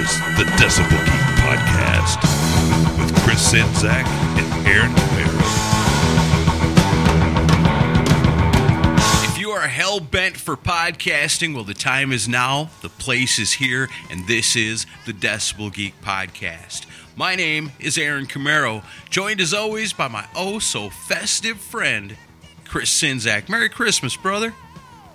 Is 0.00 0.18
the 0.38 0.44
Decibel 0.56 0.88
Geek 1.04 1.26
Podcast 1.44 2.22
with 2.98 3.14
Chris 3.22 3.52
Czynszak 3.52 4.06
and 4.38 4.66
Aaron 4.66 4.90
Camaro. 4.94 5.40
If 9.28 9.38
you 9.38 9.50
are 9.50 9.68
hell 9.68 10.00
bent 10.00 10.38
for 10.38 10.56
podcasting, 10.56 11.54
well, 11.54 11.64
the 11.64 11.74
time 11.74 12.12
is 12.12 12.26
now, 12.26 12.70
the 12.80 12.88
place 12.88 13.38
is 13.38 13.52
here, 13.52 13.90
and 14.10 14.26
this 14.26 14.56
is 14.56 14.86
the 15.04 15.12
Decibel 15.12 15.70
Geek 15.70 16.00
Podcast. 16.00 16.86
My 17.14 17.34
name 17.34 17.72
is 17.78 17.98
Aaron 17.98 18.24
Camaro, 18.24 18.82
joined 19.10 19.42
as 19.42 19.52
always 19.52 19.92
by 19.92 20.08
my 20.08 20.24
oh 20.34 20.60
so 20.60 20.88
festive 20.88 21.58
friend, 21.60 22.16
Chris 22.64 22.88
Czynszak. 23.02 23.50
Merry 23.50 23.68
Christmas, 23.68 24.16
brother. 24.16 24.54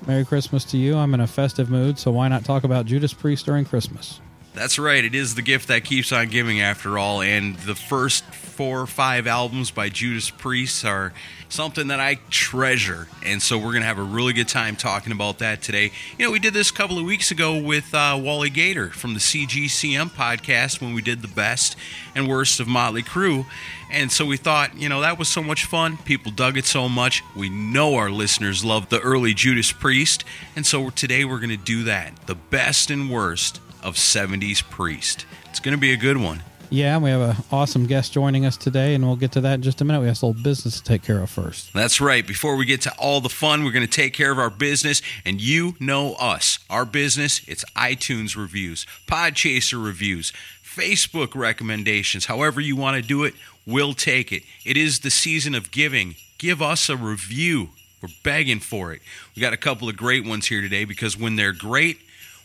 Merry 0.06 0.26
Christmas 0.26 0.64
to 0.66 0.78
you. 0.78 0.96
I'm 0.96 1.16
in 1.16 1.22
a 1.22 1.28
festive 1.28 1.72
mood, 1.72 1.98
so 1.98 2.12
why 2.12 2.28
not 2.28 2.46
talk 2.46 2.64
about 2.64 2.86
Judas 2.86 3.14
Priest 3.14 3.48
during 3.48 3.66
Christmas? 3.66 4.20
That's 4.56 4.80
right. 4.80 5.04
It 5.04 5.14
is 5.14 5.36
the 5.36 5.42
gift 5.42 5.68
that 5.68 5.84
keeps 5.84 6.14
on 6.14 6.30
giving, 6.30 6.62
after 6.62 6.98
all. 6.98 7.22
And 7.22 7.58
the 7.58 7.76
first 7.76 8.24
four 8.24 8.80
or 8.80 8.88
five 8.88 9.28
albums 9.28 9.70
by 9.70 9.90
Judas 9.90 10.30
Priest 10.30 10.86
are 10.86 11.12
something 11.50 11.88
that 11.88 12.00
I 12.00 12.20
treasure. 12.30 13.10
And 13.22 13.42
so 13.42 13.58
we're 13.58 13.72
going 13.72 13.82
to 13.82 13.88
have 13.88 14.00
a 14.00 14.04
really 14.04 14.32
good 14.32 14.48
time 14.48 14.78
talking 14.78 15.12
about 15.12 15.40
that 15.40 15.62
today. 15.62 15.92
You 16.18 16.26
know, 16.26 16.32
we 16.32 16.40
did 16.40 16.54
this 16.54 16.70
a 16.70 16.74
couple 16.74 16.98
of 16.98 17.04
weeks 17.04 17.32
ago 17.32 17.62
with 17.62 17.94
uh, 17.94 18.18
Wally 18.22 18.50
Gator 18.50 18.92
from 18.92 19.14
the 19.14 19.20
CGCM 19.20 20.12
podcast 20.12 20.82
when 20.82 20.94
we 20.94 21.02
did 21.02 21.22
the 21.22 21.28
best 21.28 21.76
and 22.16 22.30
worst 22.30 22.62
of 22.62 22.68
Motley 22.68 23.04
Crue. 23.04 23.46
And 23.92 24.10
so 24.10 24.26
we 24.26 24.38
thought, 24.38 24.78
you 24.78 24.88
know, 24.88 25.02
that 25.02 25.20
was 25.20 25.28
so 25.28 25.44
much 25.44 25.66
fun. 25.66 25.98
People 25.98 26.32
dug 26.32 26.58
it 26.58 26.66
so 26.66 26.88
much. 26.88 27.24
We 27.36 27.50
know 27.50 27.96
our 27.96 28.10
listeners 28.10 28.64
love 28.64 28.88
the 28.88 29.02
early 29.02 29.34
Judas 29.34 29.74
Priest. 29.74 30.24
And 30.56 30.66
so 30.66 30.92
today 30.92 31.26
we're 31.26 31.40
going 31.40 31.50
to 31.50 31.58
do 31.58 31.84
that 31.84 32.26
the 32.26 32.36
best 32.36 32.90
and 32.90 33.12
worst 33.12 33.60
of 33.86 33.96
70s 33.96 34.68
Priest. 34.70 35.26
It's 35.50 35.60
going 35.60 35.78
to 35.78 35.80
be 35.80 35.94
a 35.94 35.98
good 35.98 36.18
one. 36.18 36.42
Yeah, 36.72 36.98
we 36.98 37.12
have 37.12 37.22
an 37.22 37.44
awesome 37.52 37.86
guest 37.86 38.12
joining 38.12 38.44
us 38.44 38.58
today, 38.58 38.96
and 38.96 39.06
we'll 39.06 39.16
get 39.16 39.32
to 39.34 39.42
that 39.42 39.54
in 39.54 39.62
just 39.62 39.82
a 39.82 39.86
minute. 39.86 40.02
We 40.02 40.08
have 40.08 40.22
a 40.22 40.26
little 40.26 40.44
business 40.44 40.82
to 40.82 40.84
take 40.84 41.04
care 41.04 41.22
of 41.22 41.30
first. 41.30 41.72
That's 41.74 42.02
right. 42.02 42.26
Before 42.26 42.56
we 42.56 42.66
get 42.66 42.82
to 42.82 42.94
all 42.98 43.22
the 43.22 43.30
fun, 43.30 43.64
we're 43.64 43.72
going 43.72 43.86
to 43.86 43.92
take 43.92 44.14
care 44.14 44.32
of 44.32 44.40
our 44.40 44.50
business, 44.50 45.04
and 45.24 45.40
you 45.40 45.76
know 45.80 46.16
us. 46.16 46.58
Our 46.70 46.84
business, 46.86 47.42
it's 47.48 47.64
iTunes 47.76 48.36
reviews, 48.36 48.88
Podchaser 49.08 49.84
reviews, 49.84 50.34
Facebook 50.64 51.36
recommendations. 51.36 52.26
However 52.26 52.60
you 52.60 52.76
want 52.76 53.02
to 53.02 53.08
do 53.08 53.24
it, 53.24 53.36
we'll 53.68 53.94
take 53.94 54.32
it. 54.32 54.42
It 54.66 54.76
is 54.76 55.02
the 55.02 55.12
season 55.12 55.54
of 55.54 55.70
giving. 55.70 56.16
Give 56.40 56.64
us 56.64 56.90
a 56.90 56.98
review. 56.98 57.70
We're 58.02 58.10
begging 58.24 58.60
for 58.60 58.92
it. 58.92 59.02
We 59.36 59.42
got 59.42 59.54
a 59.54 59.58
couple 59.58 59.88
of 59.88 59.96
great 59.96 60.26
ones 60.26 60.48
here 60.48 60.62
today 60.62 60.84
because 60.84 61.18
when 61.18 61.36
they're 61.36 61.54
great, 61.54 62.00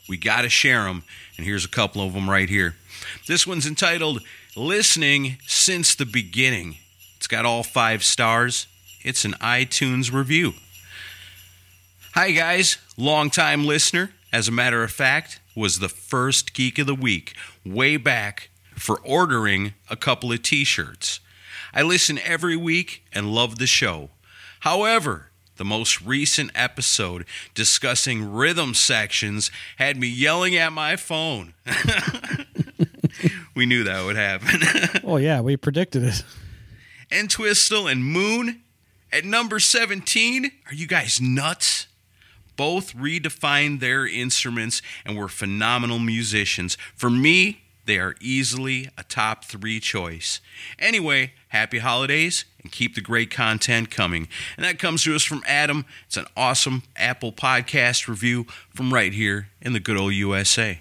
we 0.08 0.16
got 0.16 0.42
to 0.42 0.48
share 0.48 0.84
them. 0.84 1.04
And 1.40 1.46
here's 1.46 1.64
a 1.64 1.68
couple 1.68 2.02
of 2.02 2.12
them 2.12 2.28
right 2.28 2.50
here. 2.50 2.74
This 3.26 3.46
one's 3.46 3.66
entitled 3.66 4.20
Listening 4.54 5.38
Since 5.46 5.94
the 5.94 6.04
Beginning. 6.04 6.76
It's 7.16 7.26
got 7.26 7.46
all 7.46 7.62
five 7.62 8.04
stars. 8.04 8.66
It's 9.00 9.24
an 9.24 9.32
iTunes 9.40 10.12
review. 10.12 10.52
Hi, 12.12 12.32
guys. 12.32 12.76
Longtime 12.98 13.64
listener, 13.64 14.10
as 14.30 14.48
a 14.48 14.52
matter 14.52 14.82
of 14.82 14.92
fact, 14.92 15.40
was 15.56 15.78
the 15.78 15.88
first 15.88 16.52
Geek 16.52 16.78
of 16.78 16.86
the 16.86 16.94
Week 16.94 17.34
way 17.64 17.96
back 17.96 18.50
for 18.74 19.00
ordering 19.00 19.72
a 19.88 19.96
couple 19.96 20.30
of 20.30 20.42
t 20.42 20.62
shirts. 20.62 21.20
I 21.72 21.80
listen 21.80 22.18
every 22.18 22.54
week 22.54 23.02
and 23.14 23.32
love 23.32 23.58
the 23.58 23.66
show. 23.66 24.10
However, 24.60 25.29
the 25.60 25.64
most 25.66 26.00
recent 26.00 26.50
episode 26.54 27.26
discussing 27.52 28.32
rhythm 28.32 28.72
sections 28.72 29.50
had 29.76 29.94
me 29.94 30.08
yelling 30.08 30.56
at 30.56 30.72
my 30.72 30.96
phone. 30.96 31.52
we 33.54 33.66
knew 33.66 33.84
that 33.84 34.02
would 34.06 34.16
happen. 34.16 34.48
Oh, 35.04 35.18
yeah, 35.18 35.42
we 35.42 35.58
predicted 35.58 36.02
it. 36.04 36.24
Entwistle 37.12 37.86
and 37.88 38.02
Moon 38.02 38.62
at 39.12 39.26
number 39.26 39.60
17. 39.60 40.50
Are 40.66 40.74
you 40.74 40.86
guys 40.86 41.20
nuts? 41.20 41.88
Both 42.56 42.96
redefined 42.96 43.80
their 43.80 44.06
instruments 44.06 44.80
and 45.04 45.18
were 45.18 45.28
phenomenal 45.28 45.98
musicians. 45.98 46.78
For 46.94 47.10
me, 47.10 47.60
they 47.84 47.98
are 47.98 48.14
easily 48.18 48.88
a 48.96 49.02
top 49.02 49.44
three 49.44 49.78
choice. 49.78 50.40
Anyway, 50.78 51.34
happy 51.48 51.80
holidays 51.80 52.46
and 52.62 52.70
keep 52.72 52.94
the 52.94 53.00
great 53.00 53.30
content 53.30 53.90
coming. 53.90 54.28
And 54.56 54.64
that 54.64 54.78
comes 54.78 55.04
to 55.04 55.14
us 55.14 55.22
from 55.22 55.42
Adam. 55.46 55.84
It's 56.06 56.16
an 56.16 56.26
awesome 56.36 56.82
Apple 56.96 57.32
Podcast 57.32 58.08
review 58.08 58.46
from 58.74 58.92
right 58.92 59.12
here 59.12 59.48
in 59.60 59.72
the 59.72 59.80
good 59.80 59.96
old 59.96 60.12
USA. 60.14 60.78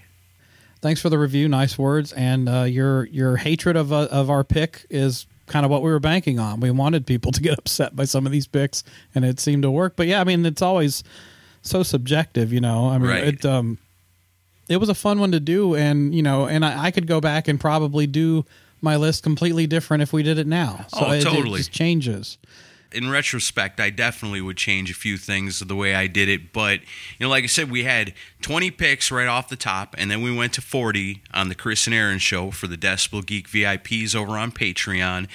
Thanks 0.82 1.02
for 1.02 1.10
the 1.10 1.18
review. 1.20 1.50
Nice 1.50 1.78
words, 1.78 2.14
and 2.14 2.48
uh, 2.48 2.64
your 2.64 3.06
your 3.08 3.36
hatred 3.38 3.76
of 3.76 3.92
uh, 3.92 4.08
of 4.12 4.30
our 4.30 4.44
pick 4.46 4.86
is 4.90 5.26
kind 5.48 5.66
of 5.66 5.72
what 5.72 5.82
we 5.82 5.92
were 5.92 6.00
banking 6.00 6.40
on. 6.40 6.60
We 6.62 6.72
wanted 6.72 7.06
people 7.06 7.32
to 7.34 7.42
get 7.42 7.58
upset 7.60 7.96
by 7.96 8.06
some 8.06 8.26
of 8.26 8.32
these 8.32 8.48
picks, 8.48 8.84
and 9.14 9.26
it 9.26 9.40
seemed 9.42 9.64
to 9.64 9.72
work. 9.72 9.96
But 9.98 10.08
yeah, 10.08 10.22
I 10.22 10.24
mean, 10.24 10.46
it's 10.46 10.62
always 10.62 11.04
so 11.62 11.84
subjective, 11.84 12.54
you 12.54 12.62
know. 12.62 12.88
I 12.88 12.98
mean, 12.98 13.10
Right. 13.10 13.24
it 13.26 13.46
um, 13.46 13.78
it 14.70 14.78
was 14.78 14.88
a 14.88 14.96
fun 14.96 15.20
one 15.20 15.34
to 15.34 15.42
do, 15.42 15.76
and 15.76 16.16
you 16.16 16.22
know, 16.24 16.48
and 16.48 16.64
I, 16.64 16.86
I 16.86 16.92
could 16.92 17.08
go 17.08 17.20
back 17.20 17.50
and 17.50 17.60
probably 17.60 18.08
do 18.08 18.46
my 18.82 18.96
list 18.96 19.24
completely 19.24 19.68
different 19.68 20.04
if 20.04 20.12
we 20.14 20.24
did 20.24 20.38
it 20.38 20.48
now. 20.48 20.86
So 20.90 21.06
Oh, 21.08 21.12
it, 21.12 21.20
it 21.20 21.24
totally. 21.24 21.58
just 21.58 21.72
changes. 21.72 22.38
in 22.92 23.08
retrospect, 23.10 23.80
I 23.80 23.92
definitely 23.92 24.42
would 24.42 24.58
change 24.58 24.90
a 24.90 24.96
few 24.96 25.16
things 25.18 25.60
the 25.60 25.76
way 25.76 25.94
I 25.94 26.08
did 26.08 26.28
it. 26.28 26.52
But, 26.52 26.80
you 26.82 26.88
know, 27.20 27.30
like 27.30 27.44
I 27.44 27.48
said, 27.48 27.70
we 27.70 27.84
had 27.84 28.14
20 28.42 28.72
picks 28.72 29.12
right 29.12 29.28
off 29.28 29.48
the 29.48 29.56
top, 29.56 29.94
and 29.98 30.10
then 30.10 30.24
we 30.24 30.36
went 30.36 30.54
to 30.54 30.62
40 30.62 31.22
on 31.32 31.50
the 31.50 31.56
Chris 31.56 31.86
and 31.86 31.94
Aaron 31.94 32.18
show 32.18 32.50
for 32.50 32.66
the 32.66 32.78
Decibel 32.78 33.24
Geek 33.24 33.48
VIPs 33.48 34.16
over 34.16 34.38
on 34.40 34.52
Patreon. 34.52 35.28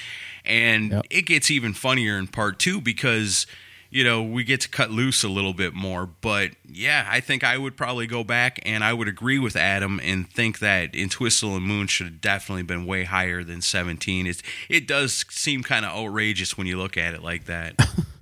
And 0.44 0.90
Yep. 0.90 1.06
it 1.10 1.22
gets 1.26 1.48
even 1.50 1.74
funnier 1.74 2.18
in 2.18 2.26
part 2.26 2.58
two 2.58 2.80
because, 2.80 3.46
you 3.94 4.02
know, 4.02 4.24
we 4.24 4.42
get 4.42 4.60
to 4.60 4.68
cut 4.68 4.90
loose 4.90 5.22
a 5.22 5.28
little 5.28 5.54
bit 5.54 5.72
more. 5.72 6.04
But 6.04 6.50
yeah, 6.68 7.06
I 7.08 7.20
think 7.20 7.44
I 7.44 7.56
would 7.56 7.76
probably 7.76 8.08
go 8.08 8.24
back 8.24 8.58
and 8.64 8.82
I 8.82 8.92
would 8.92 9.06
agree 9.06 9.38
with 9.38 9.54
Adam 9.54 10.00
and 10.02 10.28
think 10.28 10.58
that 10.58 10.96
Entwistle 10.96 11.54
and 11.54 11.64
Moon 11.64 11.86
should 11.86 12.06
have 12.06 12.20
definitely 12.20 12.64
been 12.64 12.86
way 12.86 13.04
higher 13.04 13.44
than 13.44 13.62
17. 13.62 14.26
It's, 14.26 14.42
it 14.68 14.88
does 14.88 15.24
seem 15.30 15.62
kind 15.62 15.84
of 15.84 15.92
outrageous 15.92 16.58
when 16.58 16.66
you 16.66 16.76
look 16.76 16.96
at 16.96 17.14
it 17.14 17.22
like 17.22 17.44
that. 17.44 17.76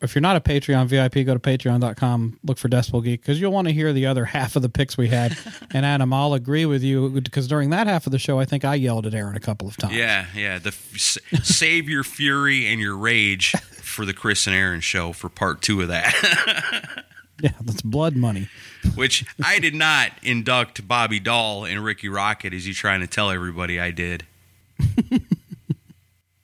If 0.00 0.14
you're 0.14 0.22
not 0.22 0.36
a 0.36 0.40
Patreon 0.40 0.86
VIP, 0.86 1.26
go 1.26 1.34
to 1.34 1.40
patreon.com, 1.40 2.38
look 2.44 2.58
for 2.58 2.68
Decibel 2.68 3.02
Geek, 3.02 3.20
because 3.20 3.40
you'll 3.40 3.52
want 3.52 3.66
to 3.68 3.74
hear 3.74 3.92
the 3.92 4.06
other 4.06 4.24
half 4.26 4.54
of 4.54 4.62
the 4.62 4.68
picks 4.68 4.96
we 4.96 5.08
had. 5.08 5.36
and 5.72 5.84
Adam, 5.84 6.12
I'll 6.12 6.34
agree 6.34 6.66
with 6.66 6.82
you, 6.82 7.08
because 7.20 7.48
during 7.48 7.70
that 7.70 7.86
half 7.88 8.06
of 8.06 8.12
the 8.12 8.18
show, 8.18 8.38
I 8.38 8.44
think 8.44 8.64
I 8.64 8.76
yelled 8.76 9.06
at 9.06 9.14
Aaron 9.14 9.34
a 9.36 9.40
couple 9.40 9.66
of 9.66 9.76
times. 9.76 9.94
Yeah, 9.94 10.26
yeah. 10.36 10.58
The 10.58 10.68
s- 10.94 11.18
save 11.42 11.88
your 11.88 12.04
fury 12.04 12.66
and 12.68 12.80
your 12.80 12.96
rage 12.96 13.52
for 13.72 14.04
the 14.04 14.12
Chris 14.14 14.46
and 14.46 14.54
Aaron 14.54 14.80
show 14.80 15.12
for 15.12 15.28
part 15.28 15.62
two 15.62 15.80
of 15.82 15.88
that, 15.88 17.04
Yeah, 17.40 17.52
that's 17.60 17.82
blood 17.82 18.16
money. 18.16 18.48
which 18.96 19.24
I 19.44 19.60
did 19.60 19.74
not 19.74 20.10
induct 20.24 20.86
Bobby 20.88 21.20
Dall 21.20 21.64
and 21.64 21.84
Rikki 21.84 22.08
Rockett 22.08 22.52
as 22.52 22.66
you 22.66 22.74
trying 22.74 23.00
to 23.00 23.06
tell 23.06 23.30
everybody 23.30 23.78
I 23.78 23.92
did. 23.92 24.26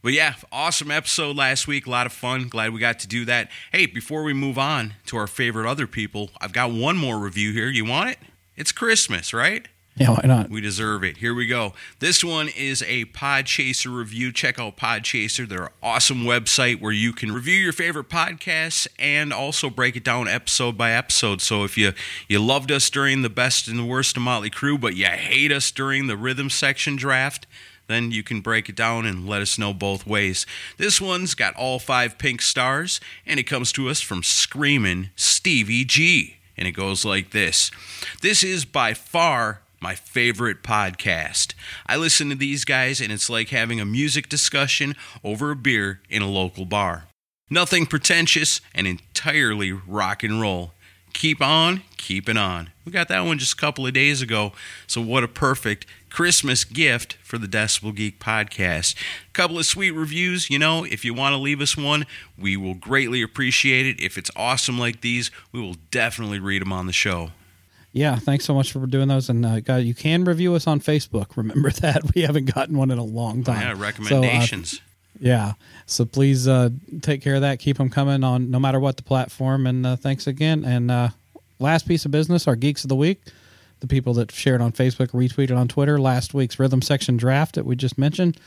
But 0.04 0.12
yeah, 0.12 0.34
awesome 0.52 0.90
episode 0.90 1.34
last 1.34 1.66
week. 1.66 1.86
A 1.86 1.90
lot 1.90 2.04
of 2.04 2.12
fun. 2.12 2.48
Glad 2.48 2.74
we 2.74 2.78
got 2.78 2.98
to 2.98 3.08
do 3.08 3.24
that. 3.24 3.50
Hey, 3.72 3.86
before 3.86 4.22
we 4.22 4.34
move 4.34 4.58
on 4.58 4.92
to 5.06 5.16
our 5.16 5.26
favorite 5.26 5.66
other 5.66 5.86
people, 5.86 6.28
I've 6.42 6.52
got 6.52 6.70
one 6.70 6.98
more 6.98 7.18
review 7.18 7.52
here. 7.52 7.68
You 7.68 7.86
want 7.86 8.10
it? 8.10 8.18
It's 8.54 8.70
Christmas, 8.70 9.32
right? 9.32 9.66
Yeah, 9.96 10.10
why 10.10 10.22
not? 10.24 10.50
We 10.50 10.60
deserve 10.60 11.04
it. 11.04 11.18
Here 11.18 11.32
we 11.32 11.46
go. 11.46 11.72
This 12.00 12.22
one 12.22 12.48
is 12.48 12.82
a 12.82 13.06
Podchaser 13.06 13.96
review. 13.96 14.30
Check 14.30 14.58
out 14.58 14.76
Podchaser. 14.76 15.48
They're 15.48 15.64
an 15.64 15.72
awesome 15.82 16.24
website 16.24 16.82
where 16.82 16.92
you 16.92 17.14
can 17.14 17.32
review 17.32 17.56
your 17.56 17.72
favorite 17.72 18.10
podcasts 18.10 18.86
and 18.98 19.32
also 19.32 19.70
break 19.70 19.96
it 19.96 20.04
down 20.04 20.28
episode 20.28 20.76
by 20.76 20.90
episode. 20.90 21.40
So 21.40 21.64
if 21.64 21.78
you 21.78 21.92
you 22.28 22.40
loved 22.40 22.70
us 22.70 22.90
during 22.90 23.22
the 23.22 23.30
best 23.30 23.68
and 23.68 23.78
the 23.78 23.84
worst 23.84 24.18
of 24.18 24.22
Motley 24.22 24.50
Crue, 24.50 24.78
but 24.78 24.96
you 24.96 25.06
hate 25.06 25.50
us 25.50 25.70
during 25.70 26.08
the 26.08 26.16
rhythm 26.16 26.50
section 26.50 26.96
draft, 26.96 27.46
then 27.86 28.10
you 28.10 28.22
can 28.22 28.40
break 28.40 28.68
it 28.68 28.76
down 28.76 29.06
and 29.06 29.28
let 29.28 29.42
us 29.42 29.58
know 29.58 29.74
both 29.74 30.06
ways. 30.06 30.46
This 30.76 31.00
one's 31.00 31.34
got 31.34 31.54
all 31.54 31.78
five 31.78 32.18
pink 32.18 32.42
stars, 32.42 33.00
and 33.26 33.38
it 33.38 33.44
comes 33.44 33.72
to 33.72 33.88
us 33.88 34.00
from 34.00 34.22
Screamin' 34.22 35.10
Stevie 35.16 35.84
G. 35.84 36.36
And 36.56 36.68
it 36.68 36.72
goes 36.72 37.04
like 37.04 37.30
this 37.30 37.70
This 38.22 38.42
is 38.42 38.64
by 38.64 38.94
far 38.94 39.60
my 39.80 39.94
favorite 39.94 40.62
podcast. 40.62 41.52
I 41.86 41.96
listen 41.96 42.30
to 42.30 42.34
these 42.34 42.64
guys, 42.64 43.02
and 43.02 43.12
it's 43.12 43.28
like 43.28 43.50
having 43.50 43.80
a 43.80 43.84
music 43.84 44.30
discussion 44.30 44.96
over 45.22 45.50
a 45.50 45.56
beer 45.56 46.00
in 46.08 46.22
a 46.22 46.30
local 46.30 46.64
bar. 46.64 47.04
Nothing 47.50 47.84
pretentious 47.84 48.62
and 48.74 48.86
entirely 48.86 49.72
rock 49.72 50.22
and 50.22 50.40
roll. 50.40 50.72
Keep 51.12 51.42
on, 51.42 51.82
keeping 51.98 52.38
on. 52.38 52.70
We 52.86 52.92
got 52.92 53.08
that 53.08 53.26
one 53.26 53.38
just 53.38 53.52
a 53.52 53.56
couple 53.56 53.86
of 53.86 53.92
days 53.92 54.22
ago, 54.22 54.52
so 54.86 55.02
what 55.02 55.22
a 55.22 55.28
perfect 55.28 55.86
Christmas 56.18 56.62
gift 56.62 57.14
for 57.24 57.38
the 57.38 57.48
Decibel 57.48 57.92
Geek 57.92 58.20
podcast. 58.20 58.94
A 59.28 59.32
Couple 59.32 59.58
of 59.58 59.66
sweet 59.66 59.90
reviews, 59.90 60.48
you 60.48 60.60
know, 60.60 60.84
if 60.84 61.04
you 61.04 61.12
want 61.12 61.32
to 61.32 61.38
leave 61.38 61.60
us 61.60 61.76
one, 61.76 62.06
we 62.38 62.56
will 62.56 62.74
greatly 62.74 63.20
appreciate 63.20 63.84
it. 63.84 64.00
If 64.00 64.16
it's 64.16 64.30
awesome 64.36 64.78
like 64.78 65.00
these, 65.00 65.32
we 65.50 65.60
will 65.60 65.74
definitely 65.90 66.38
read 66.38 66.62
them 66.62 66.72
on 66.72 66.86
the 66.86 66.92
show. 66.92 67.30
Yeah, 67.92 68.14
thanks 68.14 68.44
so 68.44 68.54
much 68.54 68.70
for 68.70 68.86
doing 68.86 69.08
those. 69.08 69.28
And 69.28 69.44
uh, 69.44 69.58
God, 69.58 69.78
you 69.82 69.92
can 69.92 70.22
review 70.22 70.54
us 70.54 70.68
on 70.68 70.78
Facebook. 70.78 71.30
Remember 71.36 71.70
that 71.72 72.14
we 72.14 72.22
haven't 72.22 72.54
gotten 72.54 72.78
one 72.78 72.92
in 72.92 72.98
a 72.98 73.04
long 73.04 73.42
time. 73.42 73.60
Yeah, 73.62 73.72
So, 73.74 73.78
uh, 73.80 73.82
recommendations. 73.82 74.80
yeah, 75.18 75.54
so 75.86 76.04
please 76.04 76.46
uh, 76.46 76.68
take 77.02 77.22
care 77.22 77.34
of 77.34 77.40
that. 77.40 77.58
Keep 77.58 77.78
them 77.78 77.90
coming 77.90 78.22
on 78.22 78.52
no 78.52 78.60
matter 78.60 78.78
what 78.78 78.96
the 78.96 79.02
platform. 79.02 79.66
And 79.66 79.84
uh, 79.84 79.96
thanks 79.96 80.28
again. 80.28 80.64
And 80.64 80.92
uh, 80.92 81.08
last 81.58 81.88
piece 81.88 82.04
of 82.04 82.12
business, 82.12 82.46
our 82.46 82.54
geeks 82.54 82.84
of 82.84 82.88
the 82.88 82.94
week, 82.94 83.20
the 83.80 83.86
people 83.86 84.14
that 84.14 84.32
shared 84.32 84.60
on 84.60 84.72
Facebook, 84.72 85.08
retweeted 85.10 85.56
on 85.56 85.68
Twitter 85.68 86.00
last 86.00 86.34
week's 86.34 86.58
rhythm 86.58 86.82
section 86.82 87.16
draft 87.16 87.54
that 87.54 87.66
we 87.66 87.76
just 87.76 87.98
mentioned. 87.98 88.38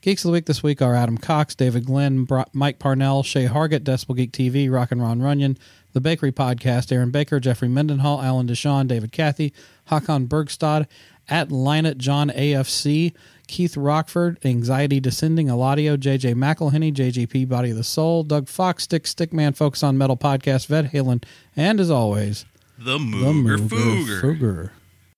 Geeks 0.00 0.22
of 0.22 0.28
the 0.28 0.32
week 0.32 0.44
this 0.44 0.62
week 0.62 0.82
are 0.82 0.94
Adam 0.94 1.16
Cox, 1.16 1.54
David 1.54 1.86
Glenn, 1.86 2.26
Mike 2.52 2.78
Parnell, 2.78 3.22
Shay 3.22 3.46
Hargett, 3.46 3.84
Decibel 3.84 4.14
Geek 4.14 4.32
TV, 4.32 4.70
Rock 4.70 4.92
and 4.92 5.00
Ron 5.00 5.22
Runyon, 5.22 5.56
The 5.94 6.00
Bakery 6.00 6.30
Podcast, 6.30 6.92
Aaron 6.92 7.10
Baker, 7.10 7.40
Jeffrey 7.40 7.68
Mendenhall, 7.68 8.20
Alan 8.20 8.46
Deshawn, 8.46 8.86
David 8.86 9.12
Cathy, 9.12 9.54
Hakon 9.86 10.26
Bergstad, 10.28 10.86
at 11.26 11.48
Linut 11.48 11.96
John 11.96 12.28
AFC, 12.28 13.14
Keith 13.46 13.78
Rockford, 13.78 14.38
Anxiety 14.44 15.00
Descending, 15.00 15.46
Eladio, 15.48 15.96
JJ 15.96 16.34
McElhenney, 16.34 16.92
JGP 16.92 17.48
Body 17.48 17.70
of 17.70 17.76
the 17.78 17.84
Soul, 17.84 18.24
Doug 18.24 18.48
Fox, 18.48 18.84
Stick 18.84 19.04
Stickman, 19.04 19.56
Focus 19.56 19.82
on 19.82 19.96
Metal 19.96 20.18
Podcast, 20.18 20.66
Vet 20.66 20.92
Halen, 20.92 21.24
and 21.56 21.80
as 21.80 21.90
always, 21.90 22.44
The 22.78 22.84
the 22.84 22.98
Mooger 22.98 23.58
Mooger 23.58 23.68
Fooger. 23.68 24.20
Fooger. 24.20 24.70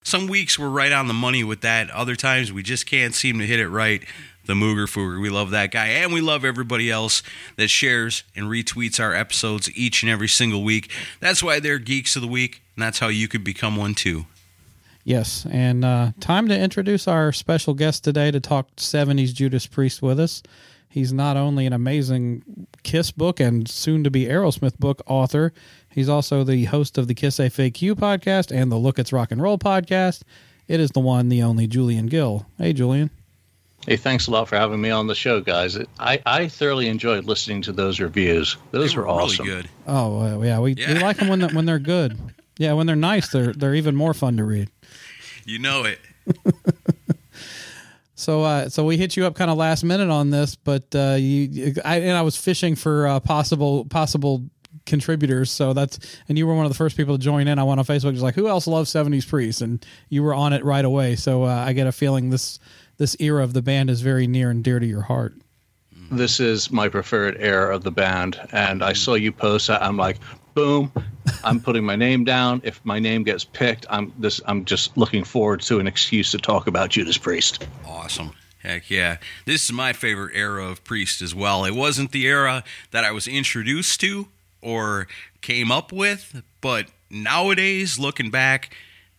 Some 0.03 0.29
weeks 0.29 0.59
we're 0.59 0.69
right 0.69 0.93
on 0.93 1.09
the 1.09 1.15
money 1.15 1.43
with 1.43 1.63
that. 1.63 1.91
Other 1.91 2.15
times 2.15 2.53
we 2.53 2.63
just 2.63 2.87
can't 2.87 3.15
seem 3.15 3.39
to 3.39 3.47
hit 3.47 3.59
it 3.59 3.69
right. 3.69 4.05
The 4.45 4.55
Mooger 4.55 4.87
Fooger. 4.87 5.21
We 5.21 5.31
love 5.31 5.51
that 5.51 5.73
guy. 5.73 5.87
And 5.89 6.13
we 6.13 6.21
love 6.21 6.45
everybody 6.45 6.91
else 6.91 7.25
that 7.57 7.69
shares 7.69 8.23
and 8.37 8.47
retweets 8.47 9.01
our 9.01 9.13
episodes 9.13 9.69
each 9.77 10.05
and 10.05 10.11
every 10.11 10.29
single 10.29 10.63
week. 10.63 10.93
That's 11.19 11.43
why 11.43 11.59
they're 11.59 11.81
Geeks 11.81 12.15
of 12.15 12.23
the 12.23 12.29
Week. 12.29 12.63
And 12.77 12.85
that's 12.85 13.01
how 13.01 13.09
you 13.09 13.27
could 13.27 13.43
become 13.43 13.75
one 13.75 13.95
too. 13.95 14.27
Yes, 15.07 15.47
and 15.51 15.85
uh, 15.85 16.11
time 16.19 16.49
to 16.49 16.59
introduce 16.59 17.07
our 17.07 17.33
special 17.33 17.75
guest 17.75 18.03
today 18.03 18.33
to 18.33 18.41
talk 18.41 18.75
70s 18.75 19.33
Judas 19.33 19.65
Priest 19.65 20.03
with 20.03 20.19
us. 20.19 20.43
He's 20.89 21.13
not 21.13 21.37
only 21.37 21.65
an 21.65 21.73
amazing 21.73 22.67
Kiss 22.83 23.13
book 23.13 23.39
and 23.39 23.69
soon 23.69 24.03
to 24.03 24.11
be 24.11 24.25
Aerosmith 24.25 24.79
book 24.79 25.03
author, 25.07 25.53
he's 25.97 26.09
also 26.09 26.45
the 26.45 26.67
host 26.67 26.97
of 26.99 27.09
the 27.09 27.15
Kiss 27.15 27.39
FAQ 27.39 27.95
podcast 27.95 28.55
and 28.55 28.71
the 28.71 28.77
Look 28.77 29.01
It's 29.01 29.13
Rock 29.13 29.33
and 29.33 29.43
Roll 29.43 29.59
podcast. 29.59 30.23
It 30.69 30.79
is 30.79 30.91
the 30.93 31.01
one, 31.01 31.29
the 31.29 31.43
only 31.43 31.67
Julian 31.67 32.07
Gill. 32.07 32.47
Hey, 32.59 32.73
Julian. 32.73 33.11
Hey, 33.87 33.97
thanks 33.97 34.27
a 34.27 34.31
lot 34.31 34.49
for 34.49 34.57
having 34.57 34.81
me 34.81 34.91
on 34.91 35.07
the 35.07 35.15
show, 35.15 35.41
guys. 35.41 35.79
I, 35.99 36.21
I 36.27 36.49
thoroughly 36.49 36.89
enjoyed 36.89 37.25
listening 37.25 37.63
to 37.63 37.73
those 37.73 37.99
reviews. 38.01 38.57
Those 38.73 38.93
They 38.93 38.97
were, 39.01 39.09
awesome. 39.09 39.47
really 39.47 39.63
good. 39.63 39.71
Oh, 39.87 40.21
uh, 40.21 40.41
yeah, 40.43 40.59
we, 40.61 40.73
Yeah. 40.75 40.95
we 40.95 40.99
like 41.01 41.17
them 41.19 41.29
when, 41.29 41.39
they- 41.41 41.47
when 41.55 41.67
they're 41.67 41.79
good. 41.79 42.19
Yeah, 42.59 42.73
when 42.73 42.87
they're 42.87 42.97
nice, 42.97 43.29
they're, 43.29 43.53
they're 43.53 43.75
even 43.75 43.95
more 43.97 44.15
fun 44.15 44.37
to 44.39 44.45
read. 44.45 44.71
You 45.45 45.59
know 45.59 45.85
it. 45.85 45.99
So, 48.19 48.43
uh, 48.45 48.71
so 48.71 48.83
we 48.87 48.97
hit 48.97 49.15
you 49.15 49.27
up 49.27 49.35
kind 49.35 49.51
of 49.51 49.59
last 49.59 49.85
minute 49.85 50.09
on 50.09 50.31
this, 50.31 50.57
but 50.57 50.85
uh, 50.95 51.17
you, 51.21 51.75
I, 51.85 51.99
and 51.99 52.17
I 52.17 52.23
was 52.23 52.35
fishing 52.35 52.75
for 52.75 53.07
uh, 53.07 53.21
possible 53.21 53.85
possible 53.85 54.43
contributors. 54.87 55.51
So 55.51 55.73
that's, 55.73 55.99
and 56.29 56.39
you 56.39 56.47
were 56.47 56.55
one 56.55 56.65
of 56.65 56.71
the 56.71 56.79
first 56.79 56.97
people 56.97 57.17
to 57.17 57.23
join 57.23 57.49
in. 57.49 57.59
I 57.59 57.65
went 57.65 57.79
on 57.79 57.87
Facebook, 57.87 58.13
just 58.13 58.23
like, 58.23 58.35
who 58.35 58.49
else 58.49 58.67
loves 58.67 58.93
'70s 58.93 59.29
Priest, 59.29 59.61
and 59.61 59.85
you 60.09 60.23
were 60.23 60.35
on 60.35 60.53
it 60.53 60.65
right 60.65 60.85
away. 60.85 61.17
So 61.17 61.45
uh, 61.45 61.49
I 61.49 61.73
get 61.73 61.87
a 61.87 61.93
feeling 61.93 62.31
this 62.31 62.59
this 62.99 63.17
era 63.21 63.43
of 63.43 63.53
the 63.53 63.63
band 63.63 63.91
is 63.91 64.01
very 64.01 64.27
near 64.27 64.51
and 64.51 64.65
dear 64.65 64.79
to 64.79 64.87
your 64.87 65.03
heart. 65.03 65.35
This 66.11 66.41
is 66.41 66.71
my 66.71 66.89
preferred 66.89 67.37
era 67.41 67.75
of 67.75 67.83
the 67.83 67.91
band. 67.91 68.41
And 68.53 68.83
I 68.83 68.93
saw 68.93 69.15
you 69.15 69.33
post 69.33 69.67
that. 69.67 69.83
I'm 69.83 69.97
like, 69.97 70.19
boom, 70.55 70.93
I'm 71.45 71.61
putting 71.61 71.85
my 71.85 71.97
name 71.97 72.25
down. 72.25 72.61
If 72.65 72.81
my 72.85 72.99
name 72.99 73.25
gets 73.25 73.45
picked, 73.45 73.87
I'm 73.91 74.13
this. 74.19 74.41
I'm 74.47 74.65
just 74.65 74.97
looking 74.97 75.25
forward 75.25 75.63
to 75.63 75.81
an 75.81 75.87
excuse 75.87 76.31
to 76.31 76.39
talk 76.39 76.67
about 76.67 76.91
Judas 76.91 77.19
Priest. 77.19 77.67
Awesome. 77.87 78.33
Heck 78.61 78.91
yeah. 78.91 79.19
This 79.45 79.65
is 79.65 79.73
my 79.73 79.93
favorite 79.93 80.35
era 80.35 80.65
of 80.65 80.83
Priest 80.85 81.23
as 81.23 81.35
well. 81.35 81.65
It 81.65 81.75
wasn't 81.75 82.13
the 82.13 82.27
era 82.27 82.65
that 82.91 83.05
I 83.05 83.11
was 83.13 83.29
introduced 83.29 84.01
to 84.01 84.29
or 84.67 85.07
came 85.43 85.71
up 85.71 85.93
with, 85.93 86.43
but 86.61 86.89
nowadays, 87.09 87.99
looking 87.99 88.31
back, 88.31 88.75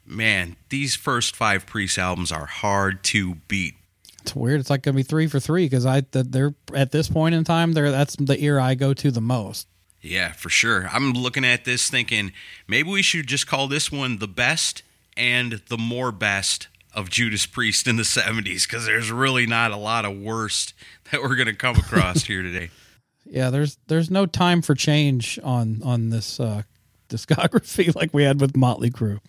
man, 0.05 0.57
these 0.69 0.95
first 0.95 1.35
five 1.35 1.65
Priest 1.65 1.97
albums 1.97 2.31
are 2.31 2.45
hard 2.45 3.03
to 3.05 3.35
beat. 3.47 3.75
It's 4.21 4.35
weird. 4.35 4.59
It's 4.59 4.69
like 4.69 4.81
gonna 4.81 4.95
be 4.95 5.03
three 5.03 5.27
for 5.27 5.39
three 5.39 5.65
because 5.65 5.85
I 5.85 6.01
they're 6.11 6.53
at 6.73 6.91
this 6.91 7.07
point 7.07 7.33
in 7.33 7.45
time. 7.45 7.71
They're 7.71 7.91
that's 7.91 8.17
the 8.17 8.37
era 8.39 8.61
I 8.61 8.75
go 8.75 8.93
to 8.93 9.09
the 9.09 9.21
most. 9.21 9.67
Yeah, 10.01 10.33
for 10.33 10.49
sure. 10.49 10.89
I'm 10.91 11.13
looking 11.13 11.45
at 11.45 11.63
this 11.63 11.89
thinking 11.89 12.33
maybe 12.67 12.89
we 12.89 13.01
should 13.01 13.27
just 13.27 13.47
call 13.47 13.69
this 13.69 13.89
one 13.89 14.19
the 14.19 14.27
best 14.27 14.83
and 15.15 15.61
the 15.69 15.77
more 15.77 16.11
best 16.11 16.67
of 16.93 17.09
Judas 17.09 17.45
Priest 17.45 17.87
in 17.87 17.95
the 17.95 18.03
70s 18.03 18.67
because 18.67 18.85
there's 18.85 19.11
really 19.11 19.45
not 19.45 19.71
a 19.71 19.77
lot 19.77 20.03
of 20.03 20.17
worst 20.17 20.73
that 21.11 21.21
we're 21.21 21.35
going 21.35 21.47
to 21.47 21.53
come 21.53 21.77
across 21.77 22.23
here 22.23 22.41
today. 22.41 22.69
Yeah, 23.29 23.49
there's 23.49 23.77
there's 23.87 24.09
no 24.09 24.25
time 24.25 24.61
for 24.61 24.75
change 24.75 25.39
on 25.43 25.81
on 25.83 26.09
this 26.09 26.39
uh, 26.39 26.63
discography 27.09 27.93
like 27.95 28.13
we 28.13 28.23
had 28.23 28.41
with 28.41 28.55
Motley 28.55 28.89
Crue. 28.89 29.19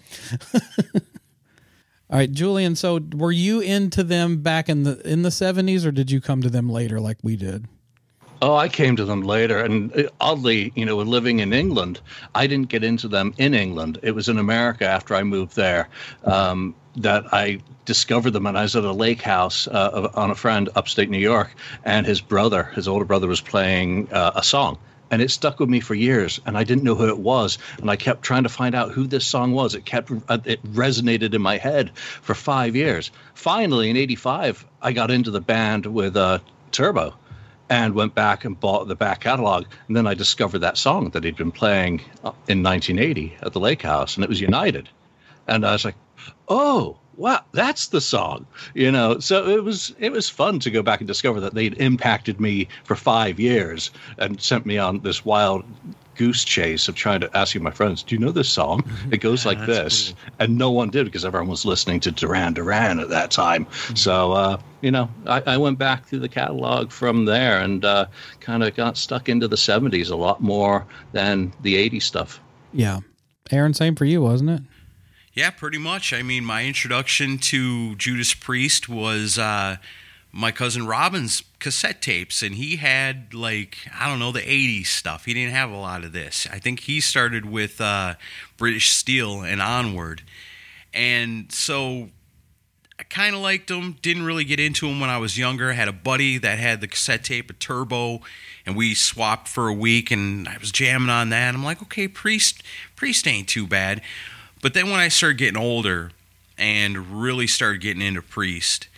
All 2.10 2.18
right, 2.18 2.30
Julian. 2.32 2.74
So, 2.74 3.00
were 3.14 3.32
you 3.32 3.60
into 3.60 4.02
them 4.02 4.38
back 4.42 4.68
in 4.68 4.84
the 4.84 5.00
in 5.06 5.22
the 5.22 5.30
seventies, 5.30 5.84
or 5.84 5.92
did 5.92 6.10
you 6.10 6.20
come 6.20 6.40
to 6.42 6.48
them 6.50 6.68
later, 6.70 7.00
like 7.00 7.18
we 7.22 7.36
did? 7.36 7.66
Oh, 8.40 8.54
I 8.54 8.68
came 8.68 8.94
to 8.94 9.04
them 9.04 9.22
later, 9.22 9.58
and 9.58 9.92
uh, 9.96 10.04
oddly, 10.20 10.72
you 10.76 10.84
know, 10.84 10.96
living 10.98 11.40
in 11.40 11.52
England, 11.52 12.00
I 12.36 12.46
didn't 12.46 12.68
get 12.68 12.84
into 12.84 13.08
them 13.08 13.34
in 13.36 13.52
England. 13.52 13.98
It 14.02 14.14
was 14.14 14.28
in 14.28 14.38
America 14.38 14.86
after 14.86 15.16
I 15.16 15.24
moved 15.24 15.56
there 15.56 15.88
um, 16.22 16.74
that 16.96 17.24
I 17.32 17.58
discovered 17.84 18.30
them. 18.30 18.46
And 18.46 18.56
I 18.56 18.62
was 18.62 18.76
at 18.76 18.84
a 18.84 18.92
lake 18.92 19.22
house 19.22 19.66
uh, 19.66 20.10
on 20.14 20.30
a 20.30 20.36
friend 20.36 20.68
upstate 20.76 21.10
New 21.10 21.18
York, 21.18 21.50
and 21.84 22.06
his 22.06 22.20
brother, 22.20 22.64
his 22.74 22.86
older 22.86 23.04
brother, 23.04 23.26
was 23.26 23.40
playing 23.40 24.08
uh, 24.12 24.32
a 24.36 24.44
song. 24.44 24.78
And 25.10 25.20
it 25.20 25.32
stuck 25.32 25.58
with 25.58 25.70
me 25.70 25.80
for 25.80 25.94
years, 25.94 26.38
and 26.46 26.56
I 26.56 26.62
didn't 26.62 26.84
know 26.84 26.94
who 26.94 27.08
it 27.08 27.18
was. 27.18 27.58
And 27.78 27.90
I 27.90 27.96
kept 27.96 28.22
trying 28.22 28.44
to 28.44 28.48
find 28.48 28.74
out 28.74 28.92
who 28.92 29.06
this 29.08 29.26
song 29.26 29.52
was. 29.52 29.74
It 29.74 29.84
kept 29.84 30.12
uh, 30.28 30.38
it 30.44 30.62
resonated 30.74 31.34
in 31.34 31.42
my 31.42 31.56
head 31.56 31.90
for 31.96 32.34
five 32.34 32.76
years. 32.76 33.10
Finally, 33.34 33.90
in 33.90 33.96
'85, 33.96 34.64
I 34.82 34.92
got 34.92 35.10
into 35.10 35.32
the 35.32 35.40
band 35.40 35.86
with 35.86 36.16
uh, 36.16 36.38
Turbo, 36.72 37.14
and 37.70 37.94
went 37.94 38.14
back 38.14 38.44
and 38.44 38.58
bought 38.58 38.88
the 38.88 38.96
back 38.96 39.20
catalog. 39.20 39.66
And 39.86 39.96
then 39.96 40.06
I 40.06 40.14
discovered 40.14 40.60
that 40.60 40.78
song 40.78 41.10
that 41.10 41.24
he'd 41.24 41.36
been 41.36 41.52
playing 41.52 42.00
uh, 42.24 42.32
in 42.48 42.62
1980 42.62 43.36
at 43.42 43.52
the 43.52 43.60
Lake 43.60 43.82
House, 43.82 44.16
and 44.16 44.24
it 44.24 44.28
was 44.28 44.40
United. 44.40 44.88
And 45.46 45.66
I 45.66 45.72
was 45.72 45.84
like, 45.84 45.96
oh, 46.48 46.98
wow, 47.16 47.40
that's 47.52 47.88
the 47.88 48.00
song, 48.00 48.46
you 48.74 48.90
know. 48.90 49.18
So 49.18 49.46
it 49.48 49.64
was 49.64 49.94
it 49.98 50.12
was 50.12 50.30
fun 50.30 50.60
to 50.60 50.70
go 50.70 50.82
back 50.82 51.00
and 51.00 51.08
discover 51.08 51.40
that 51.40 51.54
they'd 51.54 51.74
impacted 51.78 52.40
me 52.40 52.68
for 52.84 52.94
five 52.94 53.38
years 53.38 53.90
and 54.18 54.40
sent 54.40 54.64
me 54.64 54.78
on 54.78 55.00
this 55.00 55.24
wild 55.24 55.64
goose 56.18 56.44
chase 56.44 56.88
of 56.88 56.96
trying 56.96 57.20
to 57.20 57.34
asking 57.34 57.62
my 57.62 57.70
friends, 57.70 58.02
"Do 58.02 58.14
you 58.14 58.18
know 58.18 58.32
this 58.32 58.48
song? 58.48 58.82
It 59.10 59.18
goes 59.18 59.44
yeah, 59.44 59.52
like 59.52 59.66
this," 59.66 60.10
cool. 60.10 60.34
and 60.40 60.58
no 60.58 60.70
one 60.70 60.90
did 60.90 61.06
because 61.06 61.24
everyone 61.24 61.48
was 61.48 61.64
listening 61.64 62.00
to 62.00 62.10
Duran 62.10 62.52
Duran 62.52 63.00
at 63.00 63.08
that 63.08 63.30
time. 63.30 63.64
Mm-hmm. 63.64 63.94
So 63.94 64.32
uh, 64.32 64.60
you 64.82 64.90
know, 64.90 65.08
I, 65.26 65.42
I, 65.46 65.56
went 65.56 65.78
back 65.78 66.04
through 66.04 66.18
the 66.18 66.28
catalog 66.28 66.90
from 66.90 67.24
there 67.24 67.60
and 67.60 67.84
uh, 67.84 68.06
kind 68.40 68.62
of 68.62 68.74
got 68.74 68.98
stuck 68.98 69.28
into 69.28 69.48
the 69.48 69.56
'70s 69.56 70.10
a 70.10 70.16
lot 70.16 70.42
more 70.42 70.84
than 71.12 71.54
the 71.62 71.74
'80s 71.90 72.02
stuff. 72.02 72.40
Yeah, 72.72 73.00
Aaron, 73.50 73.72
same 73.72 73.94
for 73.94 74.04
you, 74.04 74.20
wasn't 74.20 74.50
it? 74.50 74.62
Yeah, 75.32 75.50
pretty 75.50 75.78
much. 75.78 76.12
I 76.12 76.22
mean, 76.22 76.44
my 76.44 76.64
introduction 76.64 77.38
to 77.38 77.94
Judas 77.94 78.34
Priest 78.34 78.88
was. 78.88 79.38
Uh, 79.38 79.76
my 80.32 80.52
cousin 80.52 80.86
Robin's 80.86 81.42
cassette 81.58 82.02
tapes, 82.02 82.42
and 82.42 82.54
he 82.54 82.76
had 82.76 83.32
like 83.34 83.78
I 83.98 84.08
don't 84.08 84.18
know 84.18 84.32
the 84.32 84.40
'80s 84.40 84.86
stuff. 84.86 85.24
He 85.24 85.34
didn't 85.34 85.54
have 85.54 85.70
a 85.70 85.76
lot 85.76 86.04
of 86.04 86.12
this. 86.12 86.46
I 86.50 86.58
think 86.58 86.80
he 86.80 87.00
started 87.00 87.46
with 87.46 87.80
uh, 87.80 88.14
British 88.56 88.90
Steel 88.90 89.42
and 89.42 89.62
onward, 89.62 90.22
and 90.92 91.50
so 91.50 92.10
I 92.98 93.04
kind 93.04 93.34
of 93.34 93.40
liked 93.40 93.70
him. 93.70 93.96
Didn't 94.02 94.24
really 94.24 94.44
get 94.44 94.60
into 94.60 94.86
him 94.86 95.00
when 95.00 95.10
I 95.10 95.18
was 95.18 95.38
younger. 95.38 95.72
Had 95.72 95.88
a 95.88 95.92
buddy 95.92 96.36
that 96.38 96.58
had 96.58 96.80
the 96.80 96.88
cassette 96.88 97.24
tape, 97.24 97.48
of 97.50 97.58
Turbo, 97.58 98.20
and 98.66 98.76
we 98.76 98.94
swapped 98.94 99.48
for 99.48 99.68
a 99.68 99.74
week, 99.74 100.10
and 100.10 100.48
I 100.48 100.58
was 100.58 100.70
jamming 100.72 101.10
on 101.10 101.30
that. 101.30 101.54
I'm 101.54 101.64
like, 101.64 101.80
okay, 101.82 102.08
Priest, 102.08 102.62
Priest 102.96 103.26
ain't 103.26 103.48
too 103.48 103.66
bad. 103.66 104.02
But 104.60 104.74
then 104.74 104.90
when 104.90 105.00
I 105.00 105.08
started 105.08 105.38
getting 105.38 105.56
older 105.56 106.10
and 106.58 107.22
really 107.22 107.46
started 107.46 107.80
getting 107.80 108.02
into 108.02 108.20
Priest 108.20 108.88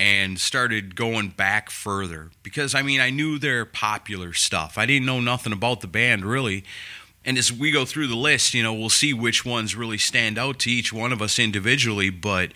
and 0.00 0.40
started 0.40 0.96
going 0.96 1.28
back 1.28 1.68
further 1.68 2.30
because 2.42 2.74
I 2.74 2.80
mean 2.80 3.02
I 3.02 3.10
knew 3.10 3.38
their 3.38 3.66
popular 3.66 4.32
stuff. 4.32 4.78
I 4.78 4.86
didn't 4.86 5.04
know 5.04 5.20
nothing 5.20 5.52
about 5.52 5.82
the 5.82 5.86
band 5.86 6.24
really. 6.24 6.64
And 7.22 7.36
as 7.36 7.52
we 7.52 7.70
go 7.70 7.84
through 7.84 8.06
the 8.06 8.16
list, 8.16 8.54
you 8.54 8.62
know, 8.62 8.72
we'll 8.72 8.88
see 8.88 9.12
which 9.12 9.44
ones 9.44 9.76
really 9.76 9.98
stand 9.98 10.38
out 10.38 10.58
to 10.60 10.70
each 10.70 10.90
one 10.90 11.12
of 11.12 11.20
us 11.20 11.38
individually, 11.38 12.08
but 12.08 12.52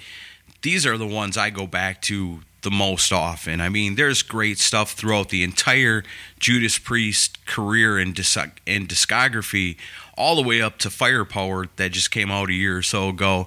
these 0.63 0.87
are 0.87 0.97
the 0.97 1.07
ones 1.07 1.37
I 1.37 1.51
go 1.51 1.67
back 1.67 2.01
to 2.03 2.41
the 2.63 2.71
most 2.71 3.13
often. 3.13 3.61
I 3.61 3.69
mean, 3.69 3.97
there's 3.97 4.23
great 4.23 4.57
stuff 4.57 4.93
throughout 4.93 5.29
the 5.29 5.45
entire 5.45 6.03
Judas 6.39 6.79
Priest 6.79 7.45
career 7.45 7.99
and, 7.99 8.15
disc- 8.15 8.59
and 8.67 8.89
discography, 8.89 9.77
all 10.17 10.35
the 10.35 10.49
way 10.49 10.63
up 10.63 10.79
to 10.79 10.89
Firepower 10.89 11.67
that 11.77 11.93
just 11.93 12.11
came 12.11 12.31
out 12.31 12.49
a 12.49 12.55
year 12.55 12.79
or 12.79 12.83
so 12.83 13.11
ago. 13.11 13.47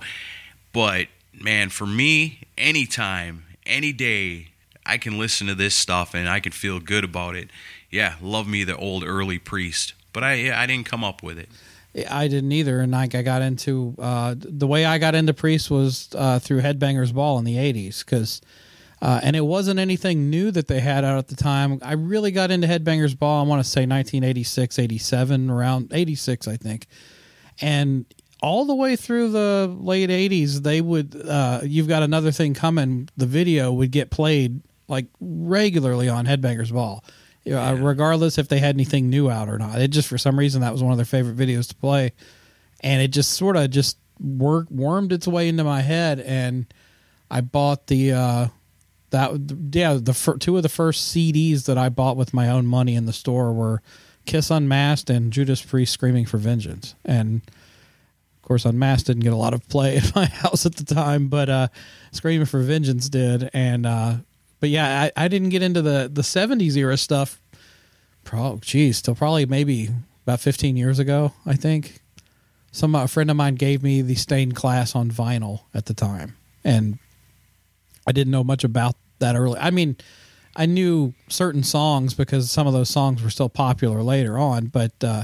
But 0.72 1.08
man, 1.34 1.70
for 1.70 1.88
me, 1.88 2.42
anytime 2.60 3.47
any 3.68 3.94
day 3.94 4.50
I 4.86 4.98
can 4.98 5.18
listen 5.18 5.48
to 5.48 5.56
this 5.56 5.76
stuff 5.76 6.14
and 6.14 6.28
I 6.28 6.40
can 6.40 6.52
feel 6.52 6.80
good 6.80 7.04
about 7.04 7.36
it. 7.36 7.50
Yeah, 7.92 8.16
love 8.22 8.48
me 8.48 8.64
the 8.64 8.76
old 8.76 9.04
early 9.04 9.40
priest, 9.40 9.94
but 10.14 10.24
I 10.24 10.52
I 10.52 10.66
didn't 10.66 10.88
come 10.88 11.04
up 11.04 11.22
with 11.22 11.38
it. 11.38 11.50
I 12.10 12.28
didn't 12.28 12.52
either, 12.52 12.80
and 12.80 12.92
like 12.92 13.16
I 13.16 13.22
got 13.22 13.42
into 13.42 13.96
uh, 13.98 14.36
the 14.38 14.68
way 14.68 14.86
I 14.86 14.98
got 14.98 15.16
into 15.16 15.34
Priest 15.34 15.72
was 15.72 16.10
uh, 16.14 16.38
through 16.38 16.62
Headbangers 16.62 17.14
Ball 17.14 17.40
in 17.40 17.46
the 17.46 17.56
'80s, 17.56 18.06
because 18.06 18.42
uh, 19.02 19.20
and 19.24 19.36
it 19.36 19.46
wasn't 19.46 19.80
anything 19.80 20.30
new 20.30 20.52
that 20.52 20.68
they 20.68 20.80
had 20.80 21.04
out 21.04 21.18
at 21.18 21.28
the 21.28 21.36
time. 21.36 21.80
I 21.82 21.94
really 21.94 22.32
got 22.32 22.52
into 22.52 22.68
Headbangers 22.68 23.18
Ball. 23.18 23.44
I 23.44 23.48
want 23.48 23.64
to 23.64 23.70
say 23.70 23.82
1986, 23.82 24.80
87, 24.80 25.50
around 25.50 25.92
86, 25.92 26.48
I 26.48 26.58
think, 26.58 26.88
and 27.62 28.06
all 28.42 28.66
the 28.66 28.76
way 28.76 28.96
through 28.96 29.32
the 29.32 29.76
late 29.80 30.10
80s 30.10 30.62
they 30.62 30.80
would 30.82 31.16
uh, 31.28 31.62
you've 31.64 31.88
got 31.88 32.04
another 32.04 32.32
thing 32.32 32.54
coming 32.54 33.10
the 33.18 33.26
video 33.26 33.72
would 33.72 33.92
get 33.92 34.10
played 34.10 34.62
like 34.88 35.08
regularly 35.20 36.08
on 36.10 36.26
headbangers 36.26 36.72
ball. 36.72 37.04
Uh, 37.06 37.52
yeah. 37.52 37.70
uh, 37.70 37.76
regardless 37.76 38.38
if 38.38 38.50
they 38.50 38.60
had 38.60 38.76
anything 38.76 39.10
new 39.10 39.30
out 39.30 39.48
or 39.48 39.58
not. 39.58 39.80
It 39.80 39.88
just 39.90 40.08
for 40.08 40.18
some 40.18 40.38
reason 40.38 40.62
that 40.62 40.74
was 40.74 40.84
one 40.84 40.92
of 40.92 40.98
their 40.98 41.06
favorite 41.06 41.38
videos 41.38 41.70
to 41.70 41.76
play. 41.76 42.12
And 42.82 43.02
it 43.02 43.10
just 43.10 43.34
sort 43.34 43.56
of 43.56 43.70
just 43.70 43.98
worked 44.20 44.72
wormed 44.72 45.14
its 45.14 45.28
way 45.28 45.48
into 45.48 45.64
my 45.64 45.82
head 45.82 46.20
and 46.20 46.66
i 47.30 47.40
bought 47.40 47.86
the 47.86 48.12
uh 48.12 48.48
that 49.12 49.32
yeah 49.72 49.94
the 50.02 50.14
fir- 50.14 50.38
two 50.38 50.58
of 50.58 50.64
the 50.64 50.70
first 50.70 51.14
cds 51.14 51.66
that 51.66 51.78
i 51.78 51.88
bought 51.88 52.18
with 52.18 52.34
my 52.34 52.50
own 52.50 52.66
money 52.66 52.96
in 52.96 53.06
the 53.06 53.14
store 53.14 53.54
were 53.54 53.80
kiss 54.26 54.50
unmasked 54.50 55.12
and 55.12 55.32
judas 55.32 55.62
priest 55.62 55.94
screaming 55.94 56.26
for 56.26 56.38
vengeance. 56.38 56.96
And 57.06 57.42
course, 58.48 58.66
Unmasked 58.66 59.08
didn't 59.08 59.24
get 59.24 59.34
a 59.34 59.38
lot 59.38 59.54
of 59.54 59.68
play 59.68 59.98
at 59.98 60.14
my 60.16 60.26
house 60.26 60.66
at 60.66 60.76
the 60.76 60.86
time, 60.86 61.28
but 61.28 61.50
uh, 61.50 61.68
Screaming 62.12 62.46
for 62.46 62.62
Vengeance 62.62 63.10
did. 63.10 63.50
And 63.54 63.86
uh, 63.86 64.16
but 64.60 64.70
yeah, 64.70 65.04
I, 65.04 65.26
I 65.26 65.28
didn't 65.28 65.50
get 65.50 65.62
into 65.62 65.82
the 65.82 66.10
the 66.12 66.22
'70s 66.22 66.76
era 66.76 66.98
stuff. 66.98 67.42
Pro, 68.24 68.58
geez, 68.58 69.02
till 69.02 69.16
probably 69.16 69.46
maybe 69.46 69.90
about 70.26 70.42
15 70.42 70.76
years 70.76 71.00
ago, 71.00 71.34
I 71.46 71.56
think. 71.56 72.02
Some 72.74 72.94
a 72.94 73.08
friend 73.08 73.32
of 73.32 73.38
mine 73.38 73.56
gave 73.56 73.82
me 73.82 74.02
the 74.02 74.16
Stained 74.16 74.56
class 74.56 74.94
on 74.94 75.10
vinyl 75.10 75.62
at 75.74 75.86
the 75.86 75.94
time, 75.94 76.36
and 76.64 77.00
I 78.06 78.12
didn't 78.12 78.32
know 78.32 78.44
much 78.44 78.64
about 78.64 78.96
that 79.20 79.36
early. 79.36 79.58
I 79.60 79.72
mean, 79.72 79.96
I 80.56 80.66
knew 80.66 81.14
certain 81.30 81.64
songs 81.64 82.14
because 82.14 82.52
some 82.52 82.68
of 82.68 82.74
those 82.74 82.90
songs 82.90 83.24
were 83.24 83.30
still 83.30 83.50
popular 83.50 84.04
later 84.04 84.38
on, 84.38 84.68
but 84.68 84.92
uh, 85.02 85.24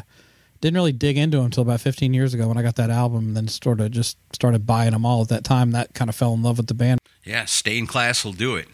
didn't 0.63 0.77
really 0.77 0.93
dig 0.93 1.17
into 1.17 1.37
them 1.37 1.47
until 1.47 1.61
about 1.61 1.81
15 1.81 2.13
years 2.13 2.33
ago 2.33 2.47
when 2.47 2.57
I 2.57 2.61
got 2.61 2.77
that 2.77 2.89
album, 2.89 3.27
and 3.27 3.37
then 3.37 3.49
sort 3.49 3.81
of 3.81 3.91
just 3.91 4.17
started 4.31 4.65
buying 4.65 4.91
them 4.91 5.05
all 5.05 5.21
at 5.21 5.27
that 5.27 5.43
time. 5.43 5.71
That 5.71 5.93
kind 5.93 6.07
of 6.07 6.15
fell 6.15 6.33
in 6.33 6.41
love 6.41 6.55
with 6.55 6.67
the 6.67 6.73
band. 6.73 7.01
Yeah, 7.25 7.43
Stained 7.43 7.89
class 7.89 8.23
will 8.23 8.31
do 8.31 8.55
it. 8.55 8.69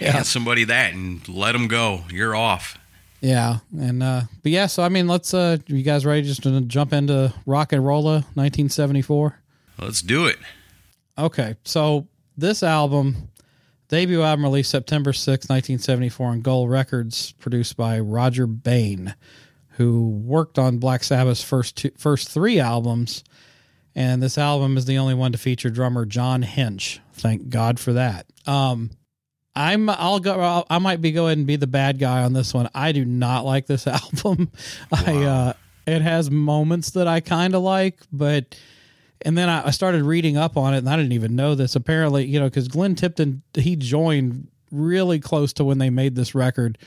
Yeah. 0.00 0.12
Hand 0.12 0.26
somebody 0.26 0.62
that 0.64 0.94
and 0.94 1.28
let 1.28 1.52
them 1.52 1.66
go. 1.66 2.04
You're 2.10 2.36
off. 2.36 2.78
Yeah, 3.20 3.58
and 3.76 4.04
uh, 4.04 4.22
but 4.44 4.52
yeah, 4.52 4.66
so 4.66 4.84
I 4.84 4.88
mean, 4.88 5.08
let's. 5.08 5.34
Uh, 5.34 5.58
you 5.66 5.82
guys 5.82 6.06
ready 6.06 6.22
just 6.22 6.44
to 6.44 6.60
jump 6.60 6.92
into 6.92 7.34
Rocka 7.44 7.84
Rolla 7.84 8.20
1974? 8.34 9.36
Let's 9.80 10.00
do 10.00 10.26
it. 10.26 10.38
Okay, 11.18 11.56
so 11.64 12.06
this 12.36 12.62
album, 12.62 13.30
debut 13.88 14.22
album 14.22 14.44
released 14.44 14.70
September 14.70 15.12
6, 15.12 15.48
1974 15.48 16.26
on 16.28 16.40
Gull 16.40 16.68
Records, 16.68 17.32
produced 17.32 17.76
by 17.76 17.98
Roger 17.98 18.46
Bain 18.46 19.16
who 19.72 20.08
worked 20.08 20.58
on 20.58 20.78
Black 20.78 21.02
Sabbath's 21.04 21.42
first 21.42 21.76
two, 21.76 21.90
first 21.96 22.28
three 22.28 22.60
albums, 22.60 23.24
and 23.94 24.22
this 24.22 24.38
album 24.38 24.76
is 24.76 24.84
the 24.84 24.98
only 24.98 25.14
one 25.14 25.32
to 25.32 25.38
feature 25.38 25.70
drummer 25.70 26.04
John 26.04 26.42
Hinch. 26.42 27.00
Thank 27.14 27.48
God 27.48 27.78
for 27.78 27.92
that. 27.94 28.26
Um, 28.46 28.90
I'm 29.54 29.88
I'll 29.90 30.20
go 30.20 30.40
I'll, 30.40 30.66
I 30.70 30.78
might 30.78 31.00
be 31.00 31.12
going 31.12 31.40
and 31.40 31.46
be 31.46 31.56
the 31.56 31.66
bad 31.66 31.98
guy 31.98 32.22
on 32.22 32.32
this 32.32 32.54
one. 32.54 32.68
I 32.74 32.92
do 32.92 33.04
not 33.04 33.44
like 33.44 33.66
this 33.66 33.86
album. 33.86 34.50
Wow. 34.90 34.98
I 35.06 35.24
uh, 35.24 35.52
it 35.86 36.02
has 36.02 36.30
moments 36.30 36.90
that 36.92 37.06
I 37.06 37.20
kind 37.20 37.54
of 37.54 37.62
like, 37.62 38.00
but 38.12 38.56
and 39.24 39.36
then 39.36 39.48
I, 39.48 39.68
I 39.68 39.70
started 39.70 40.02
reading 40.04 40.36
up 40.36 40.56
on 40.56 40.74
it, 40.74 40.78
and 40.78 40.88
I 40.88 40.96
didn't 40.96 41.12
even 41.12 41.36
know 41.36 41.54
this. 41.54 41.76
Apparently, 41.76 42.24
you 42.24 42.40
know, 42.40 42.46
because 42.46 42.68
Glenn 42.68 42.94
Tipton 42.94 43.42
he 43.54 43.76
joined 43.76 44.48
really 44.70 45.20
close 45.20 45.52
to 45.54 45.64
when 45.64 45.78
they 45.78 45.90
made 45.90 46.14
this 46.14 46.34
record, 46.34 46.78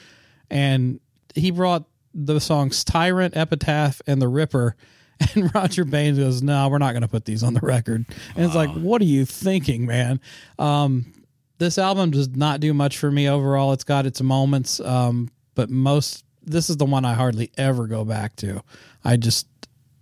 and 0.50 1.00
he 1.36 1.52
brought 1.52 1.86
the 2.16 2.40
songs 2.40 2.84
Tyrant, 2.84 3.36
Epitaph, 3.36 4.02
and 4.08 4.22
The 4.22 4.28
Ripper. 4.28 4.76
And 5.34 5.56
Roger 5.56 5.86
Baines 5.86 6.20
goes, 6.20 6.42
No, 6.42 6.68
we're 6.68 6.78
not 6.78 6.92
going 6.92 7.02
to 7.02 7.08
put 7.08 7.24
these 7.24 7.42
on 7.42 7.54
the 7.54 7.62
record. 7.62 8.04
And 8.36 8.38
wow. 8.38 8.46
it's 8.46 8.54
like, 8.54 8.70
What 8.72 9.02
are 9.02 9.06
you 9.06 9.24
thinking, 9.24 9.86
man? 9.86 10.20
Um, 10.60 11.14
this 11.58 11.78
album 11.78 12.12
does 12.12 12.28
not 12.36 12.60
do 12.60 12.74
much 12.74 12.98
for 12.98 13.10
me 13.10 13.30
overall. 13.30 13.72
It's 13.72 13.86
got 13.86 14.06
its 14.06 14.22
moments, 14.22 14.82
um, 14.82 15.30
but 15.56 15.70
most, 15.70 16.26
this 16.44 16.70
is 16.70 16.76
the 16.76 16.86
one 16.86 17.06
I 17.06 17.14
hardly 17.14 17.50
ever 17.58 17.88
go 17.88 18.04
back 18.04 18.36
to. 18.38 18.62
I 19.06 19.16
just, 19.16 19.48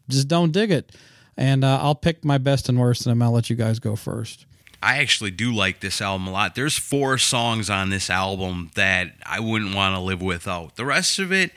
just 0.09 0.27
don't 0.27 0.51
dig 0.51 0.71
it. 0.71 0.91
And 1.37 1.63
uh, 1.63 1.79
I'll 1.79 1.93
pick 1.93 2.25
my 2.25 2.39
best 2.39 2.69
and 2.69 2.79
worst, 2.79 3.05
and 3.05 3.23
I'll 3.23 3.31
let 3.31 3.51
you 3.51 3.55
guys 3.55 3.77
go 3.77 3.95
first. 3.95 4.47
I 4.83 4.97
actually 4.97 5.31
do 5.31 5.53
like 5.53 5.79
this 5.79 6.01
album 6.01 6.27
a 6.27 6.31
lot. 6.31 6.55
There's 6.55 6.77
four 6.77 7.17
songs 7.17 7.69
on 7.69 7.89
this 7.89 8.09
album 8.09 8.69
that 8.75 9.13
I 9.25 9.39
wouldn't 9.39 9.73
want 9.73 9.95
to 9.95 9.99
live 10.01 10.21
without. 10.21 10.75
The 10.75 10.85
rest 10.85 11.19
of 11.19 11.31
it, 11.31 11.51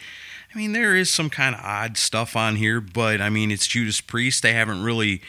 I 0.57 0.59
mean, 0.59 0.73
there 0.73 0.97
is 0.97 1.13
some 1.13 1.29
kind 1.29 1.55
of 1.55 1.61
odd 1.63 1.99
stuff 1.99 2.35
on 2.35 2.57
here, 2.57 2.81
but 2.81 3.21
I 3.21 3.29
mean, 3.29 3.51
it's 3.51 3.67
Judas 3.67 4.01
Priest. 4.01 4.43
They 4.43 4.55
haven't 4.55 4.83
really 4.83 5.21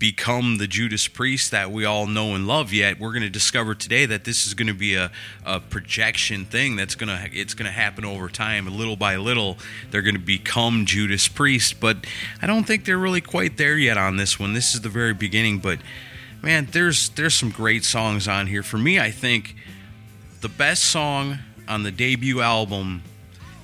become 0.00 0.58
the 0.58 0.66
Judas 0.66 1.06
Priest 1.06 1.52
that 1.52 1.70
we 1.70 1.84
all 1.84 2.08
know 2.08 2.34
and 2.34 2.48
love 2.48 2.72
yet. 2.72 2.98
We're 2.98 3.12
going 3.12 3.22
to 3.22 3.30
discover 3.30 3.76
today 3.76 4.06
that 4.06 4.24
this 4.24 4.44
is 4.44 4.54
going 4.54 4.66
to 4.66 4.74
be 4.74 4.96
a, 4.96 5.12
a 5.46 5.60
projection 5.60 6.46
thing 6.46 6.74
that's 6.74 6.96
going 6.96 7.16
to 7.16 7.30
it's 7.32 7.54
going 7.54 7.66
to 7.66 7.72
happen 7.72 8.04
over 8.04 8.28
time, 8.28 8.66
little 8.76 8.96
by 8.96 9.14
little. 9.14 9.56
They're 9.92 10.02
going 10.02 10.16
to 10.16 10.20
become 10.20 10.84
Judas 10.84 11.28
Priest, 11.28 11.78
but 11.78 12.04
I 12.42 12.48
don't 12.48 12.64
think 12.64 12.84
they're 12.84 12.98
really 12.98 13.20
quite 13.20 13.58
there 13.58 13.78
yet 13.78 13.96
on 13.96 14.16
this 14.16 14.40
one. 14.40 14.52
This 14.52 14.74
is 14.74 14.80
the 14.80 14.88
very 14.88 15.14
beginning, 15.14 15.60
but 15.60 15.78
man, 16.42 16.66
there's 16.72 17.10
there's 17.10 17.34
some 17.34 17.50
great 17.50 17.84
songs 17.84 18.26
on 18.26 18.48
here. 18.48 18.64
For 18.64 18.78
me, 18.78 18.98
I 18.98 19.12
think 19.12 19.54
the 20.40 20.48
best 20.48 20.82
song 20.82 21.38
on 21.68 21.84
the 21.84 21.92
debut 21.92 22.40
album 22.40 23.04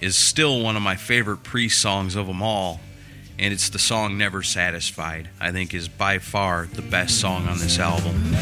is 0.01 0.17
still 0.17 0.63
one 0.63 0.77
of 0.77 0.83
my 0.83 0.97
favorite 0.97 1.43
Priest 1.43 1.81
songs 1.81 2.15
of 2.15 2.27
them 2.27 2.43
all 2.43 2.81
and 3.39 3.55
it's 3.55 3.69
the 3.69 3.79
song 3.79 4.19
Never 4.19 4.43
Satisfied. 4.43 5.31
I 5.41 5.53
think 5.53 5.73
is 5.73 5.89
by 5.89 6.19
far 6.19 6.67
the 6.67 6.83
best 6.83 7.21
song 7.21 7.47
on 7.47 7.59
this 7.59 7.79
album. 7.79 8.33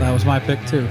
That 0.00 0.12
was 0.12 0.24
my 0.24 0.40
pick 0.40 0.64
too. 0.66 0.88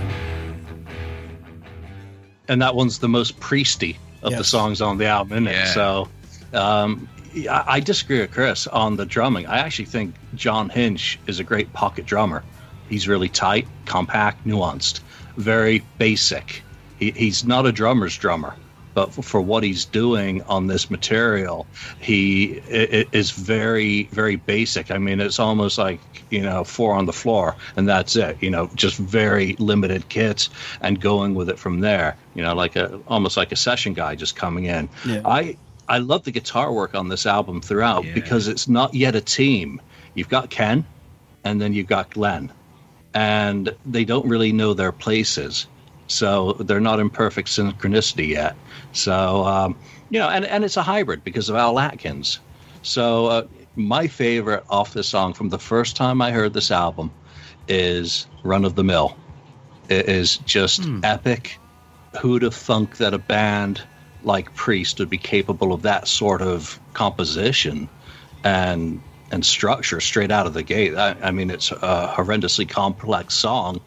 And 2.50 2.62
that 2.62 2.76
one's 2.76 3.00
the 3.00 3.08
most 3.08 3.40
priesty 3.40 3.98
of 4.24 4.32
the 4.40 4.44
songs 4.44 4.82
on 4.82 4.98
the 4.98 5.06
album, 5.06 5.48
isn't 5.48 5.48
it? 5.48 5.68
So, 5.74 6.10
um, 6.54 7.08
I 7.50 7.64
I 7.68 7.80
disagree 7.80 8.20
with 8.20 8.32
Chris 8.32 8.68
on 8.68 8.98
the 8.98 9.06
drumming. 9.06 9.46
I 9.48 9.60
actually 9.60 9.86
think 9.86 10.16
John 10.36 10.68
Hinch 10.70 11.20
is 11.28 11.40
a 11.40 11.44
great 11.44 11.72
pocket 11.74 12.06
drummer. 12.06 12.44
He's 12.90 13.08
really 13.08 13.30
tight, 13.30 13.68
compact, 13.86 14.46
nuanced, 14.46 15.00
very 15.38 15.84
basic. 16.00 16.64
He, 16.98 17.12
he's 17.12 17.46
not 17.46 17.66
a 17.66 17.72
drummer's 17.72 18.18
drummer, 18.18 18.56
but 18.94 19.14
for, 19.14 19.42
what 19.42 19.64
he's 19.64 19.86
doing 19.86 20.42
on 20.44 20.68
this 20.68 20.90
material, 20.90 21.68
he 22.00 22.62
is 22.68 23.32
very, 23.32 24.04
very 24.12 24.36
basic. 24.36 24.92
I 24.92 24.98
mean, 24.98 25.20
it's 25.20 25.40
almost 25.40 25.78
like 25.78 26.00
you 26.30 26.42
know 26.42 26.64
four 26.64 26.94
on 26.94 27.06
the 27.06 27.14
floor, 27.14 27.56
and 27.76 27.88
that's 27.88 28.16
it. 28.16 28.38
You 28.42 28.50
know, 28.50 28.70
just 28.76 28.98
very 28.98 29.56
limited 29.60 30.10
kits 30.10 30.50
and 30.82 31.00
going 31.00 31.36
with 31.36 31.50
it 31.50 31.60
from 31.60 31.80
there. 31.80 32.18
You 32.36 32.44
know, 32.44 32.54
like 32.56 32.76
a 32.76 33.00
almost 33.08 33.38
like 33.38 33.52
a 33.52 33.56
session 33.56 33.94
guy 33.94 34.16
just 34.16 34.36
coming 34.36 34.66
in. 34.66 34.90
Yeah. 35.06 35.22
I 35.26 35.58
I 35.88 35.98
love 36.00 36.24
the 36.24 36.32
guitar 36.32 36.72
work 36.72 36.94
on 36.96 37.10
this 37.10 37.26
album 37.26 37.62
throughout 37.62 38.06
Yeah. 38.06 38.14
because 38.14 38.48
it's 38.48 38.68
not 38.68 38.94
yet 38.94 39.16
a 39.16 39.22
team. 39.22 39.82
You've 40.14 40.30
got 40.30 40.50
Ken, 40.50 40.86
and 41.44 41.62
then 41.62 41.74
you've 41.74 41.88
got 41.88 42.12
Glenn, 42.12 42.52
and 43.14 43.74
they 43.86 44.06
don't 44.06 44.26
really 44.28 44.52
know 44.52 44.74
their 44.74 44.92
places, 44.92 45.68
so 46.08 46.54
they're 46.54 46.80
not 46.80 47.00
in 47.00 47.10
perfect 47.10 47.50
synchronicity 47.50 48.28
yet. 48.28 48.56
So 48.94 49.46
um, 49.46 49.78
you 50.10 50.20
know, 50.20 50.30
and 50.30 50.46
and 50.46 50.64
it's 50.64 50.78
a 50.78 50.84
hybrid 50.84 51.24
because 51.24 51.50
of 51.50 51.56
Al 51.56 51.80
Atkins. 51.80 52.40
So 52.82 53.28
uh, 53.28 53.48
my 53.76 54.08
favorite 54.08 54.64
off 54.70 54.94
this 54.94 55.08
song 55.08 55.34
from 55.34 55.50
the 55.50 55.60
first 55.60 55.96
time 55.96 56.22
I 56.22 56.32
heard 56.32 56.54
this 56.54 56.72
album 56.72 57.12
is 57.68 58.28
"Run 58.44 58.66
of 58.66 58.76
the 58.76 58.84
Mill." 58.84 59.18
It 59.90 60.08
is 60.08 60.38
just 60.38 60.88
epic. 61.04 61.60
Who'd 62.22 62.44
have 62.44 62.56
thunk 62.56 62.98
that 62.98 63.14
a 63.14 63.20
band 63.20 63.82
like 64.24 64.54
Priest 64.56 65.00
would 65.00 65.10
be 65.10 65.18
capable 65.18 65.74
of 65.74 65.82
that 65.84 66.08
sort 66.08 66.42
of 66.42 66.80
composition 66.94 67.90
and 68.44 69.02
and 69.32 69.46
structure 69.46 70.00
straight 70.00 70.32
out 70.32 70.48
of 70.48 70.54
the 70.54 70.64
gate? 70.64 70.96
I, 70.96 71.16
I 71.22 71.32
mean, 71.32 71.50
it's 71.50 71.72
a 71.72 72.14
horrendously 72.16 72.68
complex 72.68 73.36
song, 73.36 73.80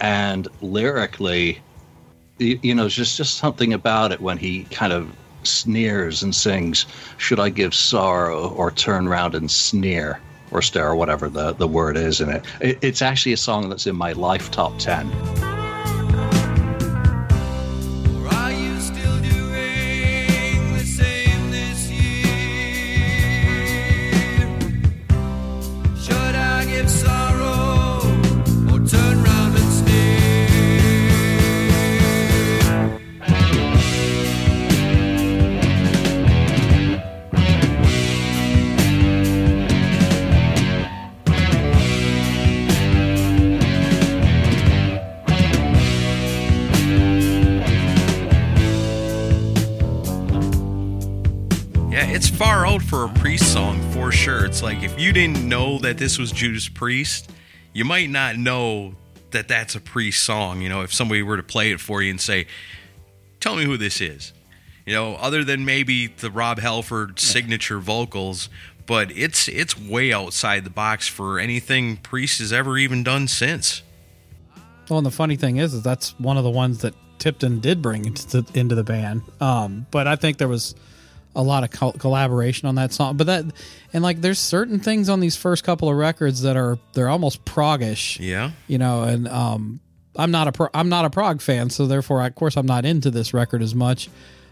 and 0.00 0.46
lyrically, 0.60 1.60
you, 2.38 2.58
you 2.62 2.74
know, 2.74 2.86
it's 2.86 2.94
just 2.94 3.16
just 3.16 3.38
something 3.38 3.72
about 3.72 4.12
it 4.12 4.20
when 4.20 4.38
he 4.38 4.64
kind 4.64 4.92
of 4.92 5.14
sneers 5.42 6.22
and 6.22 6.34
sings, 6.34 6.86
"Should 7.16 7.40
I 7.40 7.48
give 7.48 7.74
sorrow 7.74 8.48
or 8.50 8.70
turn 8.70 9.08
round 9.08 9.34
and 9.34 9.50
sneer?" 9.50 10.20
Or 10.50 10.62
stare, 10.62 10.90
or 10.90 10.94
whatever 10.94 11.28
the, 11.28 11.52
the 11.54 11.66
word 11.66 11.96
is 11.96 12.20
in 12.20 12.28
it. 12.30 12.44
it. 12.60 12.78
It's 12.80 13.02
actually 13.02 13.32
a 13.32 13.36
song 13.36 13.70
that's 13.70 13.88
in 13.88 13.96
my 13.96 14.12
life 14.12 14.52
top 14.52 14.78
10. 14.78 15.10
For 52.82 53.04
a 53.04 53.08
Priest 53.08 53.52
song 53.52 53.80
for 53.92 54.10
sure. 54.10 54.44
It's 54.44 54.62
like 54.62 54.82
if 54.82 54.98
you 54.98 55.12
didn't 55.12 55.48
know 55.48 55.78
that 55.78 55.96
this 55.96 56.18
was 56.18 56.32
Judas 56.32 56.68
Priest, 56.68 57.30
you 57.72 57.84
might 57.84 58.10
not 58.10 58.36
know 58.36 58.94
that 59.30 59.48
that's 59.48 59.74
a 59.74 59.80
Priest 59.80 60.24
song. 60.24 60.60
You 60.60 60.68
know, 60.68 60.82
if 60.82 60.92
somebody 60.92 61.22
were 61.22 61.36
to 61.36 61.42
play 61.42 61.70
it 61.70 61.80
for 61.80 62.02
you 62.02 62.10
and 62.10 62.20
say, 62.20 62.46
"Tell 63.40 63.56
me 63.56 63.64
who 63.64 63.76
this 63.76 64.00
is," 64.00 64.32
you 64.86 64.92
know, 64.92 65.14
other 65.16 65.44
than 65.44 65.64
maybe 65.64 66.08
the 66.08 66.30
Rob 66.30 66.58
Halford 66.58 67.20
signature 67.20 67.78
vocals, 67.78 68.48
but 68.86 69.10
it's 69.12 69.48
it's 69.48 69.78
way 69.78 70.12
outside 70.12 70.64
the 70.64 70.70
box 70.70 71.06
for 71.06 71.38
anything 71.38 71.96
Priest 71.98 72.40
has 72.40 72.52
ever 72.52 72.76
even 72.76 73.02
done 73.04 73.28
since. 73.28 73.82
Well, 74.88 74.98
and 74.98 75.06
the 75.06 75.12
funny 75.12 75.36
thing 75.36 75.58
is, 75.58 75.74
is 75.74 75.82
that's 75.82 76.18
one 76.18 76.36
of 76.36 76.44
the 76.44 76.50
ones 76.50 76.78
that 76.78 76.94
Tipton 77.18 77.60
did 77.60 77.80
bring 77.80 78.04
into 78.04 78.42
the, 78.42 78.58
into 78.58 78.74
the 78.74 78.84
band. 78.84 79.22
Um, 79.40 79.86
but 79.90 80.06
I 80.06 80.16
think 80.16 80.38
there 80.38 80.48
was 80.48 80.74
a 81.36 81.42
lot 81.42 81.64
of 81.64 81.70
co- 81.70 81.92
collaboration 81.92 82.68
on 82.68 82.76
that 82.76 82.92
song. 82.92 83.16
But 83.16 83.26
that 83.26 83.44
and 83.92 84.02
like, 84.02 84.20
there's 84.20 84.38
certain 84.38 84.80
things 84.80 85.08
on 85.08 85.20
these 85.20 85.36
first 85.36 85.64
couple 85.64 85.88
of 85.88 85.96
records 85.96 86.42
that 86.42 86.56
are 86.56 86.78
they're 86.92 87.08
almost 87.08 87.44
proggish. 87.44 88.18
Yeah. 88.20 88.50
you 88.68 88.78
know 88.78 89.02
and 89.02 89.26
um 89.28 89.80
i'm 90.16 90.30
not 90.30 90.46
a 90.46 90.52
pro- 90.52 90.68
i'm 90.72 90.88
not 90.88 91.04
a 91.04 91.10
prog 91.10 91.40
fan 91.42 91.70
so 91.70 91.86
therefore 91.86 92.24
of 92.24 92.34
course 92.36 92.56
i'm 92.56 92.66
not 92.66 92.84
into 92.84 93.10
this 93.10 93.34
record 93.34 93.62
as 93.62 93.74
much 93.74 94.08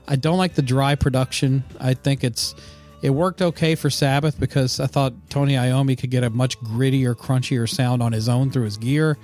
i 0.08 0.16
don't 0.16 0.38
like 0.38 0.54
the 0.54 0.62
dry 0.62 0.96
production 0.96 1.62
i 1.78 1.94
think 1.94 2.24
it's 2.24 2.54
it 3.00 3.10
worked 3.10 3.40
okay 3.40 3.76
for 3.76 3.88
sabbath 3.88 4.40
because 4.40 4.80
i 4.80 4.86
thought 4.86 5.12
tony 5.30 5.54
iommi 5.54 5.96
could 5.96 6.10
get 6.10 6.24
a 6.24 6.30
much 6.30 6.58
grittier 6.60 7.14
crunchier 7.14 7.68
sound 7.68 8.02
on 8.02 8.10
his 8.12 8.28
own 8.28 8.50
through 8.50 8.64
his 8.64 8.76
gear 8.76 9.16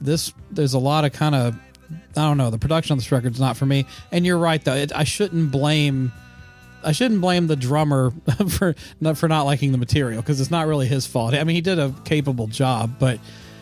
this 0.00 0.32
there's 0.50 0.72
a 0.72 0.78
lot 0.78 1.04
of 1.04 1.12
kind 1.12 1.34
of 1.34 1.54
i 2.16 2.22
don't 2.22 2.38
know 2.38 2.48
the 2.50 2.58
production 2.58 2.92
on 2.94 2.98
this 2.98 3.12
record's 3.12 3.38
not 3.40 3.54
for 3.56 3.66
me 3.66 3.84
and 4.10 4.24
you're 4.24 4.38
right 4.38 4.64
though 4.64 4.74
it, 4.74 4.92
i 4.94 5.04
shouldn't 5.04 5.50
blame 5.52 6.10
I 6.84 6.92
shouldn't 6.92 7.20
blame 7.20 7.46
the 7.46 7.56
drummer 7.56 8.12
for 8.48 8.74
not 9.00 9.18
for 9.18 9.28
not 9.28 9.42
liking 9.44 9.72
the 9.72 9.78
material 9.78 10.20
because 10.22 10.40
it's 10.40 10.50
not 10.50 10.66
really 10.66 10.86
his 10.86 11.06
fault. 11.06 11.34
I 11.34 11.44
mean, 11.44 11.54
he 11.54 11.60
did 11.62 11.78
a 11.78 11.94
capable 12.04 12.46
job, 12.46 12.98
but 12.98 13.18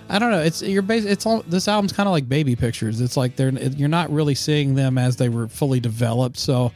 I 0.08 0.18
don't 0.18 0.30
know. 0.30 0.40
It's 0.40 0.62
you're 0.62 0.82
bas- 0.82 1.04
it's 1.04 1.26
all 1.26 1.42
this 1.42 1.68
album's 1.68 1.92
kind 1.92 2.08
of 2.08 2.12
like 2.12 2.28
baby 2.28 2.56
pictures. 2.56 3.00
It's 3.00 3.16
like 3.16 3.36
they're 3.36 3.50
you're 3.50 3.88
not 3.88 4.10
really 4.10 4.34
seeing 4.34 4.74
them 4.74 4.98
as 4.98 5.16
they 5.16 5.28
were 5.28 5.48
fully 5.48 5.80
developed. 5.80 6.36
So 6.36 6.72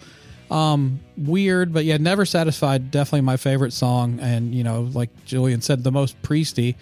um 0.51 1.01
weird, 1.17 1.73
but 1.73 1.85
yeah, 1.85 1.97
never 1.97 2.25
satisfied. 2.25 2.91
Definitely 2.91 3.23
my 3.23 3.37
favorite 3.37 3.73
song, 3.73 4.21
and 4.21 4.55
you 4.55 4.63
know, 4.63 4.83
like 4.93 5.11
Julian 5.25 5.61
said, 5.63 5.83
the 5.83 5.93
most 5.93 6.21
priesty. 6.23 6.77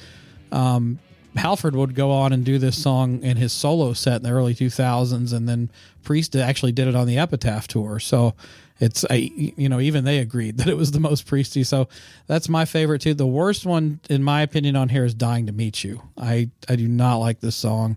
Um, 0.51 0.99
Halford 1.35 1.75
would 1.75 1.95
go 1.95 2.11
on 2.11 2.35
and 2.35 2.45
do 2.45 2.59
this 2.59 2.81
song 2.81 3.23
in 3.23 3.39
his 3.39 3.53
solo 3.55 3.95
set 3.95 4.17
in 4.17 4.23
the 4.25 4.31
early 4.31 4.55
2000s, 4.55 5.33
and 5.33 5.49
then 5.49 5.71
Priest 6.03 6.37
actually 6.37 6.73
did 6.73 6.89
it 6.89 6.95
on 6.95 7.07
the 7.07 7.17
Epitaph 7.17 7.69
tour. 7.69 7.99
So 7.99 8.35
it's 8.83 9.05
a 9.09 9.17
you 9.17 9.69
know 9.69 9.79
even 9.79 10.05
they 10.05 10.19
agreed 10.19 10.57
that 10.59 10.67
it 10.69 10.77
was 10.77 10.91
the 10.91 11.01
most 11.01 11.27
priesty. 11.27 11.65
So 11.65 11.89
that's 12.27 12.49
my 12.49 12.65
favorite 12.65 13.01
too. 13.01 13.15
The 13.15 13.27
worst 13.27 13.65
one, 13.65 14.01
in 14.11 14.23
my 14.23 14.43
opinion, 14.43 14.75
on 14.77 14.89
here 14.89 15.05
is 15.05 15.15
"Dying 15.15 15.47
to 15.47 15.53
Meet 15.53 15.85
You." 15.85 16.03
I 16.19 16.51
I 16.69 16.77
do 16.77 16.89
not 16.89 17.17
like 17.17 17.41
this 17.41 17.55
song. 17.57 17.97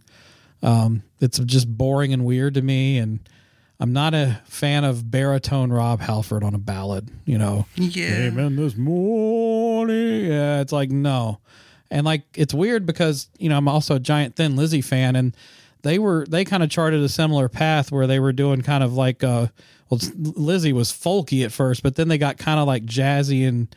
Um, 0.61 1.03
it's 1.19 1.39
just 1.39 1.67
boring 1.75 2.13
and 2.13 2.23
weird 2.23 2.53
to 2.53 2.61
me, 2.61 2.97
and 2.99 3.19
I'm 3.79 3.93
not 3.93 4.13
a 4.13 4.41
fan 4.45 4.83
of 4.83 5.09
baritone 5.09 5.73
Rob 5.73 5.99
Halford 6.01 6.43
on 6.43 6.53
a 6.53 6.59
ballad. 6.59 7.09
You 7.25 7.39
know, 7.39 7.65
Yeah. 7.75 8.27
Amen 8.27 8.55
this 8.55 8.75
morning. 8.75 10.25
Yeah, 10.25 10.61
it's 10.61 10.71
like 10.71 10.91
no. 10.91 11.39
And 11.91 12.05
like 12.05 12.23
it's 12.35 12.53
weird 12.53 12.85
because 12.85 13.27
you 13.39 13.49
know 13.49 13.57
I'm 13.57 13.67
also 13.67 13.95
a 13.95 13.99
giant 13.99 14.35
Thin 14.35 14.55
Lizzy 14.55 14.81
fan, 14.81 15.15
and 15.15 15.35
they 15.81 15.97
were 15.97 16.25
they 16.29 16.45
kind 16.45 16.61
of 16.63 16.69
charted 16.69 17.01
a 17.01 17.09
similar 17.09 17.49
path 17.49 17.91
where 17.91 18.07
they 18.07 18.19
were 18.19 18.33
doing 18.33 18.61
kind 18.61 18.83
of 18.83 18.93
like 18.93 19.23
uh 19.23 19.47
well 19.89 19.99
Lizzy 20.17 20.73
was 20.73 20.91
folky 20.91 21.43
at 21.45 21.51
first, 21.51 21.83
but 21.83 21.95
then 21.95 22.07
they 22.07 22.17
got 22.17 22.37
kind 22.37 22.59
of 22.59 22.67
like 22.67 22.85
jazzy 22.85 23.47
and 23.47 23.73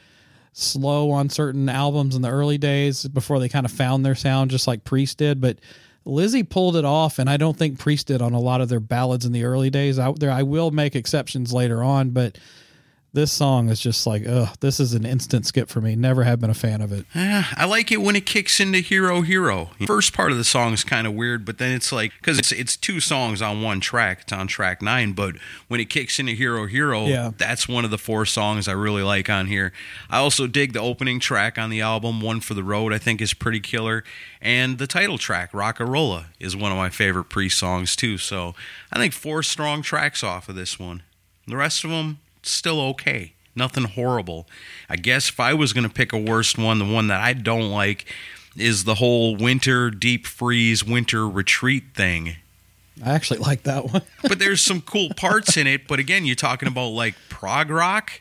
slow 0.53 1.11
on 1.11 1.29
certain 1.29 1.69
albums 1.69 2.17
in 2.17 2.23
the 2.23 2.31
early 2.31 2.59
days 2.59 3.07
before 3.07 3.39
they 3.39 3.49
kind 3.49 3.67
of 3.67 3.73
found 3.73 4.05
their 4.05 4.15
sound, 4.15 4.51
just 4.51 4.67
like 4.67 4.85
Priest 4.85 5.19
did. 5.19 5.41
But 5.41 5.59
Lizzy 6.05 6.43
pulled 6.43 6.77
it 6.77 6.85
off, 6.85 7.19
and 7.19 7.29
I 7.29 7.37
don't 7.37 7.57
think 7.57 7.79
Priest 7.79 8.09
did 8.09 8.23
on 8.23 8.33
a 8.33 8.41
lot 8.41 8.61
of 8.61 8.69
their 8.69 8.81
ballads 8.81 9.25
in 9.25 9.33
the 9.33 9.45
early 9.45 9.71
days. 9.71 9.99
Out 9.99 10.19
there, 10.19 10.31
I 10.31 10.43
will 10.43 10.71
make 10.71 10.97
exceptions 10.97 11.53
later 11.53 11.83
on, 11.83 12.11
but 12.11 12.39
this 13.15 13.33
song 13.33 13.69
is 13.71 13.81
just 13.81 14.07
like, 14.07 14.23
ugh, 14.29 14.55
this 14.61 14.79
is 14.79 14.93
an 14.93 15.07
instant 15.07 15.47
skip 15.47 15.69
for 15.69 15.81
me. 15.81 15.97
Never 15.97 16.25
have 16.25 16.41
been 16.41 16.51
a 16.51 16.55
fan 16.55 16.81
of 16.83 16.93
it. 16.93 17.07
Eh, 17.15 17.43
I 17.57 17.65
like 17.65 17.91
it 17.91 18.03
when 18.03 18.15
it 18.17 18.27
kicks 18.27 18.61
into 18.61 18.79
Hero 18.81 19.23
Hero. 19.23 19.71
First 19.87 20.13
part 20.13 20.31
of 20.31 20.37
the 20.39 20.45
song 20.45 20.73
is 20.75 20.85
kind 20.85 21.07
of 21.07 21.15
weird, 21.15 21.45
but 21.45 21.59
then 21.59 21.73
it's 21.73 21.91
like 21.91 22.13
because 22.21 22.39
it's 22.39 22.53
it's 22.53 22.77
two 22.77 23.01
songs 23.01 23.41
on 23.41 23.63
one 23.63 23.81
track. 23.81 24.21
It's 24.23 24.33
on 24.33 24.47
track 24.47 24.83
nine, 24.83 25.13
but 25.13 25.37
when 25.69 25.81
it 25.81 25.87
kicks 25.91 26.19
into 26.19 26.33
Hero 26.33 26.67
Hero, 26.67 27.07
Yeah. 27.07 27.31
that's 27.37 27.67
one 27.67 27.85
of 27.85 27.91
the 27.91 27.99
four 27.99 28.27
songs 28.27 28.69
I 28.69 28.73
really 28.73 29.03
like 29.03 29.31
on 29.31 29.47
here. 29.47 29.73
I 30.11 30.19
also 30.19 30.47
dig 30.47 30.73
the 30.75 30.81
opening 30.81 31.19
track 31.19 31.59
on 31.59 31.71
the 31.71 31.81
album, 31.81 32.21
"One 32.21 32.41
for 32.41 32.55
the 32.55 32.63
Road." 32.65 32.93
I 32.93 32.99
think 32.99 33.21
is 33.23 33.33
pretty 33.35 33.61
killer, 33.61 34.05
and 34.43 34.79
the 34.79 34.87
title 34.87 35.19
track, 35.19 35.53
"Rocka 35.53 35.85
Rolla," 35.89 36.27
is 36.39 36.55
one 36.55 36.73
of 36.73 36.79
my 36.79 36.91
favorite 36.91 37.25
pre 37.31 37.49
songs 37.49 37.97
too. 37.97 38.19
So 38.19 38.55
I 38.93 38.99
think 38.99 39.15
four 39.15 39.43
strong 39.43 39.83
tracks 39.83 40.23
off 40.23 40.49
of 40.49 40.55
this 40.55 40.79
one. 40.79 41.03
The 41.47 41.57
rest 41.57 41.83
of 41.85 41.91
them 41.91 42.19
still 42.43 42.81
okay. 42.81 43.33
Nothing 43.55 43.85
horrible. 43.85 44.47
I 44.89 44.97
guess 44.97 45.29
if 45.29 45.41
I 45.41 45.55
was 45.55 45.73
going 45.73 45.87
to 45.87 45.93
pick 45.93 46.13
a 46.13 46.19
worst 46.19 46.59
one, 46.59 46.79
the 46.79 46.85
one 46.85 47.09
that 47.09 47.21
I 47.21 47.33
don't 47.33 47.71
like 47.71 48.07
is 48.57 48.85
the 48.85 48.97
whole 48.97 49.37
winter 49.37 49.91
deep 49.91 50.27
freeze 50.27 50.85
winter 50.85 51.29
retreat 51.29 51.85
thing. 51.95 52.37
I 53.05 53.13
actually 53.13 53.41
like 53.41 53.63
that 53.65 53.93
one. 53.93 54.03
But 54.23 54.39
there's 54.39 54.63
some 54.63 54.81
cool 54.81 55.11
parts 55.17 55.57
in 55.57 55.67
it, 55.67 55.87
but 55.87 55.99
again, 55.99 56.25
you're 56.25 56.35
talking 56.35 56.69
about 56.69 56.89
like 56.89 57.15
prog 57.29 57.71
rock. 57.71 58.21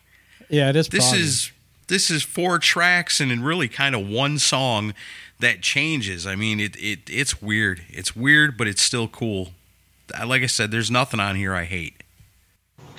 yeah, 0.50 0.70
it 0.70 0.76
is. 0.76 0.90
This 0.90 1.12
proggy. 1.12 1.20
is 1.20 1.52
this 1.88 2.12
is 2.12 2.24
four 2.24 2.60
tracks 2.60 3.20
and 3.20 3.46
really 3.46 3.68
kind 3.68 3.96
of 3.96 4.08
one 4.08 4.40
song 4.40 4.94
that 5.40 5.62
changes. 5.62 6.28
I 6.28 6.36
mean, 6.36 6.60
it, 6.60 6.76
it 6.78 7.00
it's 7.08 7.42
weird. 7.42 7.84
It's 7.90 8.16
weird, 8.16 8.58
but 8.58 8.68
it's 8.68 8.82
still 8.82 9.08
cool. 9.08 9.50
Like 10.26 10.44
I 10.44 10.48
said, 10.48 10.72
there's 10.72 10.92
nothing 10.92 11.20
on 11.20 11.36
here 11.36 11.54
I 11.54 11.66
hate. 11.66 12.04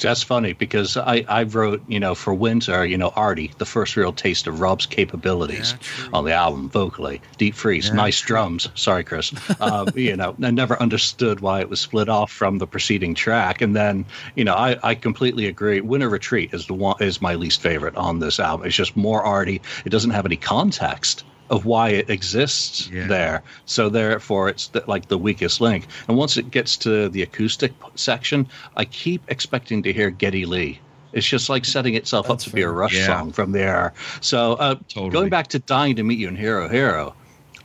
That's 0.02 0.22
funny 0.22 0.52
because 0.52 0.96
I, 0.96 1.24
I 1.28 1.42
wrote, 1.44 1.82
you 1.88 2.00
know, 2.00 2.14
for 2.14 2.34
Windsor, 2.34 2.86
you 2.86 2.96
know, 2.96 3.08
Artie, 3.08 3.52
the 3.58 3.64
first 3.64 3.96
real 3.96 4.12
taste 4.12 4.46
of 4.46 4.60
Rob's 4.60 4.86
capabilities 4.86 5.74
Yeah, 6.02 6.08
on 6.12 6.24
the 6.24 6.32
album 6.32 6.68
vocally. 6.68 7.20
Deep 7.36 7.54
Freeze, 7.54 7.92
nice 7.92 8.20
drums. 8.20 8.68
Sorry, 8.74 9.04
Chris. 9.04 9.32
Um, 9.60 9.88
you 9.94 10.16
know, 10.16 10.36
I 10.42 10.50
never 10.50 10.80
understood 10.80 11.40
why 11.40 11.60
it 11.60 11.68
was 11.68 11.80
split 11.80 12.08
off 12.08 12.30
from 12.30 12.58
the 12.58 12.66
preceding 12.66 13.14
track. 13.14 13.60
And 13.60 13.74
then, 13.74 14.04
you 14.34 14.44
know, 14.44 14.54
I, 14.54 14.78
I 14.82 14.94
completely 14.94 15.46
agree. 15.46 15.80
Winter 15.80 16.08
Retreat 16.08 16.52
is 16.52 16.66
the 16.66 16.74
one 16.74 16.96
is 17.00 17.20
my 17.20 17.34
least 17.34 17.60
favorite 17.60 17.96
on 17.96 18.18
this 18.18 18.40
album. 18.40 18.66
It's 18.66 18.76
just 18.76 18.96
more 18.96 19.22
Artie. 19.22 19.60
It 19.84 19.90
doesn't 19.90 20.10
have 20.10 20.26
any 20.26 20.36
context 20.36 21.24
of 21.50 21.64
why 21.64 21.90
it 21.90 22.10
exists 22.10 22.88
Yeah. 22.92 23.06
there. 23.06 23.42
So 23.66 23.88
therefore, 23.88 24.48
it's 24.48 24.68
the, 24.68 24.84
like 24.86 25.08
the 25.08 25.18
weakest 25.18 25.60
link. 25.60 25.86
And 26.08 26.16
once 26.16 26.36
it 26.36 26.50
gets 26.50 26.76
to 26.78 27.08
the 27.08 27.22
acoustic 27.22 27.72
section, 27.94 28.46
I 28.76 28.84
keep 28.84 29.22
expecting 29.28 29.82
to 29.84 29.92
hear 29.92 30.10
Geddy 30.10 30.44
Lee. 30.46 30.80
It's 31.12 31.26
just 31.26 31.48
like 31.48 31.64
setting 31.64 31.94
itself 31.94 32.28
up 32.30 32.38
to 32.40 32.50
be 32.50 32.62
a 32.62 32.68
Rush 32.68 32.94
Yeah. 32.94 33.06
song 33.06 33.32
from 33.32 33.52
there. 33.52 33.94
So 34.20 34.54
uh, 34.54 34.74
Totally. 34.88 35.10
going 35.10 35.30
back 35.30 35.46
to 35.48 35.58
"Dying 35.58 35.96
to 35.96 36.02
Meet 36.02 36.18
You" 36.18 36.28
and 36.28 36.36
Hero 36.38 36.68
Hero, 36.68 37.14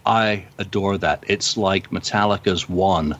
I 0.05 0.45
adore 0.57 0.97
that. 0.99 1.23
It's 1.27 1.57
like 1.57 1.91
Metallica's 1.91 2.69
"One" 2.69 3.17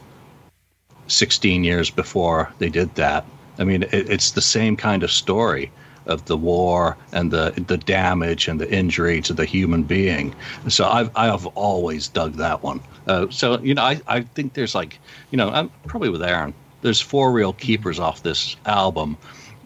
16 1.08 1.64
years 1.64 1.90
before 1.90 2.52
they 2.60 2.70
did 2.70 2.96
that. 2.96 3.26
I 3.60 3.66
mean, 3.66 3.84
it, 3.84 4.10
it's 4.10 4.32
the 4.32 4.42
same 4.42 4.78
kind 4.78 5.04
of 5.04 5.12
story 5.12 5.72
of 6.06 6.26
the 6.26 6.38
war 6.38 6.98
and 7.12 7.32
the 7.32 7.52
the 7.68 7.78
damage 7.78 8.48
and 8.48 8.60
the 8.60 8.72
injury 8.72 9.22
to 9.22 9.34
the 9.34 9.46
human 9.46 9.84
being. 9.84 10.34
So 10.68 10.88
I've 10.88 11.10
I've 11.16 11.46
always 11.48 12.08
dug 12.08 12.34
that 12.34 12.64
one. 12.64 12.82
Uh, 13.08 13.28
so 13.30 13.60
you 13.60 13.74
know, 13.74 13.84
I 13.84 14.02
I 14.08 14.22
think 14.22 14.54
there's 14.54 14.76
like 14.76 15.00
you 15.32 15.38
know 15.38 15.50
I'm 15.50 15.70
probably 15.88 16.10
with 16.10 16.24
Aaron. 16.24 16.54
There's 16.82 17.00
four 17.02 17.32
real 17.32 17.54
keepers 17.54 18.00
off 18.00 18.24
this 18.24 18.56
album, 18.66 19.18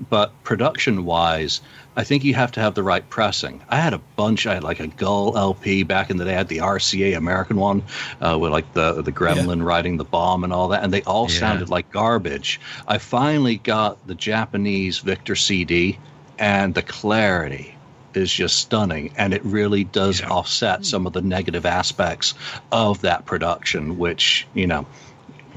but 0.10 0.32
production 0.43 1.06
wise. 1.06 1.62
I 1.95 2.04
think 2.04 2.23
you 2.23 2.36
have 2.36 2.52
to 2.52 2.60
have 2.60 2.76
the 2.76 2.84
right 2.84 3.10
pressing. 3.10 3.60
I 3.69 3.78
had 3.78 3.91
a 3.95 3.97
bunch. 3.97 4.45
I 4.45 4.54
had 4.54 4.63
like 4.63 4.80
a 4.80 4.86
Gull 4.86 5.36
LP 5.36 5.82
back 5.82 6.12
in 6.12 6.17
the 6.17 6.26
day. 6.26 6.34
I 6.36 6.38
had 6.38 6.47
the 6.47 6.60
RCA 6.60 7.17
American 7.17 7.58
one 7.58 7.82
uh, 8.21 8.38
with 8.39 8.52
like 8.52 8.71
the 8.73 9.02
the 9.02 9.12
Gremlin 9.12 9.63
riding 9.65 9.97
the 9.97 10.04
bomb 10.06 10.43
and 10.43 10.54
all 10.54 10.67
that, 10.67 10.84
and 10.84 10.93
they 10.93 11.02
all 11.04 11.23
Yeah. 11.28 11.39
sounded 11.39 11.69
like 11.71 11.91
garbage. 11.91 12.62
I 12.88 13.00
finally 13.00 13.58
got 13.58 14.06
the 14.06 14.13
Japanese 14.13 15.00
Victor 15.00 15.36
CD, 15.36 15.97
and 16.39 16.73
the 16.76 16.82
clarity 16.82 17.76
is 18.13 18.32
just 18.32 18.58
stunning, 18.58 19.13
and 19.17 19.34
it 19.34 19.43
really 19.45 19.84
does 19.84 20.21
offset 20.21 20.86
some 20.86 21.06
of 21.06 21.13
the 21.13 21.21
negative 21.21 21.65
aspects 21.65 22.34
of 22.71 23.02
that 23.02 23.26
production. 23.26 23.97
Which 23.97 24.47
you 24.54 24.67
know, 24.67 24.86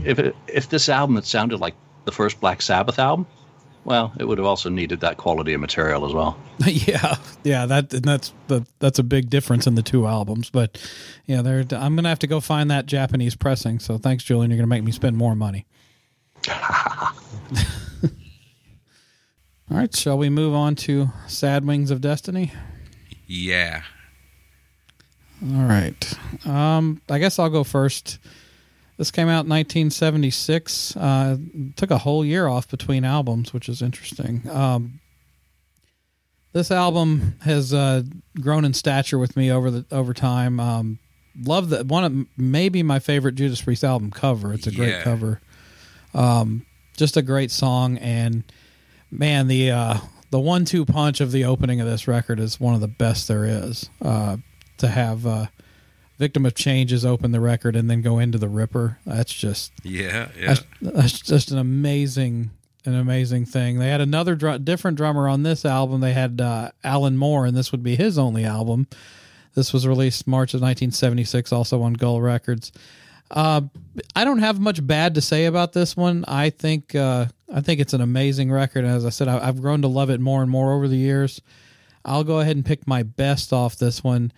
if 0.04 0.18
it, 0.18 0.36
if 0.46 0.68
this 0.68 0.88
album 0.88 1.16
had 1.16 1.24
sounded 1.24 1.60
like 1.60 1.74
the 2.04 2.12
first 2.12 2.40
Black 2.40 2.62
Sabbath 2.62 2.98
album, 2.98 3.26
well, 3.84 4.12
it 4.18 4.24
would 4.26 4.38
have 4.38 4.46
also 4.46 4.68
needed 4.68 5.00
that 5.00 5.16
quality 5.16 5.54
of 5.54 5.60
material 5.60 6.06
as 6.06 6.12
well. 6.12 6.38
yeah, 6.66 7.16
yeah. 7.42 7.66
That 7.66 7.92
and 7.94 8.04
that's 8.04 8.32
the 8.48 8.66
that's 8.78 8.98
a 8.98 9.02
big 9.02 9.30
difference 9.30 9.66
in 9.66 9.74
the 9.74 9.82
two 9.82 10.06
albums. 10.06 10.50
But 10.50 10.78
yeah, 11.26 11.42
there. 11.42 11.64
I'm 11.72 11.96
gonna 11.96 12.08
have 12.08 12.18
to 12.20 12.26
go 12.26 12.40
find 12.40 12.70
that 12.70 12.86
Japanese 12.86 13.34
pressing. 13.34 13.78
So 13.78 13.98
thanks, 13.98 14.22
Julian. 14.24 14.50
You're 14.50 14.58
gonna 14.58 14.66
make 14.66 14.84
me 14.84 14.92
spend 14.92 15.16
more 15.16 15.34
money. 15.34 15.66
All 19.70 19.76
right, 19.76 19.94
shall 19.94 20.18
we 20.18 20.28
move 20.30 20.52
on 20.54 20.74
to 20.76 21.11
Sad 21.28 21.64
Wings 21.64 21.90
of 21.90 22.00
Destiny? 22.00 22.52
Yeah. 23.26 23.83
All 25.42 25.62
right. 25.64 26.12
Um, 26.44 27.00
I 27.09 27.18
guess 27.18 27.38
I'll 27.38 27.50
go 27.50 27.62
first. 27.62 28.18
This 28.98 29.11
came 29.11 29.28
out 29.28 29.44
in 29.44 29.50
1976. 29.50 30.96
Uh, 30.96 31.37
took 31.76 31.90
a 31.90 31.98
whole 31.98 32.24
year 32.24 32.48
off 32.48 32.68
between 32.68 33.04
albums, 33.04 33.52
which 33.54 33.68
is 33.68 33.80
interesting. 33.80 34.42
Um, 34.50 35.00
this 36.52 36.70
album 36.72 37.37
has 37.42 37.72
uh, 37.72 38.02
grown 38.40 38.64
in 38.64 38.74
stature 38.74 39.18
with 39.18 39.37
me 39.37 39.52
over 39.52 39.70
the 39.70 39.87
over 39.92 40.12
time. 40.12 40.59
Um, 40.59 40.98
love 41.40 41.70
that 41.70 41.87
one 41.87 42.04
of 42.04 42.26
maybe 42.37 42.83
my 42.83 42.98
favorite 42.98 43.37
Judas 43.37 43.62
Priest 43.62 43.85
album 43.85 44.11
cover. 44.11 44.52
It's 44.52 44.66
a 44.66 44.72
great 44.72 44.88
Yeah. 44.90 45.04
cover. 45.04 45.40
Um, 46.12 46.66
just 46.96 47.16
a 47.16 47.22
great 47.22 47.52
song, 47.52 47.96
and 47.98 48.42
man, 49.11 49.49
the 49.49 49.70
uh, 49.70 49.99
the 50.31 50.40
one 50.40 50.64
two 50.64 50.85
punch 50.85 51.20
of 51.20 51.33
the 51.33 51.44
opening 51.44 51.81
of 51.81 51.87
this 51.87 52.07
record 52.09 52.38
is 52.40 52.61
one 52.61 52.75
of 52.75 52.81
the 52.81 52.88
best 52.88 53.29
there 53.29 53.44
is. 53.44 53.88
Uh, 54.01 54.38
to 54.79 54.88
have 54.88 55.27
uh, 55.27 55.46
Victim 56.18 56.46
of 56.46 56.55
Changes 56.55 57.05
open 57.05 57.33
the 57.33 57.40
record 57.40 57.77
and 57.77 57.90
then 57.90 58.01
go 58.03 58.18
into 58.18 58.38
the 58.38 58.49
Ripper, 58.49 58.99
that's 59.05 59.33
just 59.33 59.73
Yeah. 59.83 60.29
Yeah. 60.38 60.55
that's, 60.55 60.64
that's 60.81 61.20
just 61.20 61.51
an 61.51 61.59
amazing 61.59 62.51
an 62.87 62.94
amazing 62.94 63.44
thing. 63.44 63.79
They 63.79 63.88
had 63.88 64.01
another 64.01 64.35
dr- 64.35 64.64
different 64.64 64.96
drummer 64.96 65.29
on 65.29 65.42
this 65.42 65.66
album. 65.66 66.01
They 66.01 66.14
had 66.14 66.40
uh, 66.40 66.70
Alan 66.83 67.18
Moore, 67.18 67.44
and 67.44 67.55
this 67.55 67.73
would 67.73 67.83
be 67.83 67.94
his 67.94 68.16
only 68.18 68.44
album. 68.44 68.87
This 69.55 69.73
was 69.73 69.87
released 69.87 70.27
March 70.27 70.55
of 70.55 70.62
1976, 70.62 71.53
also 71.53 71.83
on 71.83 71.92
Gull 71.94 72.23
Records. 72.23 72.73
Uh, 73.30 73.62
I 74.16 74.24
don't 74.24 74.38
have 74.38 74.58
much 74.58 74.84
bad 74.84 75.14
to 75.14 75.20
say 75.20 75.44
about 75.46 75.72
this 75.72 75.96
one. 75.96 76.24
I 76.26 76.50
think 76.50 76.94
uh, 76.94 77.26
I 77.52 77.60
think 77.60 77.80
it's 77.80 77.92
an 77.92 78.00
amazing 78.00 78.50
record, 78.50 78.84
as 78.84 79.06
I 79.06 79.10
said, 79.10 79.28
I, 79.28 79.46
I've 79.46 79.60
grown 79.60 79.82
to 79.82 79.88
love 79.88 80.10
it 80.10 80.20
more 80.20 80.42
and 80.42 80.50
more 80.50 80.72
over 80.72 80.88
the 80.88 80.96
years. 80.96 81.40
I'll 82.04 82.24
go 82.24 82.40
ahead 82.40 82.56
and 82.56 82.64
pick 82.64 82.86
my 82.86 83.02
best 83.02 83.52
off 83.52 83.76
this 83.76 84.02
one. 84.02 84.32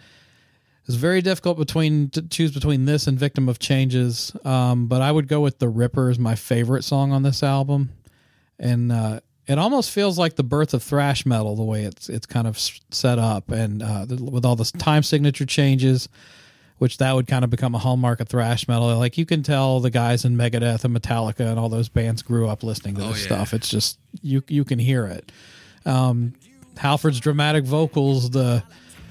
It's 0.86 0.96
very 0.96 1.22
difficult 1.22 1.58
between 1.58 2.10
to 2.10 2.22
choose 2.22 2.52
between 2.52 2.86
this 2.86 3.06
and 3.06 3.16
Victim 3.18 3.48
of 3.48 3.58
Changes, 3.60 4.34
um, 4.44 4.88
but 4.88 5.00
I 5.00 5.12
would 5.12 5.28
go 5.28 5.40
with 5.40 5.58
The 5.60 5.68
Ripper 5.68 6.10
as 6.10 6.18
my 6.18 6.34
favorite 6.34 6.82
song 6.82 7.12
on 7.12 7.22
this 7.22 7.42
album, 7.42 7.90
and 8.58 8.90
uh, 8.90 9.20
it 9.46 9.58
almost 9.58 9.92
feels 9.92 10.18
like 10.18 10.34
the 10.34 10.42
birth 10.42 10.74
of 10.74 10.82
thrash 10.82 11.24
metal 11.24 11.54
the 11.54 11.62
way 11.62 11.84
it's 11.84 12.08
it's 12.08 12.26
kind 12.26 12.48
of 12.48 12.58
set 12.90 13.18
up, 13.18 13.50
and 13.50 13.80
uh, 13.80 14.06
with 14.08 14.44
all 14.44 14.56
the 14.56 14.64
time 14.64 15.04
signature 15.04 15.46
changes, 15.46 16.08
which 16.82 16.98
that 16.98 17.14
would 17.14 17.28
kind 17.28 17.44
of 17.44 17.50
become 17.50 17.76
a 17.76 17.78
hallmark 17.78 18.18
of 18.18 18.28
thrash 18.28 18.66
metal. 18.66 18.88
Like 18.98 19.16
you 19.16 19.24
can 19.24 19.44
tell 19.44 19.78
the 19.78 19.88
guys 19.90 20.24
in 20.24 20.36
Megadeth 20.36 20.84
and 20.84 20.92
Metallica 20.96 21.48
and 21.48 21.56
all 21.56 21.68
those 21.68 21.88
bands 21.88 22.22
grew 22.22 22.48
up 22.48 22.64
listening 22.64 22.96
to 22.96 23.04
Oh, 23.04 23.08
this 23.12 23.20
yeah. 23.20 23.26
stuff. 23.26 23.54
It's 23.54 23.68
just 23.68 24.00
you 24.20 24.42
you 24.48 24.64
can 24.64 24.80
hear 24.80 25.06
it. 25.06 25.30
Um, 25.86 26.32
Halford's 26.76 27.20
dramatic 27.20 27.64
vocals, 27.64 28.30
the 28.30 28.64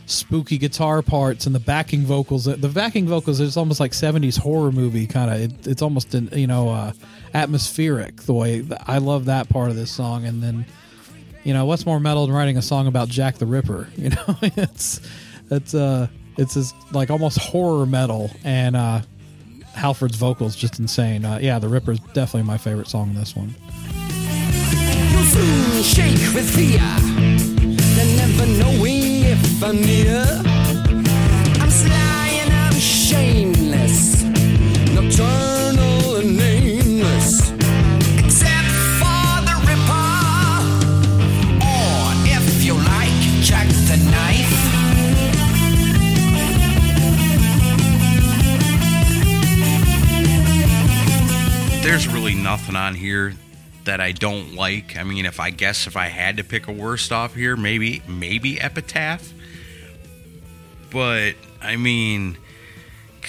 spooky 0.05 0.57
guitar 0.57 1.01
parts, 1.01 1.45
and 1.45 1.55
the 1.55 1.59
backing 1.61 2.01
vocals. 2.01 2.43
The 2.43 2.57
backing 2.67 3.07
vocals 3.07 3.39
is 3.39 3.55
almost 3.55 3.79
like 3.79 3.93
'70s 3.93 4.37
horror 4.37 4.73
movie 4.73 5.07
kind 5.07 5.31
of. 5.31 5.39
It, 5.39 5.67
it's 5.67 5.81
almost 5.81 6.13
an, 6.13 6.27
you 6.33 6.47
know 6.47 6.67
uh, 6.69 6.91
atmospheric 7.33 8.17
the 8.23 8.33
way 8.33 8.65
I 8.85 8.97
love 8.97 9.25
that 9.25 9.47
part 9.49 9.69
of 9.69 9.75
this 9.77 9.91
song. 9.91 10.25
And 10.25 10.43
then 10.43 10.65
you 11.45 11.53
know 11.53 11.65
what's 11.65 11.85
more 11.85 11.99
metal 12.01 12.25
than 12.27 12.35
writing 12.35 12.57
a 12.57 12.61
song 12.61 12.87
about 12.87 13.07
Jack 13.07 13.37
the 13.37 13.45
Ripper? 13.45 13.87
You 13.97 14.09
know 14.09 14.35
it's 14.41 14.99
it's 15.49 15.73
uh 15.73 16.07
it's 16.41 16.55
this 16.55 16.73
like 16.91 17.11
almost 17.11 17.37
horror 17.37 17.85
metal, 17.85 18.31
and 18.43 18.75
uh, 18.75 19.01
Halford's 19.73 20.17
vocals 20.17 20.55
just 20.55 20.79
insane. 20.79 21.23
Uh, 21.23 21.37
yeah, 21.41 21.59
the 21.59 21.69
Ripper 21.69 21.91
is 21.91 21.99
definitely 22.13 22.43
my 22.43 22.57
favorite 22.57 22.87
song 22.87 23.09
in 23.09 23.15
this 23.15 23.35
one. 23.35 23.53
You'll 25.11 25.23
soon 25.23 25.83
shake 25.83 26.33
with 26.33 26.49
fear, 26.49 26.79
then 27.95 28.17
never 28.17 28.45
knowing 28.57 29.23
if 29.23 29.63
I'm 29.63 29.79
near. 29.81 30.25
I'm 31.61 31.69
sly 31.69 32.29
and 32.41 32.51
I'm 32.51 32.73
shameless, 32.73 34.23
nocturnal 34.93 35.50
There's 51.91 52.07
really 52.07 52.35
nothing 52.35 52.77
on 52.77 52.95
here 52.95 53.33
that 53.83 53.99
I 53.99 54.13
don't 54.13 54.55
like. 54.55 54.95
I 54.95 55.03
mean, 55.03 55.25
if 55.25 55.41
I 55.41 55.49
guess 55.49 55.87
if 55.87 55.97
I 55.97 56.07
had 56.07 56.37
to 56.37 56.43
pick 56.45 56.69
a 56.69 56.71
worst 56.71 57.11
off 57.11 57.35
here, 57.35 57.57
maybe 57.57 58.01
maybe 58.07 58.61
Epitaph. 58.61 59.33
But 60.89 61.33
I 61.61 61.75
mean, 61.75 62.37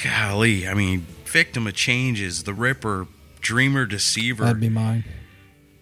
golly, 0.05 0.68
I 0.68 0.75
mean, 0.75 1.05
Victim 1.25 1.66
of 1.66 1.75
Changes, 1.75 2.44
The 2.44 2.55
Ripper, 2.55 3.09
Dreamer 3.40 3.85
Deceiver, 3.85 4.44
That'd 4.44 4.61
be 4.61 4.68
mine. 4.68 5.03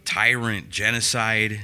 Tyrant, 0.07 0.71
Genocide, 0.71 1.61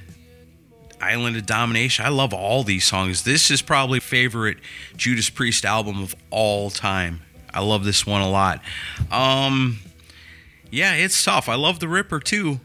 Island 1.01 1.39
of 1.39 1.47
Domination. 1.47 2.05
I 2.05 2.11
love 2.11 2.35
all 2.35 2.63
these 2.63 2.85
songs. 2.85 3.25
This 3.25 3.51
is 3.51 3.63
probably 3.63 4.01
favorite 4.01 4.59
Judas 4.99 5.31
Priest 5.31 5.65
album 5.65 6.03
of 6.03 6.15
all 6.29 6.69
time. 6.69 7.23
I 7.55 7.61
love 7.61 7.85
this 7.85 8.07
one 8.07 8.21
a 8.21 8.29
lot. 8.29 8.61
Um 9.11 9.79
yeah, 10.71 10.95
it's 10.95 11.23
tough. 11.25 11.49
I 11.49 11.55
love 11.55 11.81
The 11.81 11.89
Ripper 11.89 12.21
too. 12.21 12.61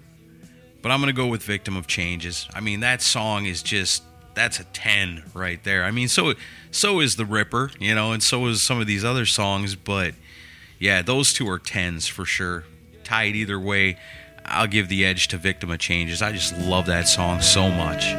But 0.82 0.92
I'm 0.92 1.02
to 1.02 1.14
go 1.14 1.28
with 1.28 1.44
Victim 1.44 1.76
of 1.76 1.86
Changes. 1.86 2.48
I 2.56 2.60
mean, 2.60 2.80
that 2.80 3.02
song 3.02 3.46
is 3.46 3.62
just 3.62 4.04
that's 4.34 4.60
a 4.60 4.64
10 4.64 5.24
right 5.34 5.64
there. 5.64 5.84
I 5.84 5.92
mean, 5.92 6.08
so 6.08 6.34
so 6.72 7.00
is 7.00 7.16
The 7.16 7.26
Ripper, 7.26 7.72
you 7.80 7.94
know, 7.94 8.12
and 8.14 8.24
so 8.24 8.48
is 8.48 8.64
some 8.64 8.80
of 8.80 8.88
these 8.88 9.04
other 9.04 9.26
songs, 9.26 9.76
but 9.76 10.16
yeah, 10.80 11.02
those 11.02 11.34
two 11.34 11.48
are 11.48 11.60
10s 11.60 12.10
for 12.10 12.26
sure. 12.26 12.64
Tied 13.04 13.36
either 13.36 13.60
way, 13.60 13.98
I'll 14.46 14.68
give 14.68 14.90
the 14.90 15.06
edge 15.06 15.28
to 15.30 15.38
Victim 15.38 15.70
of 15.70 15.80
Changes. 15.80 16.22
I 16.22 16.32
just 16.32 16.58
love 16.58 16.88
that 16.88 17.08
song 17.08 17.42
so 17.42 17.70
much. 17.70 18.16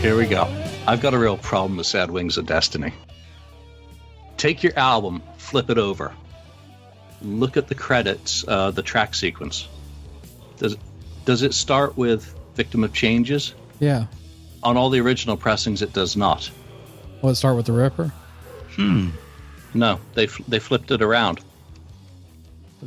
Here 0.00 0.16
we 0.16 0.26
go. 0.26 0.46
I've 0.86 1.00
got 1.00 1.12
a 1.12 1.18
real 1.18 1.36
problem 1.36 1.76
with 1.76 1.86
Sad 1.86 2.10
Wings 2.10 2.38
of 2.38 2.46
Destiny. 2.46 2.92
Take 4.36 4.62
your 4.62 4.78
album, 4.78 5.22
flip 5.36 5.70
it 5.70 5.78
over. 5.78 6.14
Look 7.20 7.56
at 7.56 7.66
the 7.66 7.74
credits, 7.74 8.44
uh, 8.46 8.70
the 8.70 8.82
track 8.82 9.14
sequence. 9.14 9.68
Does 10.58 10.76
does 11.24 11.42
it 11.42 11.52
start 11.52 11.96
with 11.96 12.34
Victim 12.54 12.84
of 12.84 12.92
Changes? 12.92 13.54
Yeah. 13.80 14.06
On 14.62 14.76
all 14.76 14.88
the 14.88 15.00
original 15.00 15.36
pressings, 15.36 15.82
it 15.82 15.92
does 15.92 16.16
not. 16.16 16.48
Will 17.20 17.30
it 17.30 17.34
start 17.34 17.56
with 17.56 17.66
the 17.66 17.72
Ripper? 17.72 18.12
Hmm. 18.76 19.08
No, 19.74 20.00
they 20.14 20.26
they 20.26 20.60
flipped 20.60 20.90
it 20.92 21.02
around. 21.02 21.40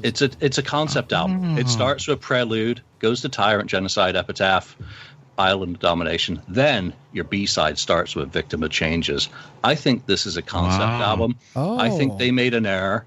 It's 0.02 0.22
a 0.22 0.30
it's 0.40 0.58
a 0.58 0.64
concept 0.64 1.12
album. 1.12 1.58
It 1.58 1.68
starts 1.68 2.08
with 2.08 2.22
Prelude, 2.22 2.82
goes 3.00 3.22
to 3.22 3.30
Tyrant, 3.30 3.70
Genocide, 3.70 4.16
Epitaph, 4.16 4.78
Island 5.42 5.80
Domination. 5.80 6.42
Then 6.48 6.94
your 7.14 7.24
B 7.26 7.46
side 7.46 7.78
starts 7.78 8.16
with 8.16 8.32
Victim 8.32 8.64
of 8.64 8.70
Changes. 8.72 9.28
I 9.64 9.76
think 9.76 10.06
this 10.06 10.26
is 10.26 10.38
a 10.38 10.42
concept 10.42 10.94
Wow. 11.00 11.10
album. 11.12 11.36
I 11.56 11.90
think 11.90 12.14
Oh. 12.14 12.18
they 12.18 12.32
made 12.32 12.54
an 12.54 12.66
error 12.66 13.06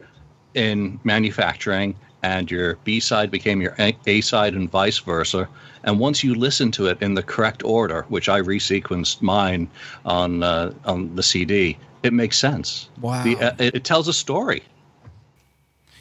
in 0.54 0.98
manufacturing, 1.04 1.94
and 2.22 2.50
your 2.50 2.76
B 2.84 3.00
side 3.00 3.30
became 3.30 3.60
your 3.60 3.74
A 3.78 4.20
side, 4.20 4.54
and 4.54 4.70
vice 4.70 4.98
versa. 4.98 5.48
And 5.84 5.98
once 5.98 6.24
you 6.24 6.34
listen 6.34 6.70
to 6.72 6.86
it 6.86 6.98
in 7.00 7.14
the 7.14 7.22
correct 7.22 7.62
order, 7.64 8.04
which 8.08 8.28
I 8.28 8.40
resequenced 8.40 9.22
mine 9.22 9.68
on 10.04 10.42
uh, 10.42 10.72
on 10.84 11.14
the 11.16 11.22
CD, 11.22 11.76
it 12.02 12.12
makes 12.12 12.38
sense. 12.38 12.88
Wow. 13.00 13.22
The, 13.24 13.36
uh, 13.38 13.54
it, 13.58 13.74
it 13.76 13.84
tells 13.84 14.08
a 14.08 14.12
story. 14.12 14.62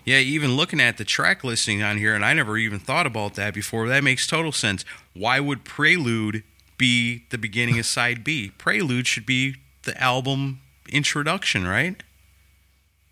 Yeah, 0.05 0.17
even 0.17 0.57
looking 0.57 0.81
at 0.81 0.97
the 0.97 1.05
track 1.05 1.43
listing 1.43 1.81
on 1.81 1.97
here, 1.97 2.13
and 2.13 2.25
I 2.25 2.33
never 2.33 2.57
even 2.57 2.79
thought 2.79 3.07
about 3.07 3.35
that 3.35 3.53
before. 3.53 3.87
That 3.87 4.03
makes 4.03 4.27
total 4.27 4.51
sense. 4.51 4.83
Why 5.13 5.39
would 5.39 5.63
Prelude 5.63 6.43
be 6.77 7.23
the 7.29 7.37
beginning 7.37 7.79
of 7.79 7.85
side 7.85 8.23
B? 8.23 8.51
Prelude 8.57 9.07
should 9.07 9.25
be 9.25 9.55
the 9.83 9.99
album 10.01 10.59
introduction, 10.89 11.65
right? 11.65 12.01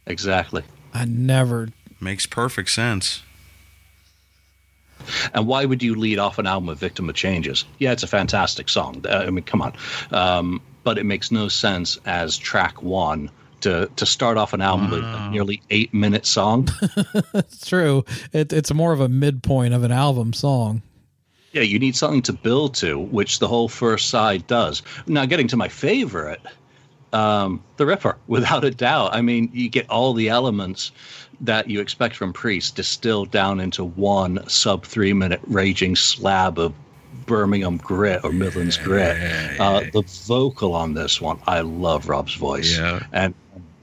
Exactly. 0.06 0.64
I 0.94 1.06
never. 1.06 1.70
Makes 2.02 2.26
perfect 2.26 2.70
sense. 2.70 3.24
And 5.34 5.48
why 5.48 5.66
would 5.66 5.82
you 5.82 5.96
lead 5.96 6.20
off 6.20 6.38
an 6.40 6.48
album 6.48 6.68
with 6.68 6.80
Victim 6.80 7.10
of 7.10 7.16
Changes? 7.16 7.66
Yeah, 7.80 7.92
it's 7.92 8.04
a 8.04 8.08
fantastic 8.08 8.70
song. 8.70 9.04
Uh, 9.08 9.24
I 9.28 9.30
mean, 9.30 9.44
come 9.44 9.62
on. 9.62 9.74
Um, 10.12 10.62
but 10.84 10.98
it 10.98 11.06
makes 11.06 11.32
no 11.32 11.48
sense 11.48 11.98
as 12.06 12.38
track 12.38 12.82
one 12.82 13.30
to, 13.62 13.89
to 13.95 14.06
start 14.06 14.38
off 14.38 14.54
an 14.54 14.62
album 14.62 14.89
with 14.91 15.04
a 15.04 15.30
nearly 15.32 15.62
eight 15.69 15.93
minute 15.93 16.26
song. 16.26 16.67
It's 17.34 17.67
true. 17.67 18.04
It, 18.34 18.52
it's 18.54 18.74
more 18.74 18.91
of 18.93 19.00
a 19.00 19.10
midpoint 19.10 19.74
of 19.74 19.84
an 19.84 19.91
album 19.91 20.34
song. 20.34 20.82
yeah, 21.54 21.62
you 21.62 21.80
need 21.80 21.95
something 21.95 22.21
to 22.24 22.34
build 22.34 22.74
to, 22.76 22.97
which 23.00 23.39
the 23.39 23.47
whole 23.47 23.67
first 23.69 24.10
side 24.10 24.45
does. 24.47 24.82
Now, 25.08 25.26
getting 25.26 25.47
to 25.50 25.58
my 25.58 25.67
favorite, 25.67 26.41
um, 27.13 27.62
The 27.78 27.86
Ripper, 27.86 28.17
without 28.28 28.63
a 28.63 28.71
doubt. 28.71 29.13
I 29.13 29.21
mean, 29.21 29.50
you 29.54 29.69
get 29.69 29.89
all 29.89 30.13
the 30.13 30.30
elements 30.30 30.91
that 31.41 31.69
you 31.69 31.80
expect 31.82 32.15
from 32.15 32.32
Priest 32.34 32.76
distilled 32.76 33.32
down 33.32 33.60
into 33.60 33.84
one 33.84 34.47
sub 34.47 34.86
three 34.86 35.13
minute 35.13 35.41
raging 35.47 35.95
slab 35.95 36.60
of 36.60 36.74
Birmingham 37.26 37.78
grit 37.78 38.21
or 38.24 38.32
Midlands 38.32 38.78
grit. 38.78 39.17
Uh, 39.60 39.82
the 39.93 40.04
vocal 40.28 40.74
on 40.76 40.93
this 40.93 41.19
one, 41.21 41.39
I 41.47 41.62
love 41.62 42.08
Rob's 42.10 42.36
voice. 42.36 42.78
Yeah. 42.78 43.04
And 43.12 43.34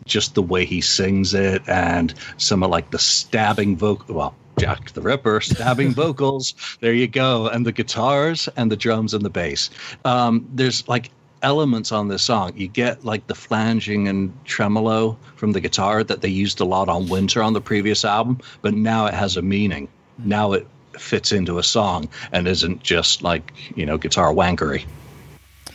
just 0.08 0.34
the 0.34 0.42
way 0.42 0.64
he 0.64 0.80
sings 0.80 1.34
it 1.34 1.62
and 1.68 2.14
some 2.36 2.62
of 2.62 2.70
like 2.70 2.90
the 2.90 2.98
stabbing 2.98 3.76
vocal. 3.76 4.14
Well, 4.14 4.34
Jack 4.58 4.90
the 4.92 5.00
Ripper, 5.00 5.40
stabbing 5.40 5.90
vocals. 5.94 6.54
There 6.80 6.92
you 6.92 7.06
go. 7.06 7.46
And 7.48 7.64
the 7.64 7.72
guitars 7.72 8.48
and 8.56 8.72
the 8.72 8.76
drums 8.76 9.14
and 9.14 9.24
the 9.24 9.30
bass. 9.30 9.70
Um, 10.04 10.48
there's 10.52 10.86
like 10.88 11.10
elements 11.42 11.92
on 11.92 12.08
this 12.08 12.22
song. 12.22 12.52
You 12.56 12.68
get 12.68 13.04
like 13.04 13.26
the 13.26 13.34
flanging 13.34 14.08
and 14.08 14.32
tremolo 14.44 15.16
from 15.36 15.52
the 15.52 15.60
guitar 15.60 16.02
that 16.04 16.20
they 16.20 16.28
used 16.28 16.60
a 16.60 16.64
lot 16.64 16.88
on 16.88 17.08
Winter 17.08 17.42
on 17.42 17.52
the 17.52 17.60
previous 17.60 18.04
album, 18.04 18.40
but 18.62 18.74
now 18.74 19.06
it 19.06 19.14
has 19.14 19.36
a 19.36 19.42
meaning. 19.42 19.88
Now 20.18 20.52
it 20.52 20.66
fits 20.98 21.30
into 21.30 21.58
a 21.58 21.62
song 21.62 22.08
and 22.32 22.48
isn't 22.48 22.82
just 22.82 23.22
like, 23.22 23.52
you 23.76 23.86
know, 23.86 23.98
guitar 23.98 24.32
wankery. 24.32 24.84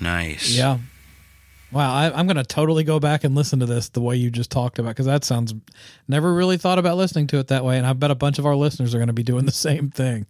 Nice. 0.02 0.50
Yeah. 0.50 0.80
Wow, 1.73 1.93
I, 1.93 2.17
I'm 2.17 2.27
going 2.27 2.38
to 2.38 2.43
totally 2.43 2.83
go 2.83 2.99
back 2.99 3.23
and 3.23 3.33
listen 3.33 3.59
to 3.59 3.65
this 3.65 3.89
the 3.89 4.01
way 4.01 4.15
you 4.15 4.29
just 4.29 4.51
talked 4.51 4.77
about 4.79 4.89
because 4.89 5.07
that 5.07 5.23
sounds. 5.23 5.53
Never 6.07 6.33
really 6.33 6.57
thought 6.57 6.77
about 6.77 6.97
listening 6.97 7.27
to 7.27 7.39
it 7.39 7.47
that 7.47 7.65
way, 7.65 7.77
and 7.77 7.88
I 7.88 7.93
bet 7.93 8.12
a 8.12 8.15
bunch 8.15 8.38
of 8.38 8.45
our 8.45 8.55
listeners 8.55 8.93
are 8.93 8.99
going 8.99 9.07
to 9.07 9.13
be 9.13 9.23
doing 9.23 9.45
the 9.45 9.51
same 9.69 9.89
thing. 9.89 10.27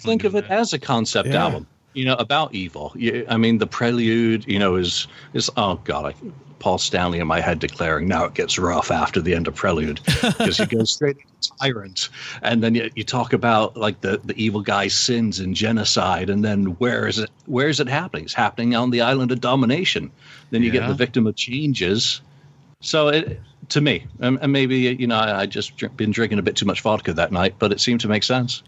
Think 0.00 0.24
of 0.24 0.34
it 0.34 0.44
as 0.50 0.72
a 0.72 0.78
concept 0.78 1.28
Yeah. 1.28 1.44
album. 1.44 1.66
You 1.94 2.04
know, 2.04 2.14
about 2.14 2.54
evil. 2.54 2.94
I 3.28 3.36
mean, 3.36 3.58
the 3.58 3.66
prelude, 3.66 4.46
you 4.46 4.58
know, 4.58 4.76
is 4.76 5.06
is 5.32 5.50
oh 5.56 5.80
god, 5.84 6.06
I, 6.06 6.14
Paul 6.58 6.78
Stanley 6.78 7.18
in 7.18 7.26
my 7.26 7.40
head 7.40 7.58
declaring 7.58 8.08
now 8.08 8.24
it 8.24 8.32
gets 8.32 8.58
rough 8.58 8.90
after 8.90 9.20
the 9.20 9.34
end 9.34 9.46
of 9.46 9.54
Prelude 9.54 10.00
because 10.22 10.56
he 10.56 10.64
goes 10.64 10.92
straight 10.92 11.18
to 11.42 11.50
Tyrant, 11.60 12.08
and 12.42 12.62
then 12.62 12.74
you, 12.74 12.90
you 12.94 13.04
talk 13.04 13.32
about 13.32 13.76
like 13.76 14.00
the 14.00 14.18
the 14.24 14.34
evil 14.36 14.62
guy's 14.62 14.94
sins 14.94 15.40
and 15.40 15.54
genocide, 15.54 16.30
and 16.30 16.44
then 16.44 16.66
where 16.78 17.06
is 17.06 17.18
it? 17.18 17.30
Where 17.46 17.68
is 17.68 17.80
it 17.80 17.88
happening? 17.88 18.24
It's 18.24 18.32
happening 18.32 18.74
on 18.74 18.90
the 18.90 19.02
island 19.02 19.30
of 19.30 19.40
domination. 19.40 20.10
Then 20.50 20.62
you 20.62 20.70
get 20.70 20.88
the 20.88 20.94
victim 20.94 21.26
of 21.26 21.36
changes. 21.36 22.20
So 22.80 23.08
it, 23.08 23.40
to 23.68 23.80
me, 23.80 24.06
and, 24.20 24.38
and 24.40 24.50
maybe 24.50 24.76
you 24.76 25.06
know, 25.06 25.16
I, 25.16 25.40
I 25.40 25.46
just 25.46 25.72
been 25.96 26.12
drinking 26.12 26.38
a 26.38 26.42
bit 26.42 26.56
too 26.56 26.66
much 26.66 26.80
vodka 26.80 27.12
that 27.12 27.30
night, 27.30 27.56
but 27.58 27.72
it 27.72 27.80
seemed 27.80 28.00
to 28.00 28.08
make 28.08 28.22
sense. 28.22 28.62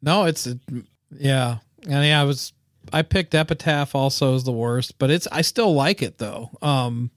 No, 0.00 0.24
it's 0.24 0.46
a, 0.46 0.58
yeah, 1.18 1.58
and 1.86 2.04
yeah, 2.04 2.20
I 2.20 2.24
was 2.24 2.52
I 2.92 3.02
picked 3.02 3.34
Epitaph 3.34 3.94
also 3.94 4.34
as 4.34 4.44
the 4.44 4.52
worst, 4.52 4.98
but 4.98 5.10
it's 5.10 5.26
I 5.32 5.42
still 5.42 5.74
like 5.74 6.02
it 6.02 6.18
though. 6.18 6.50
Um, 6.62 7.10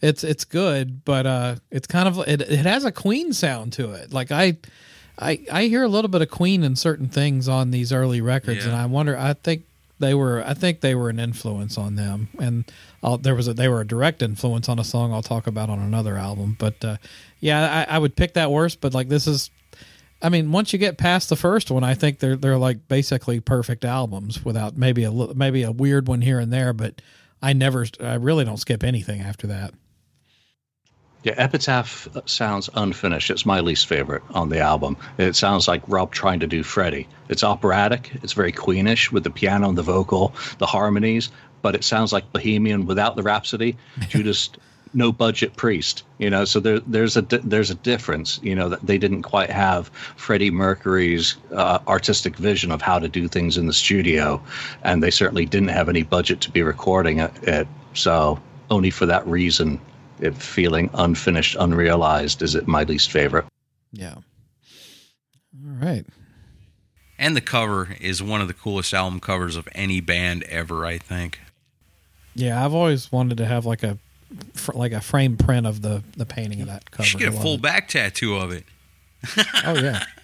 it's 0.00 0.24
it's 0.24 0.44
good, 0.44 1.04
but 1.04 1.26
uh, 1.26 1.56
it's 1.70 1.86
kind 1.86 2.08
of 2.08 2.18
it, 2.26 2.40
it 2.40 2.64
has 2.66 2.84
a 2.84 2.92
Queen 2.92 3.32
sound 3.32 3.72
to 3.74 3.92
it. 3.92 4.12
Like 4.12 4.30
I. 4.32 4.56
I, 5.22 5.38
I 5.52 5.64
hear 5.64 5.82
a 5.82 5.88
little 5.88 6.08
bit 6.08 6.22
of 6.22 6.30
Queen 6.30 6.62
in 6.64 6.76
certain 6.76 7.08
things 7.08 7.46
on 7.46 7.72
these 7.72 7.92
early 7.92 8.22
records, 8.22 8.64
Yeah. 8.64 8.70
and 8.72 8.80
I 8.80 8.86
wonder. 8.86 9.18
I 9.18 9.34
think 9.34 9.64
they 9.98 10.14
were. 10.14 10.42
I 10.46 10.54
think 10.54 10.80
they 10.80 10.94
were 10.94 11.10
an 11.10 11.20
influence 11.20 11.76
on 11.76 11.96
them, 11.96 12.28
and 12.38 12.64
I'll, 13.02 13.18
there 13.18 13.34
was 13.34 13.46
a 13.46 13.52
they 13.52 13.68
were 13.68 13.82
a 13.82 13.86
direct 13.86 14.22
influence 14.22 14.66
on 14.66 14.78
a 14.78 14.84
song 14.84 15.12
I'll 15.12 15.20
talk 15.20 15.46
about 15.46 15.68
on 15.68 15.78
another 15.78 16.16
album. 16.16 16.56
But 16.58 16.82
uh, 16.82 16.96
yeah, 17.38 17.84
I, 17.86 17.96
I 17.96 17.98
would 17.98 18.16
pick 18.16 18.32
that 18.32 18.50
worst. 18.50 18.80
But 18.80 18.94
like 18.94 19.10
this 19.10 19.26
is 19.26 19.50
I 20.22 20.28
mean, 20.28 20.52
once 20.52 20.72
you 20.72 20.78
get 20.78 20.98
past 20.98 21.28
the 21.28 21.36
first 21.36 21.70
one, 21.70 21.82
I 21.82 21.94
think 21.94 22.18
they're 22.18 22.36
they're 22.36 22.58
like 22.58 22.88
basically 22.88 23.40
perfect 23.40 23.84
albums 23.84 24.44
without 24.44 24.76
maybe 24.76 25.04
a 25.04 25.12
maybe 25.12 25.62
a 25.62 25.72
weird 25.72 26.08
one 26.08 26.20
here 26.20 26.38
and 26.38 26.52
there, 26.52 26.72
but 26.72 27.00
I 27.42 27.52
never 27.52 27.86
I 28.00 28.14
really 28.14 28.44
don't 28.44 28.58
skip 28.58 28.84
anything 28.84 29.20
after 29.20 29.46
that. 29.46 29.72
Yeah, 31.22 31.34
Epitaph 31.36 32.08
sounds 32.24 32.70
unfinished. 32.74 33.30
It's 33.30 33.44
my 33.44 33.60
least 33.60 33.86
favorite 33.86 34.22
on 34.30 34.48
the 34.48 34.60
album. 34.60 34.96
It 35.18 35.36
sounds 35.36 35.68
like 35.68 35.82
Rob 35.86 36.12
trying 36.12 36.40
to 36.40 36.46
do 36.46 36.62
Freddie. 36.62 37.08
It's 37.28 37.44
operatic, 37.44 38.10
it's 38.22 38.32
very 38.32 38.52
queenish 38.52 39.12
with 39.12 39.24
the 39.24 39.30
piano 39.30 39.68
and 39.68 39.76
the 39.76 39.82
vocal, 39.82 40.34
the 40.58 40.66
harmonies, 40.66 41.30
but 41.60 41.74
it 41.74 41.84
sounds 41.84 42.10
like 42.10 42.32
Bohemian 42.32 42.86
without 42.86 43.16
the 43.16 43.22
Rhapsody. 43.22 43.76
Judas 44.08 44.48
no 44.92 45.12
budget 45.12 45.56
priest, 45.56 46.02
you 46.18 46.28
know, 46.28 46.44
so 46.44 46.60
there, 46.60 46.80
there's 46.80 47.16
a 47.16 47.22
di- 47.22 47.40
there's 47.44 47.70
a 47.70 47.74
difference, 47.74 48.40
you 48.42 48.54
know, 48.54 48.68
that 48.68 48.84
they 48.84 48.98
didn't 48.98 49.22
quite 49.22 49.50
have 49.50 49.88
Freddie 50.16 50.50
Mercury's 50.50 51.36
uh, 51.52 51.78
artistic 51.86 52.36
vision 52.36 52.70
of 52.70 52.82
how 52.82 52.98
to 52.98 53.08
do 53.08 53.28
things 53.28 53.56
in 53.56 53.66
the 53.66 53.72
studio, 53.72 54.42
and 54.82 55.02
they 55.02 55.10
certainly 55.10 55.46
didn't 55.46 55.68
have 55.68 55.88
any 55.88 56.02
budget 56.02 56.40
to 56.42 56.50
be 56.50 56.62
recording 56.62 57.20
it. 57.20 57.32
it 57.42 57.68
so 57.94 58.40
only 58.70 58.90
for 58.90 59.06
that 59.06 59.26
reason, 59.26 59.80
it 60.20 60.34
feeling 60.34 60.90
unfinished, 60.94 61.56
unrealized 61.58 62.42
is 62.42 62.54
it 62.54 62.66
my 62.66 62.84
least 62.84 63.10
favorite. 63.10 63.44
Yeah. 63.92 64.14
All 64.14 65.76
right. 65.82 66.06
And 67.18 67.36
the 67.36 67.40
cover 67.40 67.96
is 68.00 68.22
one 68.22 68.40
of 68.40 68.48
the 68.48 68.54
coolest 68.54 68.94
album 68.94 69.20
covers 69.20 69.56
of 69.56 69.68
any 69.74 70.00
band 70.00 70.42
ever, 70.44 70.86
I 70.86 70.98
think. 70.98 71.40
Yeah, 72.34 72.64
I've 72.64 72.72
always 72.72 73.12
wanted 73.12 73.36
to 73.38 73.46
have 73.46 73.66
like 73.66 73.82
a 73.82 73.98
fr- 74.54 74.72
like 74.72 74.92
a 74.92 75.00
frame 75.00 75.36
print 75.36 75.66
of 75.66 75.82
the 75.82 76.02
the 76.16 76.26
painting 76.26 76.60
of 76.60 76.68
that 76.68 76.84
You 76.90 76.96
cover. 76.96 77.06
should 77.06 77.20
get 77.20 77.28
a 77.28 77.32
full 77.32 77.54
it. 77.54 77.62
back 77.62 77.88
tattoo 77.88 78.36
of 78.36 78.52
it. 78.52 78.64
Oh 79.64 79.74
yeah. 79.78 80.04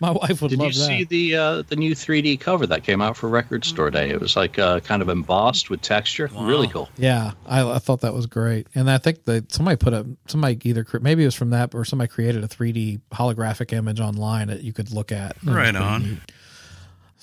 My 0.00 0.10
wife 0.10 0.42
would 0.42 0.48
Did 0.50 0.58
love 0.58 0.74
that. 0.74 0.88
Did 0.88 0.98
you 0.98 0.98
see 0.98 1.04
the 1.32 1.36
uh, 1.36 1.62
the 1.68 1.76
new 1.76 1.94
3D 1.94 2.38
cover 2.40 2.66
that 2.66 2.84
came 2.84 3.00
out 3.00 3.16
for 3.16 3.28
Record 3.28 3.64
Store 3.64 3.90
Day? 3.90 4.10
It 4.10 4.20
was 4.20 4.36
like 4.36 4.58
uh, 4.58 4.80
kind 4.80 5.00
of 5.00 5.08
embossed 5.08 5.70
with 5.70 5.80
texture, 5.80 6.28
really 6.36 6.66
cool. 6.68 6.88
Yeah, 6.98 7.32
I, 7.46 7.68
I 7.68 7.78
thought 7.78 8.00
that 8.02 8.12
was 8.12 8.26
great, 8.26 8.66
and 8.74 8.90
I 8.90 8.98
think 8.98 9.24
that 9.24 9.50
somebody 9.52 9.76
put 9.76 9.92
a 9.92 10.06
somebody 10.26 10.58
either 10.68 10.84
cre- 10.84 10.98
maybe 10.98 11.22
it 11.22 11.26
was 11.26 11.34
from 11.34 11.50
that 11.50 11.74
or 11.74 11.84
somebody 11.84 12.08
created 12.08 12.42
a 12.44 12.48
3D 12.48 13.00
holographic 13.12 13.72
image 13.72 13.98
online 14.00 14.48
that 14.48 14.62
you 14.62 14.72
could 14.72 14.92
look 14.92 15.10
at. 15.12 15.36
Right 15.44 15.74
on. 15.74 16.02
neat. 16.02 16.18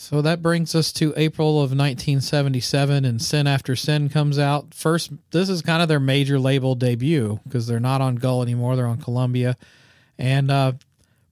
So 0.01 0.21
that 0.21 0.41
brings 0.41 0.75
us 0.75 0.93
to 0.93 1.13
April 1.17 1.57
of 1.57 1.71
1977, 1.71 3.03
and 3.03 3.21
Sin 3.21 3.47
After 3.47 3.75
Sin 3.75 4.07
comes 4.07 4.39
out. 4.39 4.73
First, 4.73 5.12
this 5.31 5.49
is 5.49 5.62
kind 5.62 5.81
of 5.81 5.89
their 5.89 5.99
major 5.99 6.39
label 6.39 6.73
debut 6.73 7.41
because 7.43 7.67
they're 7.67 7.81
not 7.81 7.99
on 7.99 8.15
Gull 8.15 8.41
anymore; 8.41 8.77
they're 8.77 8.88
on 8.88 9.01
Columbia, 9.01 9.57
and 10.17 10.49
uh, 10.49 10.71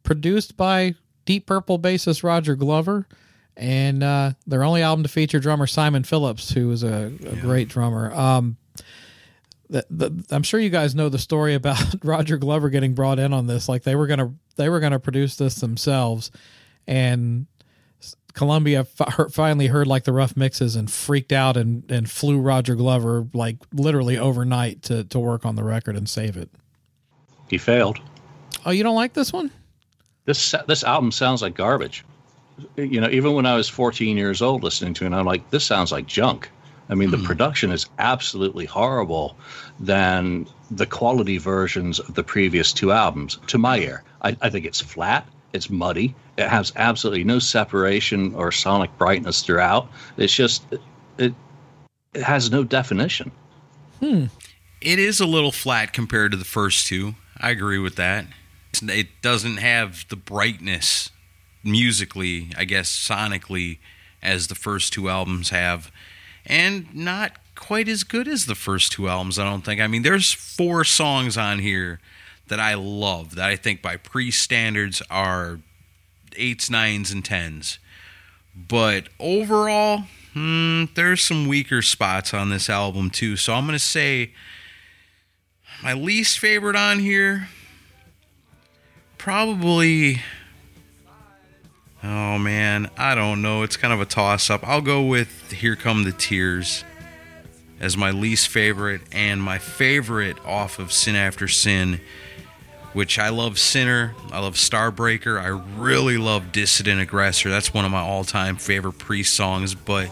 produced 0.04 0.58
by 0.58 0.96
Deep 1.24 1.46
Purple 1.46 1.80
bassist 1.80 2.24
Roger 2.24 2.56
Glover, 2.56 3.08
and 3.56 4.04
uh, 4.04 4.34
their 4.46 4.66
only 4.66 4.82
album 4.82 5.04
to 5.04 5.10
feature 5.10 5.40
drummer 5.40 5.66
Simon 5.66 6.04
Phillips, 6.04 6.52
who 6.52 6.70
is 6.70 6.84
a, 6.84 7.14
a 7.26 7.38
great 7.38 7.70
drummer. 7.70 8.14
Um, 8.14 8.58
the, 9.70 9.86
the, 9.90 10.26
I'm 10.30 10.44
sure 10.44 10.60
you 10.60 10.70
guys 10.70 10.94
know 10.94 11.08
the 11.08 11.20
story 11.20 11.54
about 11.54 11.82
Roger 12.04 12.36
Glover 12.36 12.70
getting 12.70 12.96
brought 12.96 13.18
in 13.18 13.32
on 13.32 13.48
this. 13.48 13.70
Like 13.70 13.84
they 13.84 13.96
were 13.96 14.08
gonna 14.08 14.34
they 14.58 14.68
were 14.68 14.82
gonna 14.82 15.00
produce 15.00 15.38
this 15.38 15.56
themselves, 15.56 16.32
and 16.86 17.48
Columbia 18.38 18.84
fi- 18.84 19.26
finally 19.32 19.68
heard 19.68 19.88
like 19.88 20.04
the 20.04 20.14
rough 20.14 20.38
mixes 20.38 20.76
and 20.76 20.90
freaked 20.90 21.34
out 21.34 21.58
and 21.58 21.90
and 21.92 22.10
flew 22.10 22.40
Roger 22.40 22.76
Glover 22.76 23.28
like 23.34 23.58
literally 23.74 24.18
overnight 24.18 24.84
to 24.84 25.04
to 25.06 25.20
work 25.20 25.46
on 25.46 25.56
the 25.56 25.64
record 25.64 25.98
and 25.98 26.08
save 26.08 26.38
it. 26.38 26.50
He 27.50 27.58
failed. 27.58 28.00
Oh, 28.66 28.72
you 28.72 28.84
don't 28.84 28.96
like 28.96 29.14
this 29.14 29.34
one? 29.34 29.52
This 30.26 30.54
this 30.68 30.84
album 30.84 31.12
sounds 31.12 31.42
like 31.42 31.56
garbage. 31.56 32.06
You 32.76 33.02
know, 33.02 33.10
even 33.10 33.34
when 33.34 33.46
I 33.46 33.56
was 33.56 33.70
14 33.70 34.18
years 34.18 34.42
old 34.42 34.64
listening 34.64 34.94
to 34.96 35.06
it, 35.06 35.14
I'm 35.14 35.26
like, 35.26 35.50
this 35.50 35.64
sounds 35.64 35.92
like 35.92 36.06
junk. 36.08 36.50
I 36.90 36.96
mean, 36.96 37.12
the 37.12 37.18
hmm. 37.18 37.26
production 37.26 37.72
is 37.72 37.88
absolutely 38.00 38.66
horrible 38.66 39.38
than 39.80 40.48
the 40.72 40.86
quality 40.86 41.38
versions 41.38 42.00
of 42.00 42.14
the 42.14 42.24
previous 42.24 42.74
two 42.74 42.92
albums, 42.92 43.40
to 43.48 43.58
my 43.58 43.80
ear. 43.80 44.04
I, 44.22 44.38
I 44.42 44.50
think 44.50 44.66
it's 44.66 44.82
flat, 44.82 45.28
it's 45.54 45.70
muddy, 45.70 46.16
it 46.38 46.48
has 46.48 46.72
absolutely 46.76 47.24
no 47.24 47.40
separation 47.40 48.34
or 48.36 48.52
sonic 48.52 48.96
brightness 48.98 49.42
throughout. 49.42 49.90
It's 50.18 50.34
just, 50.34 50.66
it, 51.18 51.34
it 52.14 52.24
has 52.24 52.52
no 52.52 52.64
definition. 52.64 53.32
Hmm. 54.00 54.26
It 54.80 55.00
is 55.00 55.20
a 55.20 55.26
little 55.26 55.52
flat 55.52 55.94
compared 55.94 56.32
to 56.32 56.38
the 56.38 56.46
first 56.46 56.86
two. 56.86 57.16
I 57.40 57.50
agree 57.50 57.80
with 57.80 57.96
that. 57.96 58.28
It 58.84 59.08
doesn't 59.22 59.58
have 59.58 60.06
the 60.10 60.16
brightness 60.16 61.10
musically, 61.64 62.52
I 62.56 62.66
guess 62.66 62.90
sonically, 62.90 63.80
as 64.22 64.48
the 64.48 64.56
first 64.56 64.94
two 64.94 65.10
albums 65.10 65.50
have, 65.50 65.92
and 66.46 66.94
not 66.94 67.32
quite 67.56 67.88
as 67.88 68.04
good 68.04 68.28
as 68.28 68.46
the 68.46 68.56
first 68.56 68.92
two 68.92 69.10
albums. 69.10 69.40
I 69.40 69.44
don't 69.44 69.66
think. 69.66 69.82
I 69.82 69.88
mean, 69.88 70.04
there's 70.04 70.32
four 70.32 70.84
songs 70.84 71.38
on 71.38 71.60
here 71.60 72.00
that 72.48 72.60
I 72.60 72.76
love 72.76 73.36
that 73.36 73.50
I 73.50 73.56
think 73.56 73.82
by 73.82 73.98
pre 73.98 74.30
standards 74.30 75.02
are 75.10 75.60
eights, 76.38 76.70
nines, 76.70 77.12
and 77.12 77.24
tens. 77.24 77.80
But 78.56 79.10
overall, 79.20 80.04
hmm, 80.34 80.86
there's 80.96 81.24
some 81.24 81.48
weaker 81.48 81.82
spots 81.82 82.34
on 82.34 82.50
this 82.50 82.70
album 82.70 83.10
too. 83.10 83.36
So 83.36 83.54
I'm 83.54 83.66
gonna 83.66 83.80
say 83.80 84.34
my 85.84 85.94
least 85.94 86.40
favorite 86.40 86.76
on 86.76 87.00
here, 87.00 87.50
probably. 89.18 90.22
Oh 92.04 92.38
man, 92.38 92.90
I 92.98 93.16
don't 93.16 93.42
know. 93.42 93.64
It's 93.64 93.78
kind 93.78 93.94
of 93.94 94.00
a 94.00 94.06
toss 94.06 94.50
up. 94.50 94.68
I'll 94.68 94.82
go 94.82 95.04
with 95.04 95.52
Here 95.52 95.76
Come 95.76 96.04
the 96.04 96.12
Tears 96.12 96.84
as 97.80 97.96
my 97.96 98.12
least 98.12 98.48
favorite, 98.48 99.02
and 99.12 99.42
my 99.42 99.60
favorite 99.60 100.38
off 100.46 100.80
of 100.80 100.92
Sin 100.92 101.16
After 101.16 101.48
Sin, 101.48 102.02
which 102.98 103.20
I 103.20 103.30
love 103.30 103.60
Sinner. 103.60 104.16
I 104.32 104.40
love 104.40 104.56
Starbreaker. 104.56 105.40
I 105.40 105.50
really 105.80 106.18
love 106.18 106.52
Dissident 106.52 107.00
Aggressor. 107.00 107.48
That's 107.48 107.72
one 107.72 107.86
of 107.86 107.92
my 107.92 108.00
all 108.00 108.24
time 108.24 108.56
favorite 108.56 108.98
Priest 108.98 109.36
songs, 109.36 109.76
but 109.76 110.10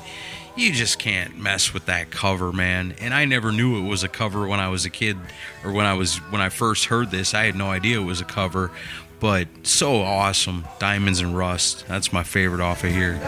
you 0.55 0.71
just 0.71 0.99
can't 0.99 1.35
mess 1.35 1.73
with 1.73 1.87
that 1.87 2.11
cover, 2.11 2.51
man. 2.51 2.93
And 3.01 3.11
I 3.11 3.25
never 3.25 3.51
knew 3.51 3.83
it 3.83 3.89
was 3.89 4.03
a 4.03 4.07
cover 4.07 4.45
when 4.45 4.59
I 4.59 4.69
was 4.69 4.85
a 4.85 4.91
kid 4.91 5.17
or 5.63 5.71
when 5.71 5.87
I 5.87 5.95
was 5.95 6.17
when 6.29 6.41
I 6.41 6.49
first 6.49 6.85
heard 6.85 7.09
this. 7.09 7.33
I 7.33 7.45
had 7.45 7.55
no 7.55 7.71
idea 7.71 7.99
it 7.99 8.03
was 8.03 8.21
a 8.21 8.25
cover, 8.25 8.69
but 9.19 9.47
so 9.63 10.03
awesome. 10.03 10.63
Diamonds 10.77 11.21
and 11.21 11.35
Rust. 11.35 11.87
That's 11.87 12.13
my 12.13 12.21
favorite 12.21 12.61
off 12.61 12.83
of 12.83 12.91
here. 12.91 13.19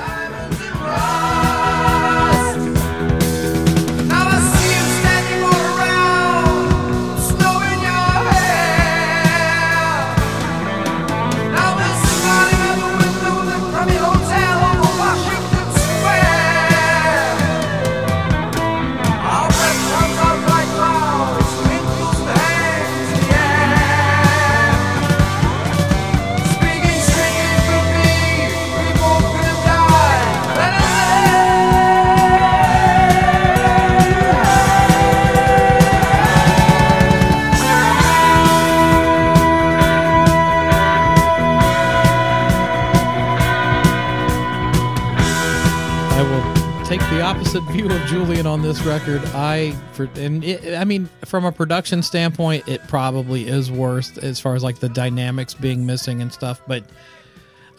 Opposite 47.47 47.71
view 47.71 47.89
of 47.89 48.05
Julian 48.07 48.45
on 48.45 48.61
this 48.61 48.81
record. 48.81 49.23
I 49.27 49.71
for 49.93 50.09
and 50.15 50.43
it, 50.43 50.75
I 50.75 50.83
mean 50.83 51.09
from 51.23 51.45
a 51.45 51.51
production 51.51 52.03
standpoint, 52.03 52.67
it 52.67 52.85
probably 52.89 53.47
is 53.47 53.71
worse 53.71 54.17
as 54.17 54.37
far 54.37 54.55
as 54.55 54.63
like 54.63 54.79
the 54.79 54.89
dynamics 54.89 55.53
being 55.53 55.85
missing 55.85 56.21
and 56.21 56.33
stuff. 56.33 56.61
But 56.67 56.83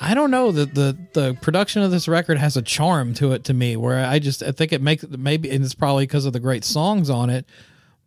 I 0.00 0.14
don't 0.14 0.30
know 0.30 0.52
that 0.52 0.74
the 0.74 0.96
the 1.12 1.36
production 1.42 1.82
of 1.82 1.90
this 1.90 2.08
record 2.08 2.38
has 2.38 2.56
a 2.56 2.62
charm 2.62 3.12
to 3.14 3.32
it 3.32 3.44
to 3.44 3.52
me 3.52 3.76
where 3.76 4.06
I 4.06 4.18
just 4.18 4.42
I 4.42 4.52
think 4.52 4.72
it 4.72 4.80
makes 4.80 5.06
maybe 5.06 5.50
and 5.50 5.62
it's 5.62 5.74
probably 5.74 6.06
because 6.06 6.24
of 6.24 6.32
the 6.32 6.40
great 6.40 6.64
songs 6.64 7.10
on 7.10 7.28
it, 7.28 7.44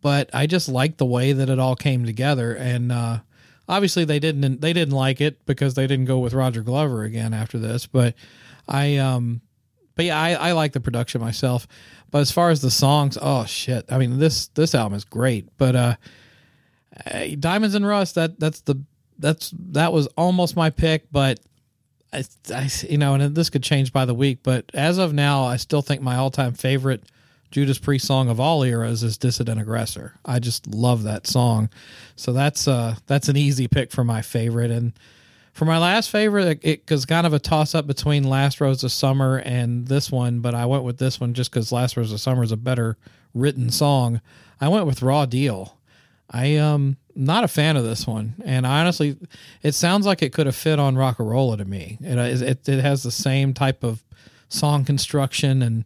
but 0.00 0.30
I 0.34 0.48
just 0.48 0.68
like 0.68 0.96
the 0.96 1.06
way 1.06 1.32
that 1.32 1.48
it 1.48 1.60
all 1.60 1.76
came 1.76 2.04
together 2.04 2.54
and. 2.54 2.92
uh 2.92 3.18
Obviously, 3.68 4.04
they 4.04 4.18
didn't. 4.18 4.60
They 4.60 4.72
didn't 4.72 4.92
like 4.92 5.20
it 5.20 5.46
because 5.46 5.74
they 5.74 5.86
didn't 5.86 6.06
go 6.06 6.18
with 6.18 6.34
Roger 6.34 6.62
Glover 6.62 7.04
again 7.04 7.32
after 7.32 7.58
this. 7.58 7.86
But 7.86 8.14
I, 8.68 8.96
um, 8.96 9.40
but 9.94 10.04
yeah, 10.04 10.20
I, 10.20 10.32
I 10.32 10.52
like 10.52 10.72
the 10.72 10.80
production 10.80 11.20
myself. 11.20 11.66
But 12.10 12.20
as 12.20 12.30
far 12.30 12.50
as 12.50 12.60
the 12.60 12.70
songs, 12.70 13.16
oh 13.20 13.44
shit! 13.44 13.86
I 13.90 13.98
mean 13.98 14.18
this 14.18 14.48
this 14.48 14.74
album 14.74 14.96
is 14.96 15.04
great. 15.04 15.48
But 15.56 15.76
uh, 15.76 15.96
Diamonds 17.38 17.74
and 17.74 17.86
Rust 17.86 18.14
that 18.16 18.38
that's 18.38 18.60
the 18.60 18.82
that's 19.18 19.52
that 19.70 19.92
was 19.92 20.06
almost 20.16 20.56
my 20.56 20.70
pick. 20.70 21.10
But 21.10 21.40
I, 22.12 22.24
I 22.54 22.68
you 22.88 22.98
know, 22.98 23.14
and 23.14 23.34
this 23.34 23.50
could 23.50 23.62
change 23.62 23.92
by 23.92 24.04
the 24.04 24.14
week. 24.14 24.40
But 24.42 24.70
as 24.74 24.98
of 24.98 25.12
now, 25.14 25.44
I 25.44 25.56
still 25.56 25.82
think 25.82 26.02
my 26.02 26.16
all 26.16 26.30
time 26.30 26.52
favorite 26.52 27.04
Judas 27.50 27.78
Priest 27.78 28.06
song 28.06 28.28
of 28.28 28.40
all 28.40 28.62
eras 28.62 29.02
is 29.02 29.18
Dissident 29.18 29.60
Aggressor. 29.60 30.14
I 30.24 30.38
just 30.38 30.66
love 30.66 31.04
that 31.04 31.26
song. 31.26 31.70
So 32.16 32.32
that's 32.32 32.66
uh 32.68 32.96
that's 33.06 33.28
an 33.28 33.36
easy 33.36 33.68
pick 33.68 33.90
for 33.90 34.04
my 34.04 34.22
favorite 34.22 34.70
and 34.70 34.92
for 35.52 35.64
my 35.64 35.78
last 35.78 36.10
favorite 36.10 36.60
it 36.62 36.90
was 36.90 37.04
kind 37.04 37.26
of 37.26 37.32
a 37.32 37.38
toss 37.38 37.74
up 37.74 37.86
between 37.86 38.24
Last 38.24 38.60
Rose 38.60 38.84
of 38.84 38.92
Summer 38.92 39.38
and 39.38 39.86
this 39.86 40.10
one, 40.10 40.40
but 40.40 40.54
I 40.54 40.66
went 40.66 40.84
with 40.84 40.98
this 40.98 41.20
one 41.20 41.34
just 41.34 41.52
cuz 41.52 41.72
Last 41.72 41.96
Rose 41.96 42.12
of 42.12 42.20
Summer 42.20 42.42
is 42.42 42.52
a 42.52 42.56
better 42.56 42.96
written 43.34 43.70
song. 43.70 44.20
I 44.60 44.68
went 44.68 44.86
with 44.86 45.02
Raw 45.02 45.26
Deal. 45.26 45.76
I 46.30 46.56
um 46.56 46.96
not 47.14 47.44
a 47.44 47.48
fan 47.48 47.76
of 47.76 47.84
this 47.84 48.06
one, 48.06 48.34
and 48.42 48.64
honestly, 48.64 49.16
it 49.62 49.74
sounds 49.74 50.06
like 50.06 50.22
it 50.22 50.32
could 50.32 50.46
have 50.46 50.56
fit 50.56 50.78
on 50.78 50.96
Rocka 50.96 51.28
Rolla 51.28 51.58
to 51.58 51.64
me. 51.64 51.98
It, 52.00 52.18
it 52.42 52.68
it 52.68 52.80
has 52.80 53.02
the 53.02 53.10
same 53.10 53.52
type 53.52 53.84
of 53.84 54.02
song 54.48 54.84
construction 54.84 55.62
and 55.62 55.84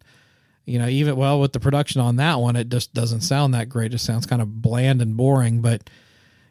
you 0.66 0.80
know, 0.80 0.88
even 0.88 1.16
well 1.16 1.40
with 1.40 1.52
the 1.52 1.60
production 1.60 2.00
on 2.00 2.16
that 2.16 2.40
one, 2.40 2.56
it 2.56 2.68
just 2.68 2.92
doesn't 2.92 3.20
sound 3.20 3.54
that 3.54 3.68
great. 3.68 3.94
It 3.94 3.98
sounds 3.98 4.26
kind 4.26 4.42
of 4.42 4.60
bland 4.60 5.00
and 5.00 5.16
boring. 5.16 5.60
But 5.60 5.88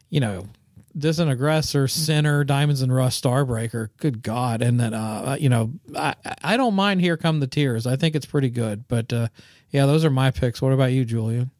you 0.08 0.20
know, 0.20 0.48
Dissident 0.96 1.32
Aggressor, 1.32 1.88
Sinner, 1.88 2.44
Diamonds 2.44 2.80
and 2.80 2.94
Rust, 2.94 3.22
Starbreaker. 3.22 3.90
Good 3.98 4.22
God! 4.22 4.62
And 4.62 4.80
then 4.80 4.94
uh, 4.94 5.36
you 5.38 5.48
know, 5.48 5.72
I 5.94 6.14
I 6.42 6.56
don't 6.56 6.74
mind 6.74 7.00
Here 7.00 7.16
Come 7.16 7.40
the 7.40 7.46
Tears. 7.46 7.86
I 7.86 7.96
think 7.96 8.14
it's 8.14 8.26
pretty 8.26 8.50
good. 8.50 8.88
But 8.88 9.12
uh, 9.12 9.28
yeah, 9.70 9.86
those 9.86 10.04
are 10.04 10.10
my 10.10 10.30
picks. 10.30 10.62
What 10.62 10.72
about 10.72 10.92
you, 10.92 11.04
Julian? 11.04 11.50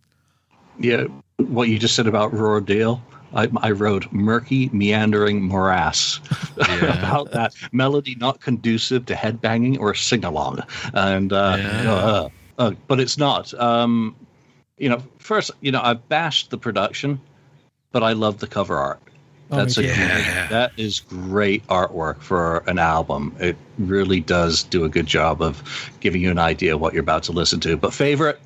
Yeah, 0.79 1.05
what 1.37 1.69
you 1.69 1.79
just 1.79 1.95
said 1.95 2.07
about 2.07 2.33
Raw 2.33 2.61
Deal. 2.61 3.03
I, 3.35 3.49
I 3.59 3.73
wrote 3.73 4.11
murky, 4.13 4.71
meandering 4.73 5.43
morass 5.43 6.21
about 6.57 7.33
that 7.33 7.55
melody 7.73 8.15
not 8.15 8.41
conducive 8.41 9.05
to 9.07 9.15
headbanging 9.15 9.79
or 9.79 9.95
sing 9.95 10.25
along, 10.25 10.61
and 10.95 11.33
uh, 11.33 11.37
uh, 11.37 12.29
uh, 12.59 12.71
but 12.87 13.01
it's 13.01 13.19
not. 13.19 13.53
Um, 13.55 14.17
you 14.79 14.89
know, 14.89 15.03
first, 15.19 15.51
you 15.61 15.73
know, 15.73 15.81
I 15.83 15.95
bashed 15.95 16.51
the 16.51 16.59
production, 16.59 17.21
but 17.93 18.03
I 18.03 18.13
love 18.13 18.39
the 18.39 18.47
cover 18.47 18.77
art. 18.77 19.01
Oh, 19.51 19.57
That's 19.59 19.79
a 19.79 19.83
me 19.83 19.89
too. 19.89 19.95
great, 19.95 20.49
that 20.51 20.73
is 20.77 21.01
great 21.01 21.65
artwork 21.69 22.21
for 22.21 22.65
an 22.67 22.79
album. 22.79 23.35
It 23.39 23.57
really 23.79 24.19
does 24.21 24.65
do 24.65 24.85
a 24.85 24.89
good 24.89 25.07
job 25.07 25.41
of 25.41 25.63
giving 26.01 26.21
you 26.21 26.31
an 26.33 26.39
idea 26.39 26.75
of 26.75 26.81
what 26.81 26.95
you're 26.95 27.03
about 27.03 27.23
to 27.25 27.33
listen 27.33 27.61
to. 27.61 27.77
But 27.77 27.95
favorite, 27.95 28.41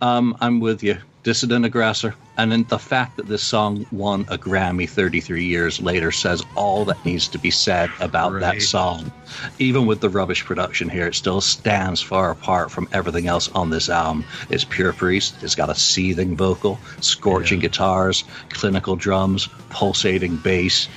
um, 0.00 0.36
I'm 0.40 0.60
with 0.60 0.82
you, 0.82 0.98
Dissident 1.22 1.64
Aggressor, 1.64 2.14
and 2.36 2.52
then 2.52 2.64
the 2.68 2.78
fact 2.78 3.16
that 3.16 3.26
this 3.26 3.42
song 3.42 3.86
won 3.90 4.22
a 4.28 4.38
Grammy 4.38 4.88
33 4.88 5.44
years 5.44 5.80
later 5.80 6.12
says 6.12 6.42
all 6.54 6.84
that 6.84 7.04
needs 7.04 7.28
to 7.28 7.38
be 7.38 7.50
said 7.50 7.90
about 8.00 8.38
that 8.40 8.62
song. 8.62 9.10
Even 9.58 9.86
with 9.86 10.00
the 10.00 10.08
rubbish 10.08 10.44
production 10.44 10.88
here, 10.88 11.06
it 11.08 11.14
still 11.14 11.40
stands 11.40 12.02
far 12.02 12.30
apart 12.30 12.70
from 12.70 12.88
everything 12.92 13.26
else 13.26 13.50
on 13.52 13.70
this 13.70 13.88
album. 13.88 14.24
It's 14.50 14.64
pure 14.64 14.92
priest. 14.92 15.42
It's 15.42 15.54
got 15.54 15.70
a 15.70 15.74
seething 15.74 16.36
vocal, 16.36 16.78
scorching 17.00 17.60
guitars, 17.60 18.24
clinical 18.50 18.96
drums, 18.96 19.48
pulsating 19.70 20.36
bass. 20.36 20.88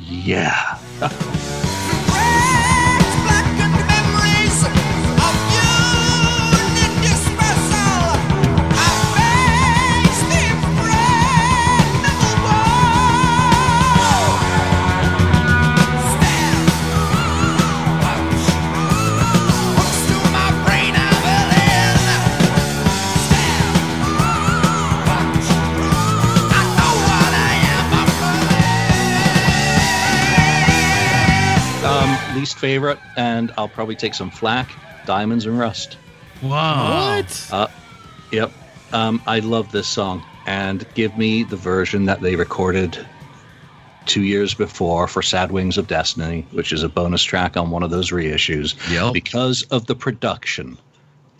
Yeah. 0.00 0.78
favorite, 32.68 32.98
and 33.16 33.50
I'll 33.56 33.68
probably 33.68 33.96
take 33.96 34.12
some 34.12 34.30
flack. 34.30 34.70
Diamonds 35.06 35.46
and 35.46 35.58
Rust. 35.58 35.96
Wow. 36.42 37.16
What? 37.16 37.48
Uh, 37.50 37.68
yep. 38.30 38.52
Um, 38.92 39.22
I 39.26 39.38
love 39.38 39.72
this 39.72 39.88
song, 39.88 40.22
and 40.46 40.86
give 40.92 41.16
me 41.16 41.44
the 41.44 41.56
version 41.56 42.04
that 42.04 42.20
they 42.20 42.36
recorded 42.36 42.98
two 44.04 44.22
years 44.22 44.52
before 44.52 45.08
for 45.08 45.22
Sad 45.22 45.50
Wings 45.50 45.78
of 45.78 45.86
Destiny, 45.86 46.46
which 46.50 46.72
is 46.72 46.82
a 46.82 46.90
bonus 46.90 47.22
track 47.22 47.56
on 47.56 47.70
one 47.70 47.82
of 47.82 47.90
those 47.90 48.10
reissues. 48.10 48.76
Yep. 48.92 49.14
Because 49.14 49.62
of 49.70 49.86
the 49.86 49.94
production 49.94 50.76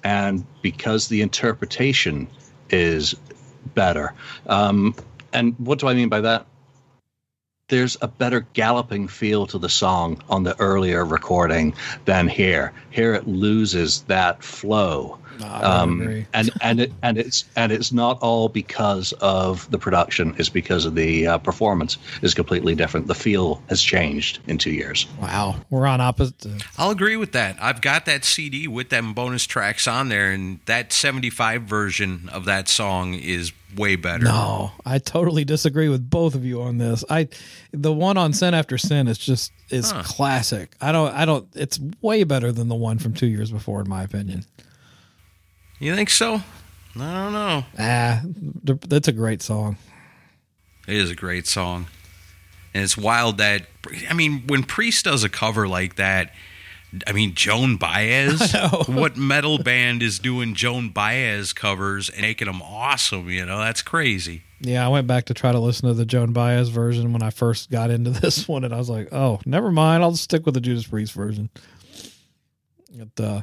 and 0.05 0.47
because 0.63 1.09
the 1.09 1.21
interpretation 1.21 2.27
is 2.71 3.15
better. 3.75 4.15
Um, 4.47 4.95
and 5.35 5.55
what 5.59 5.79
do 5.79 5.89
I 5.89 5.95
mean 5.95 6.09
by 6.09 6.23
that? 6.23 6.47
There's 7.69 7.99
a 8.01 8.09
better 8.09 8.47
galloping 8.55 9.09
feel 9.09 9.47
to 9.49 9.59
the 9.59 9.69
song 9.69 10.23
on 10.31 10.43
the 10.43 10.59
earlier 10.59 11.05
recording 11.05 11.75
than 12.07 12.27
here. 12.27 12.73
Here 12.89 13.13
it 13.13 13.29
loses 13.29 14.01
that 14.05 14.43
flow. 14.43 15.19
I 15.45 15.85
would 15.85 16.01
agree. 16.01 16.27
and 16.35 16.51
and 16.61 16.81
it 16.81 16.93
and 17.03 17.19
it's 17.19 17.45
and 17.57 17.73
it's 17.73 17.93
not 17.93 18.19
all 18.21 18.49
because 18.49 19.13
of 19.21 19.71
the 19.71 19.79
production. 19.79 20.35
It's 20.39 20.49
because 20.49 20.85
of 20.85 20.95
the 20.95 21.27
uh, 21.27 21.39
performance 21.39 21.99
is 22.23 22.35
completely 22.35 22.75
different. 22.75 23.07
The 23.07 23.15
feel 23.15 23.63
has 23.69 23.83
changed 23.83 24.41
in 24.47 24.59
two 24.59 24.73
years. 24.73 25.07
Wow, 25.21 25.57
we're 25.71 25.87
on 25.87 26.01
opposite. 26.01 26.63
I'll 26.77 26.91
agree 26.91 27.17
with 27.17 27.33
that. 27.33 27.57
I've 27.61 27.81
got 27.81 28.07
that 28.07 28.25
CD 28.25 28.69
with 28.69 28.91
them 28.91 29.15
bonus 29.15 29.45
tracks 29.47 29.87
on 29.87 30.09
there, 30.09 30.31
and 30.31 30.61
that 30.67 30.93
75 30.93 31.63
version 31.63 32.29
of 32.33 32.45
that 32.47 32.69
song 32.69 33.15
is 33.15 33.53
way 33.77 33.97
better. 33.97 34.25
No, 34.25 34.73
I 34.85 34.99
totally 34.99 35.45
disagree 35.45 35.89
with 35.89 36.09
both 36.09 36.35
of 36.35 36.45
you 36.45 36.63
on 36.63 36.79
this. 36.79 37.05
I, 37.11 37.29
the 37.73 37.93
one 37.93 38.17
on 38.17 38.33
Sin 38.33 38.55
After 38.55 38.79
Sin 38.79 39.09
is 39.09 39.19
just 39.19 39.53
is 39.71 39.93
classic. 39.93 40.75
I 40.81 40.93
don't, 40.93 41.15
I 41.15 41.25
don't. 41.25 41.47
It's 41.55 41.79
way 42.01 42.25
better 42.25 42.53
than 42.53 42.69
the 42.69 42.75
one 42.75 42.99
from 42.99 43.15
two 43.15 43.27
years 43.27 43.51
before, 43.51 43.81
in 43.81 43.89
my 43.89 44.03
opinion. 44.03 44.45
You 45.79 45.95
think 45.95 46.11
so? 46.11 46.43
I 46.97 47.25
don't 47.25 47.33
know. 47.33 47.65
Ah, 47.79 48.23
that's 48.89 49.09
a 49.09 49.13
great 49.13 49.43
song. 49.43 49.77
It 50.87 50.97
is 50.97 51.11
a 51.11 51.15
great 51.15 51.47
song. 51.47 51.87
And 52.75 52.83
it's 52.83 52.97
wild 52.97 53.39
that, 53.39 53.63
I 54.11 54.15
mean, 54.15 54.45
when 54.47 54.63
Priest 54.65 55.05
does 55.05 55.23
a 55.25 55.29
cover 55.29 55.69
like 55.69 55.97
that, 55.97 56.33
I 57.07 57.13
mean, 57.13 57.35
Joan 57.35 57.77
Baez, 57.77 58.53
what 58.87 59.17
metal 59.17 59.59
band 59.59 60.03
is 60.03 60.19
doing 60.19 60.55
Joan 60.55 60.89
Baez 60.89 61.53
covers 61.53 62.09
and 62.09 62.23
making 62.23 62.47
them 62.47 62.63
awesome? 62.63 63.29
You 63.29 63.45
know, 63.45 63.59
that's 63.59 63.83
crazy. 63.83 64.43
Yeah, 64.61 64.85
I 64.85 64.89
went 64.89 65.07
back 65.07 65.27
to 65.27 65.35
try 65.35 65.53
to 65.53 65.59
listen 65.59 65.87
to 65.89 65.95
the 65.95 66.07
Joan 66.07 66.33
Baez 66.33 66.71
version 66.71 67.13
when 67.13 67.23
I 67.23 67.31
first 67.31 67.71
got 67.71 67.91
into 67.91 68.11
this 68.23 68.49
one, 68.49 68.65
and 68.65 68.75
I 68.75 68.79
was 68.79 68.89
like, 68.89 69.09
"Oh, 69.13 69.39
never 69.45 69.71
mind. 69.71 70.03
I'll 70.03 70.17
stick 70.17 70.47
with 70.47 70.55
the 70.55 70.61
Judas 70.61 70.87
Priest 70.87 71.13
version." 71.13 71.51
But, 73.15 73.23
uh, 73.25 73.43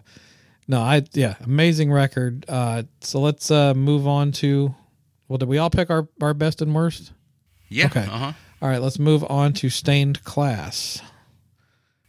no, 0.67 0.81
I 0.81 1.03
yeah, 1.13 1.35
amazing 1.43 1.91
record. 1.91 2.45
Uh, 2.47 2.83
so 3.01 3.19
let's 3.19 3.49
uh, 3.51 3.73
move 3.73 4.07
on 4.07 4.31
to. 4.33 4.73
Well, 5.27 5.37
did 5.37 5.49
we 5.49 5.57
all 5.57 5.69
pick 5.69 5.89
our 5.89 6.07
our 6.21 6.33
best 6.33 6.61
and 6.61 6.73
worst? 6.73 7.11
Yeah. 7.69 7.85
Okay. 7.87 8.01
Uh 8.01 8.17
huh. 8.17 8.31
All 8.61 8.69
right, 8.69 8.81
let's 8.81 8.99
move 8.99 9.23
on 9.29 9.53
to 9.53 9.69
Stained 9.69 10.23
Class. 10.23 11.01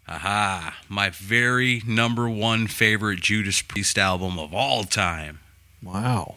Aha. 0.08 0.76
My 0.88 1.10
very 1.10 1.82
number 1.86 2.28
one 2.28 2.66
favorite 2.68 3.20
Judas 3.20 3.60
Priest 3.62 3.98
album 3.98 4.38
of 4.38 4.54
all 4.54 4.84
time. 4.84 5.40
Wow. 5.82 6.36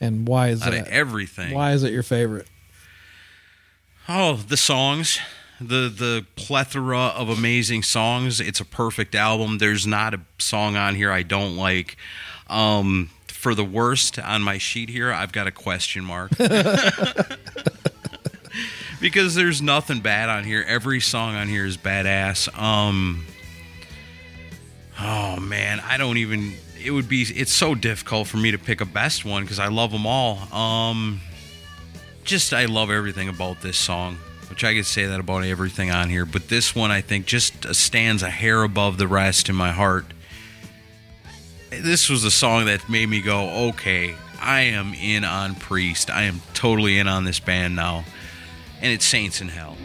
And 0.00 0.28
why 0.28 0.48
is 0.48 0.62
Out 0.62 0.72
that? 0.72 0.86
of 0.86 0.92
everything. 0.92 1.54
Why 1.54 1.72
is 1.72 1.82
it 1.82 1.92
your 1.92 2.02
favorite? 2.02 2.46
Oh, 4.08 4.36
the 4.36 4.56
songs. 4.56 5.18
The 5.60 5.88
the 5.88 6.26
plethora 6.36 6.98
of 6.98 7.28
amazing 7.28 7.82
songs. 7.82 8.40
It's 8.40 8.60
a 8.60 8.64
perfect 8.64 9.14
album. 9.14 9.58
There's 9.58 9.86
not 9.86 10.14
a 10.14 10.20
song 10.38 10.76
on 10.76 10.94
here 10.94 11.10
I 11.10 11.22
don't 11.22 11.56
like. 11.56 11.96
Um, 12.48 13.10
for 13.26 13.54
the 13.54 13.64
worst 13.64 14.18
on 14.18 14.42
my 14.42 14.58
sheet 14.58 14.88
here, 14.88 15.12
I've 15.12 15.32
got 15.32 15.46
a 15.46 15.52
question 15.52 16.04
mark. 16.04 16.32
because 19.00 19.34
there's 19.34 19.62
nothing 19.62 20.00
bad 20.00 20.28
on 20.28 20.44
here. 20.44 20.64
Every 20.66 21.00
song 21.00 21.34
on 21.34 21.48
here 21.48 21.64
is 21.64 21.76
badass. 21.76 22.56
Um 22.58 23.24
Oh 25.00 25.38
man, 25.38 25.80
I 25.80 25.96
don't 25.96 26.16
even 26.16 26.54
it 26.82 26.90
would 26.90 27.08
be 27.08 27.22
it's 27.22 27.52
so 27.52 27.74
difficult 27.74 28.28
for 28.28 28.36
me 28.38 28.50
to 28.50 28.58
pick 28.58 28.80
a 28.80 28.86
best 28.86 29.24
one 29.24 29.42
because 29.42 29.58
I 29.58 29.68
love 29.68 29.92
them 29.92 30.06
all. 30.06 30.52
Um 30.52 31.20
just 32.24 32.52
I 32.52 32.64
love 32.66 32.90
everything 32.90 33.28
about 33.28 33.60
this 33.62 33.78
song, 33.78 34.18
which 34.48 34.64
I 34.64 34.74
could 34.74 34.86
say 34.86 35.06
that 35.06 35.20
about 35.20 35.44
everything 35.44 35.90
on 35.90 36.08
here, 36.10 36.24
but 36.24 36.48
this 36.48 36.74
one 36.74 36.90
I 36.90 37.00
think 37.00 37.26
just 37.26 37.74
stands 37.74 38.22
a 38.22 38.30
hair 38.30 38.62
above 38.62 38.98
the 38.98 39.08
rest 39.08 39.48
in 39.48 39.54
my 39.54 39.72
heart. 39.72 40.06
This 41.70 42.08
was 42.08 42.24
a 42.24 42.30
song 42.30 42.64
that 42.64 42.88
made 42.88 43.08
me 43.08 43.20
go, 43.20 43.68
"Okay, 43.68 44.14
I 44.40 44.60
am 44.60 44.94
in 44.94 45.24
on 45.24 45.54
Priest. 45.54 46.10
I 46.10 46.22
am 46.22 46.40
totally 46.54 46.98
in 46.98 47.06
on 47.06 47.24
this 47.24 47.40
band 47.40 47.76
now." 47.76 48.04
And 48.80 48.92
it's 48.92 49.04
Saints 49.04 49.40
in 49.40 49.48
Hell. 49.48 49.76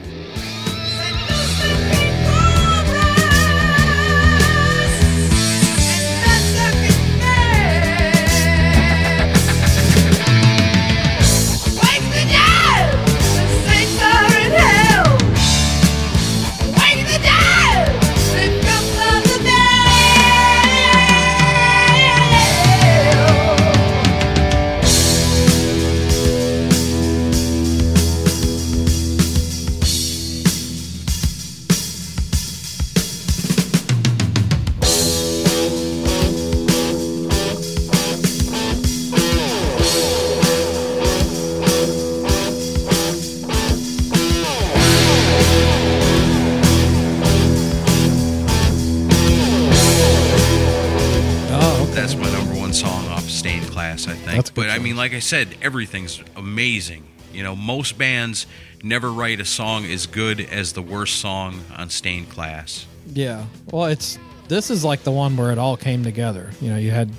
Like 55.04 55.14
I 55.14 55.20
said, 55.20 55.58
everything's 55.62 56.24
amazing. 56.38 57.04
You 57.34 57.44
know, 57.44 57.58
most 57.58 57.98
bands 57.98 58.48
never 58.82 59.12
write 59.12 59.42
a 59.42 59.46
song 59.46 59.84
as 59.84 60.06
good 60.06 60.40
as 60.40 60.72
the 60.72 60.82
worst 60.82 61.20
song 61.20 61.60
on 61.76 61.90
Stained 61.90 62.30
Class. 62.30 62.86
Yeah. 63.08 63.44
Well, 63.70 63.88
it's 63.88 64.18
this 64.48 64.70
is 64.70 64.86
like 64.86 65.04
the 65.04 65.12
one 65.12 65.36
where 65.36 65.52
it 65.52 65.58
all 65.58 65.76
came 65.76 66.06
together. 66.06 66.52
You 66.62 66.70
know, 66.70 66.78
you 66.78 66.92
had 66.92 67.12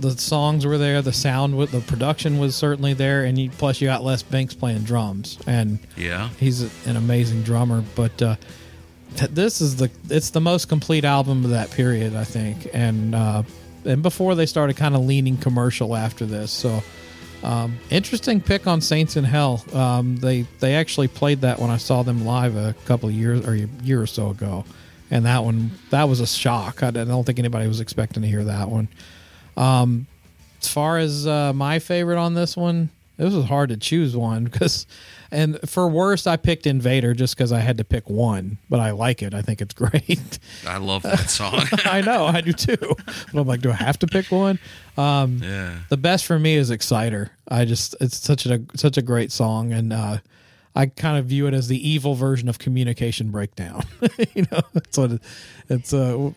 the 0.00 0.18
songs 0.18 0.66
were 0.66 0.76
there, 0.76 1.00
the 1.00 1.14
sound, 1.14 1.56
with 1.56 1.70
the 1.72 1.80
production 1.80 2.38
was 2.38 2.54
certainly 2.54 2.92
there, 2.92 3.24
and 3.24 3.38
you, 3.38 3.48
plus 3.48 3.80
you 3.80 3.88
got 3.88 4.04
Les 4.04 4.22
Binks 4.22 4.52
playing 4.52 4.82
drums, 4.82 5.38
and 5.46 5.78
Yeah. 5.96 6.28
he's 6.38 6.60
an 6.86 6.96
amazing 6.96 7.42
drummer. 7.42 7.82
But 7.94 8.20
uh, 8.20 8.36
this 9.30 9.62
is 9.62 9.76
the 9.76 9.90
it's 10.10 10.28
the 10.28 10.42
most 10.42 10.68
complete 10.68 11.06
album 11.06 11.42
of 11.46 11.52
that 11.52 11.70
period, 11.70 12.14
I 12.14 12.24
think, 12.24 12.68
and 12.74 13.14
uh, 13.14 13.44
and 13.86 14.02
before 14.02 14.34
they 14.34 14.44
started 14.44 14.76
kind 14.76 14.94
of 14.94 15.06
leaning 15.06 15.38
commercial 15.38 15.96
after 15.96 16.26
this, 16.26 16.50
so. 16.50 16.82
Um, 17.42 17.78
interesting 17.90 18.40
pick 18.40 18.66
on 18.66 18.80
Saints 18.80 19.16
in 19.16 19.24
Hell. 19.24 19.64
Um, 19.72 20.16
they 20.16 20.42
they 20.60 20.74
actually 20.74 21.08
played 21.08 21.42
that 21.42 21.58
when 21.58 21.70
I 21.70 21.76
saw 21.76 22.02
them 22.02 22.24
live 22.24 22.56
a 22.56 22.74
couple 22.84 23.08
of 23.08 23.14
years 23.14 23.46
or 23.46 23.54
a 23.54 23.68
year 23.84 24.02
or 24.02 24.06
so 24.06 24.30
ago, 24.30 24.64
and 25.10 25.24
that 25.24 25.44
one 25.44 25.70
that 25.90 26.08
was 26.08 26.20
a 26.20 26.26
shock. 26.26 26.82
I 26.82 26.90
don't 26.90 27.24
think 27.24 27.38
anybody 27.38 27.68
was 27.68 27.80
expecting 27.80 28.22
to 28.22 28.28
hear 28.28 28.44
that 28.44 28.68
one. 28.68 28.88
Um, 29.56 30.06
as 30.60 30.68
far 30.68 30.98
as 30.98 31.26
uh, 31.26 31.52
my 31.52 31.78
favorite 31.78 32.18
on 32.18 32.34
this 32.34 32.56
one, 32.56 32.90
this 33.16 33.34
was 33.34 33.44
hard 33.44 33.70
to 33.70 33.76
choose 33.76 34.16
one 34.16 34.44
because, 34.50 34.86
and 35.30 35.58
for 35.68 35.88
worst, 35.88 36.26
I 36.26 36.36
picked 36.36 36.66
Invader 36.66 37.14
just 37.14 37.36
because 37.36 37.52
I 37.52 37.60
had 37.60 37.78
to 37.78 37.84
pick 37.84 38.08
one, 38.08 38.58
but 38.68 38.80
I 38.80 38.92
like 38.92 39.22
it. 39.22 39.34
I 39.34 39.42
think 39.42 39.60
it's 39.60 39.74
great. 39.74 40.38
I 40.66 40.78
love 40.78 41.02
that 41.02 41.30
song. 41.30 41.62
I 41.84 42.00
know 42.00 42.24
I 42.26 42.40
do 42.40 42.52
too, 42.52 42.76
but 42.76 43.40
I'm 43.40 43.46
like, 43.46 43.60
do 43.60 43.70
I 43.70 43.74
have 43.74 43.98
to 44.00 44.06
pick 44.06 44.30
one? 44.30 44.58
Um, 44.96 45.40
yeah. 45.42 45.78
the 45.88 45.96
best 45.96 46.26
for 46.26 46.38
me 46.38 46.54
is 46.54 46.70
Exciter. 46.70 47.30
I 47.48 47.64
just 47.64 47.94
it's 48.00 48.16
such 48.16 48.46
a 48.46 48.62
such 48.74 48.96
a 48.96 49.02
great 49.02 49.30
song, 49.32 49.72
and 49.72 49.92
uh, 49.92 50.18
I 50.74 50.86
kind 50.86 51.18
of 51.18 51.26
view 51.26 51.46
it 51.46 51.54
as 51.54 51.68
the 51.68 51.88
evil 51.88 52.14
version 52.14 52.48
of 52.48 52.58
Communication 52.58 53.30
Breakdown. 53.30 53.82
you 54.34 54.46
know, 54.50 54.60
it's 54.74 54.96
what 54.96 55.12
it, 55.12 55.22
it's. 55.68 55.92
Uh, 55.92 56.32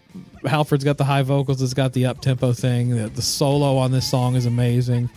Halford's 0.45 0.83
got 0.83 0.97
the 0.97 1.03
high 1.03 1.21
vocals. 1.21 1.61
It's 1.61 1.73
got 1.73 1.93
the 1.93 2.07
up 2.07 2.21
tempo 2.21 2.53
thing. 2.53 2.89
The, 2.89 3.09
the 3.09 3.21
solo 3.21 3.77
on 3.77 3.91
this 3.91 4.09
song 4.09 4.35
is 4.35 4.45
amazing. 4.45 5.09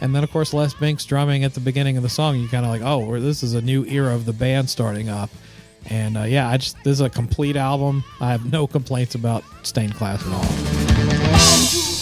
And 0.00 0.14
then, 0.14 0.22
of 0.22 0.30
course, 0.30 0.54
Les 0.54 0.74
Binks 0.74 1.04
drumming 1.04 1.44
at 1.44 1.54
the 1.54 1.60
beginning 1.60 1.96
of 1.96 2.02
the 2.02 2.08
song. 2.08 2.36
You 2.38 2.48
kind 2.48 2.64
of 2.64 2.70
like, 2.70 2.82
oh, 2.82 3.18
this 3.18 3.42
is 3.42 3.54
a 3.54 3.60
new 3.60 3.84
era 3.86 4.14
of 4.14 4.24
the 4.26 4.32
band 4.32 4.70
starting 4.70 5.08
up. 5.08 5.30
And 5.86 6.16
uh, 6.16 6.22
yeah, 6.24 6.48
I 6.48 6.56
just 6.58 6.76
this 6.84 6.92
is 6.92 7.00
a 7.00 7.10
complete 7.10 7.56
album. 7.56 8.04
I 8.20 8.30
have 8.30 8.50
no 8.50 8.66
complaints 8.66 9.14
about 9.14 9.44
Stained 9.62 9.94
Class 9.94 10.24
at 10.26 10.32
all. 10.32 11.97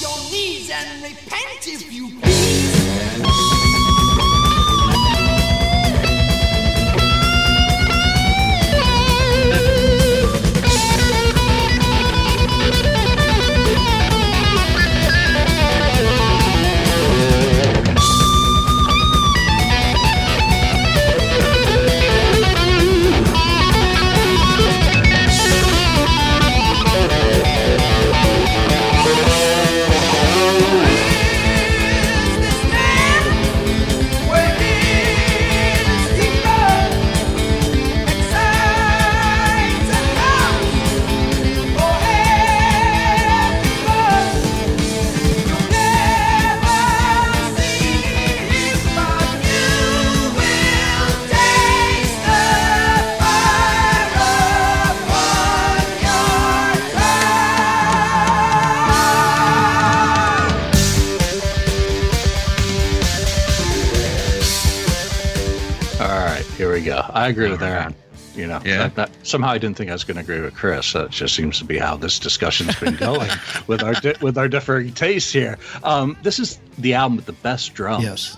I 67.26 67.30
agree 67.30 67.50
with 67.50 67.62
Aaron. 67.62 67.94
You 68.34 68.46
know, 68.46 68.60
Yeah. 68.64 68.78
that- 68.78 68.94
that- 68.96 69.10
somehow 69.22 69.50
I 69.50 69.58
didn't 69.58 69.76
think 69.78 69.88
I 69.90 69.94
was 69.94 70.04
going 70.04 70.16
to 70.16 70.20
agree 70.22 70.40
with 70.40 70.54
Chris. 70.54 70.92
That 70.92 71.10
just 71.10 71.34
seems 71.34 71.58
to 71.58 71.64
be 71.64 71.78
how 71.78 71.96
this 71.96 72.18
discussion's 72.18 72.74
been 72.76 72.96
going 72.96 73.30
with 73.66 73.82
our 73.82 73.94
di- 73.94 74.14
with 74.20 74.36
our 74.38 74.46
differing 74.48 74.92
tastes 74.92 75.32
here. 75.32 75.58
Um, 75.82 76.16
this 76.22 76.38
is 76.38 76.58
the 76.78 76.94
album 76.94 77.16
with 77.16 77.26
the 77.26 77.32
best 77.32 77.72
drums 77.74 78.04
Yes. 78.04 78.36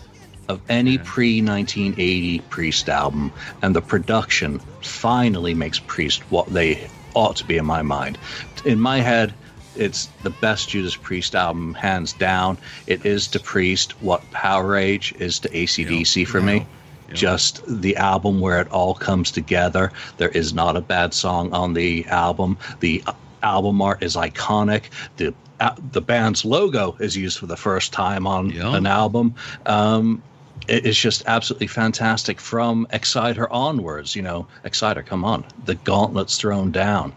of 0.48 0.60
any 0.68 0.98
pre 0.98 1.40
1980 1.42 2.38
Priest 2.48 2.88
album, 2.88 3.32
and 3.62 3.74
the 3.74 3.82
production 3.82 4.60
finally 4.82 5.52
makes 5.54 5.80
Priest 5.80 6.22
what 6.30 6.46
they 6.52 6.88
ought 7.14 7.34
to 7.36 7.44
be 7.44 7.56
in 7.56 7.64
my 7.66 7.82
mind. 7.82 8.18
In 8.64 8.80
my 8.80 9.00
head, 9.00 9.34
it's 9.74 10.08
the 10.22 10.30
best 10.30 10.68
Judas 10.68 10.94
Priest 10.94 11.34
album, 11.34 11.74
hands 11.74 12.12
down. 12.12 12.56
It 12.86 13.04
is 13.04 13.26
to 13.28 13.40
Priest 13.40 14.00
what 14.00 14.22
Powerage 14.30 15.20
is 15.20 15.40
to 15.40 15.48
ACDC 15.48 16.24
for 16.26 16.40
me. 16.40 16.66
Just 17.14 17.62
the 17.66 17.96
album 17.96 18.40
where 18.40 18.60
it 18.60 18.68
all 18.70 18.94
comes 18.94 19.30
together. 19.30 19.92
There 20.18 20.28
is 20.28 20.52
not 20.52 20.76
a 20.76 20.80
bad 20.80 21.14
song 21.14 21.52
on 21.52 21.74
the 21.74 22.04
album. 22.06 22.58
The 22.80 23.02
uh, 23.06 23.12
album 23.42 23.80
art 23.80 24.02
is 24.02 24.14
iconic. 24.16 24.84
The 25.16 25.32
uh, 25.60 25.74
the 25.92 26.00
band's 26.00 26.44
logo 26.44 26.96
is 27.00 27.16
used 27.16 27.38
for 27.38 27.46
the 27.46 27.56
first 27.56 27.92
time 27.92 28.26
on 28.26 28.50
Yeah. 28.50 28.76
an 28.76 28.86
album. 28.86 29.34
Um, 29.66 30.22
it 30.68 30.84
is 30.86 30.96
just 30.98 31.22
absolutely 31.26 31.66
fantastic 31.66 32.40
from 32.40 32.86
Exciter 32.92 33.50
onwards. 33.50 34.14
You 34.14 34.22
know, 34.22 34.46
Exciter, 34.64 35.02
come 35.02 35.24
on, 35.24 35.44
the 35.64 35.74
gauntlet's 35.76 36.36
thrown 36.36 36.70
down. 36.70 37.12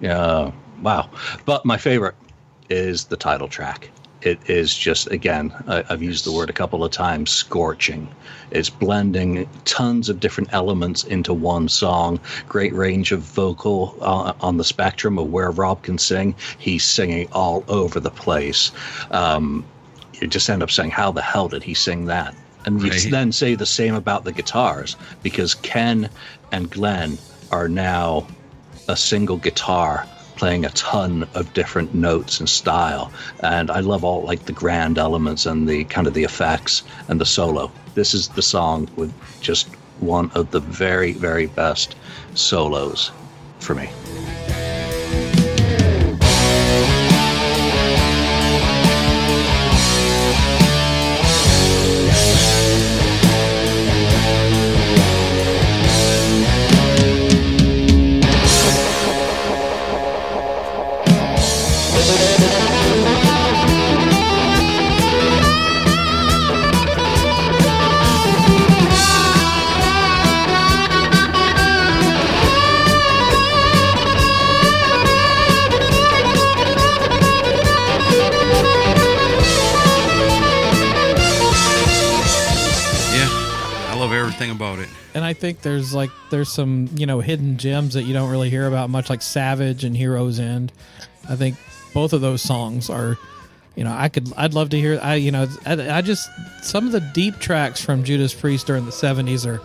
Yeah, 0.00 0.50
wow. 0.82 1.08
But 1.44 1.64
my 1.64 1.76
favorite 1.76 2.14
is 2.68 3.04
the 3.04 3.16
title 3.16 3.48
track. 3.48 3.90
It 4.22 4.50
is 4.50 4.74
just 4.76 5.10
again, 5.10 5.52
I, 5.68 5.84
I've 5.88 6.02
used 6.02 6.24
the 6.24 6.32
word 6.32 6.50
a 6.50 6.52
couple 6.52 6.84
of 6.84 6.90
times, 6.90 7.30
scorching. 7.30 8.08
It's 8.50 8.68
blending 8.68 9.48
tons 9.64 10.08
of 10.08 10.18
different 10.18 10.52
elements 10.52 11.04
into 11.04 11.32
one 11.32 11.68
song. 11.68 12.18
Great 12.48 12.74
range 12.74 13.12
of 13.12 13.20
vocal 13.20 13.96
uh, 14.00 14.32
on 14.40 14.56
the 14.56 14.64
spectrum 14.64 15.18
of 15.18 15.30
where 15.30 15.50
Rob 15.50 15.82
can 15.82 15.98
sing. 15.98 16.34
He's 16.58 16.84
singing 16.84 17.28
all 17.32 17.64
over 17.68 18.00
the 18.00 18.10
place. 18.10 18.72
Um, 19.12 19.64
you 20.20 20.26
just 20.26 20.50
end 20.50 20.62
up 20.62 20.70
saying, 20.70 20.90
"How 20.90 21.12
the 21.12 21.22
hell 21.22 21.48
did 21.48 21.62
he 21.62 21.74
sing 21.74 22.06
that?" 22.06 22.34
And 22.64 22.82
you 22.82 23.10
then 23.10 23.30
say 23.30 23.54
the 23.54 23.66
same 23.66 23.94
about 23.94 24.24
the 24.24 24.32
guitars 24.32 24.96
because 25.22 25.54
Ken 25.54 26.10
and 26.50 26.68
Glenn 26.68 27.18
are 27.50 27.68
now 27.68 28.26
a 28.88 28.96
single 28.96 29.36
guitar 29.36 30.06
playing 30.38 30.64
a 30.64 30.70
ton 30.70 31.28
of 31.34 31.52
different 31.52 31.92
notes 31.92 32.38
and 32.38 32.48
style 32.48 33.12
and 33.40 33.70
i 33.70 33.80
love 33.80 34.04
all 34.04 34.22
like 34.22 34.44
the 34.44 34.52
grand 34.52 34.96
elements 34.96 35.46
and 35.46 35.68
the 35.68 35.84
kind 35.84 36.06
of 36.06 36.14
the 36.14 36.24
effects 36.24 36.84
and 37.08 37.20
the 37.20 37.26
solo. 37.26 37.70
This 37.94 38.14
is 38.14 38.28
the 38.28 38.42
song 38.42 38.88
with 38.94 39.12
just 39.40 39.68
one 39.98 40.30
of 40.34 40.52
the 40.52 40.60
very 40.60 41.12
very 41.12 41.46
best 41.46 41.96
solos 42.34 43.10
for 43.58 43.74
me 43.74 43.90
I 85.28 85.34
think 85.34 85.60
there's 85.60 85.92
like 85.92 86.08
there's 86.30 86.48
some 86.48 86.88
you 86.96 87.04
know 87.04 87.20
hidden 87.20 87.58
gems 87.58 87.92
that 87.92 88.04
you 88.04 88.14
don't 88.14 88.30
really 88.30 88.48
hear 88.48 88.66
about 88.66 88.88
much, 88.88 89.10
like 89.10 89.20
Savage 89.20 89.84
and 89.84 89.94
Heroes 89.94 90.40
End. 90.40 90.72
I 91.28 91.36
think 91.36 91.56
both 91.92 92.14
of 92.14 92.22
those 92.22 92.40
songs 92.40 92.88
are, 92.88 93.18
you 93.76 93.84
know, 93.84 93.92
I 93.94 94.08
could 94.08 94.32
I'd 94.38 94.54
love 94.54 94.70
to 94.70 94.80
hear. 94.80 94.98
I 95.02 95.16
you 95.16 95.30
know 95.30 95.46
I, 95.66 95.98
I 95.98 96.00
just 96.00 96.30
some 96.62 96.86
of 96.86 96.92
the 96.92 97.00
deep 97.00 97.40
tracks 97.40 97.84
from 97.84 98.04
Judas 98.04 98.32
Priest 98.32 98.66
during 98.66 98.86
the 98.86 98.90
'70s 98.90 99.46
are 99.46 99.60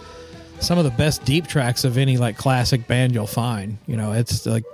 some 0.59 0.77
of 0.77 0.83
the 0.83 0.91
best 0.91 1.23
deep 1.23 1.47
tracks 1.47 1.85
of 1.85 1.97
any 1.97 2.17
like 2.17 2.35
classic 2.35 2.85
band 2.85 3.13
you'll 3.13 3.25
find. 3.25 3.77
You 3.87 3.95
know, 3.95 4.11
it's 4.11 4.45
like 4.45 4.65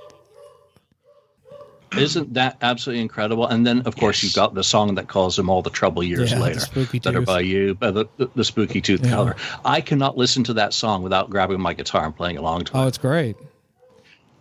isn't 1.98 2.34
that 2.34 2.58
absolutely 2.62 3.02
incredible 3.02 3.48
and 3.48 3.66
then 3.66 3.82
of 3.82 3.96
course 3.96 4.22
you've 4.22 4.34
got 4.36 4.54
the 4.54 4.64
song 4.64 4.96
that 4.96 5.08
calls 5.08 5.36
them 5.36 5.50
all 5.50 5.62
the 5.62 5.70
trouble 5.70 6.04
years 6.04 6.32
Yeah, 6.32 6.40
later 6.40 6.60
Spooky 6.60 7.00
Tooth. 7.00 7.26
by 7.26 7.40
you 7.40 7.78
uh, 7.82 7.92
the, 7.92 8.06
the, 8.18 8.30
the 8.36 8.44
spooky 8.44 8.80
tooth 8.82 9.04
Yeah. 9.04 9.10
color 9.10 9.36
i 9.66 9.82
cannot 9.82 10.16
listen 10.18 10.44
to 10.46 10.54
that 10.54 10.74
song 10.74 11.02
without 11.02 11.30
grabbing 11.30 11.60
my 11.60 11.74
guitar 11.74 12.06
and 12.06 12.16
playing 12.16 12.38
along 12.38 12.66
to 12.66 12.78
it 12.78 12.80
oh, 12.80 12.88
it's 12.88 12.98
great. 13.00 13.36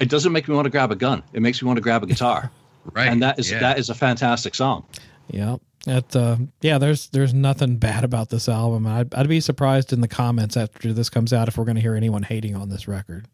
it 0.00 0.08
doesn't 0.10 0.32
make 0.32 0.46
me 0.46 0.54
want 0.54 0.66
to 0.66 0.70
grab 0.70 0.92
a 0.92 0.96
gun. 0.96 1.22
It 1.32 1.40
makes 1.42 1.60
me 1.62 1.66
want 1.66 1.76
to 1.78 1.82
grab 1.82 2.02
a 2.02 2.06
guitar. 2.06 2.50
Right. 2.92 3.08
And 3.08 3.22
that 3.22 3.38
is 3.38 3.50
yeah. 3.50 3.58
that 3.58 3.78
is 3.78 3.90
a 3.90 3.94
fantastic 3.94 4.54
song. 4.54 4.86
Yeah. 5.28 5.56
It, 5.86 6.16
uh, 6.16 6.36
yeah, 6.62 6.78
there's 6.78 7.08
there's 7.08 7.34
nothing 7.34 7.76
bad 7.76 8.02
about 8.02 8.30
this 8.30 8.48
album. 8.48 8.86
I'd, 8.86 9.12
I'd 9.14 9.28
be 9.28 9.40
surprised 9.40 9.92
in 9.92 10.00
the 10.00 10.08
comments 10.08 10.56
after 10.56 10.94
this 10.94 11.10
comes 11.10 11.34
out 11.34 11.48
if 11.48 11.58
we're 11.58 11.64
going 11.66 11.74
to 11.74 11.82
hear 11.82 11.94
anyone 11.94 12.22
hating 12.22 12.56
on 12.56 12.70
this 12.70 12.88
record. 12.88 13.26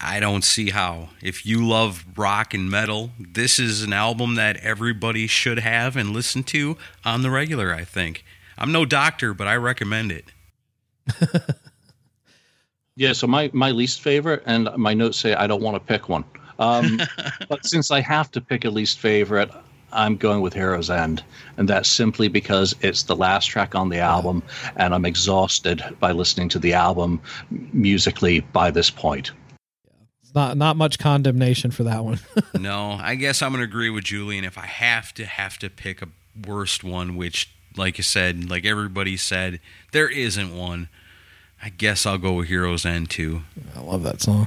I 0.00 0.20
don't 0.20 0.44
see 0.44 0.70
how. 0.70 1.10
If 1.22 1.46
you 1.46 1.66
love 1.66 2.04
rock 2.16 2.54
and 2.54 2.70
metal, 2.70 3.10
this 3.18 3.58
is 3.58 3.82
an 3.82 3.92
album 3.92 4.34
that 4.34 4.56
everybody 4.58 5.26
should 5.26 5.58
have 5.58 5.96
and 5.96 6.10
listen 6.10 6.42
to 6.44 6.76
on 7.04 7.22
the 7.22 7.30
regular, 7.30 7.72
I 7.72 7.84
think. 7.84 8.24
I'm 8.58 8.72
no 8.72 8.84
doctor, 8.84 9.34
but 9.34 9.46
I 9.46 9.56
recommend 9.56 10.12
it. 10.12 10.24
Yeah. 12.96 13.12
So 13.12 13.26
my 13.26 13.50
my 13.52 13.70
least 13.70 14.00
favorite, 14.00 14.42
and 14.46 14.70
my 14.76 14.94
notes 14.94 15.18
say 15.18 15.34
I 15.34 15.46
don't 15.46 15.62
want 15.62 15.74
to 15.74 15.80
pick 15.80 16.08
one. 16.08 16.24
Um, 16.58 17.00
but 17.48 17.64
since 17.64 17.90
I 17.90 18.00
have 18.00 18.30
to 18.32 18.40
pick 18.40 18.64
a 18.64 18.70
least 18.70 18.98
favorite, 18.98 19.50
I'm 19.92 20.16
going 20.16 20.40
with 20.40 20.54
Heroes 20.54 20.90
End, 20.90 21.22
and 21.58 21.68
that's 21.68 21.90
simply 21.90 22.28
because 22.28 22.74
it's 22.80 23.04
the 23.04 23.14
last 23.14 23.46
track 23.46 23.74
on 23.74 23.90
the 23.90 23.98
album, 23.98 24.42
and 24.76 24.94
I'm 24.94 25.04
exhausted 25.04 25.84
by 26.00 26.12
listening 26.12 26.48
to 26.50 26.58
the 26.58 26.72
album 26.72 27.20
musically 27.50 28.40
by 28.40 28.70
this 28.70 28.90
point. 28.90 29.30
Not 30.36 30.58
not 30.58 30.76
much 30.76 30.98
condemnation 30.98 31.70
for 31.70 31.84
that 31.84 32.04
one. 32.04 32.20
no, 32.60 32.98
I 33.00 33.14
guess 33.14 33.40
I'm 33.40 33.52
going 33.52 33.60
to 33.60 33.64
agree 33.64 33.88
with 33.88 34.04
Julian. 34.04 34.44
If 34.44 34.58
I 34.58 34.66
have 34.66 35.14
to 35.14 35.24
have 35.24 35.58
to 35.60 35.70
pick 35.70 36.02
a 36.02 36.08
worst 36.46 36.84
one, 36.84 37.16
which, 37.16 37.50
like 37.74 37.96
you 37.96 38.04
said, 38.04 38.50
like 38.50 38.66
everybody 38.66 39.16
said, 39.16 39.60
there 39.92 40.10
isn't 40.10 40.54
one. 40.54 40.90
I 41.62 41.70
guess 41.70 42.04
I'll 42.04 42.18
go 42.18 42.34
with 42.34 42.48
Heroes 42.48 42.84
End 42.84 43.08
too, 43.08 43.44
I 43.74 43.80
love 43.80 44.02
that 44.02 44.20
song. 44.20 44.46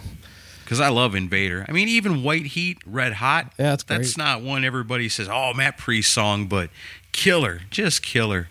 because 0.64 0.80
I 0.80 0.90
love 0.90 1.16
Invader. 1.16 1.66
I 1.68 1.72
mean, 1.72 1.88
even 1.88 2.22
White 2.22 2.46
Heat, 2.46 2.78
Red 2.86 3.14
Hot. 3.14 3.52
Yeah, 3.58 3.72
that's 3.72 3.84
great. 3.84 4.18
not 4.18 4.44
one 4.44 4.64
everybody 4.64 5.10
says. 5.10 5.28
Oh, 5.28 5.56
Matt 5.56 5.80
Priest 5.80 6.14
song, 6.14 6.46
but 6.46 6.70
killer, 7.14 7.62
just 7.72 8.04
killer. 8.04 8.50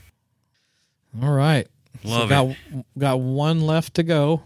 All 1.22 1.30
right. 1.30 1.68
Love 2.02 2.30
got, 2.30 2.48
it. 2.48 2.56
Got 2.98 3.20
one 3.20 3.60
left 3.60 3.94
to 3.94 4.02
go, 4.02 4.42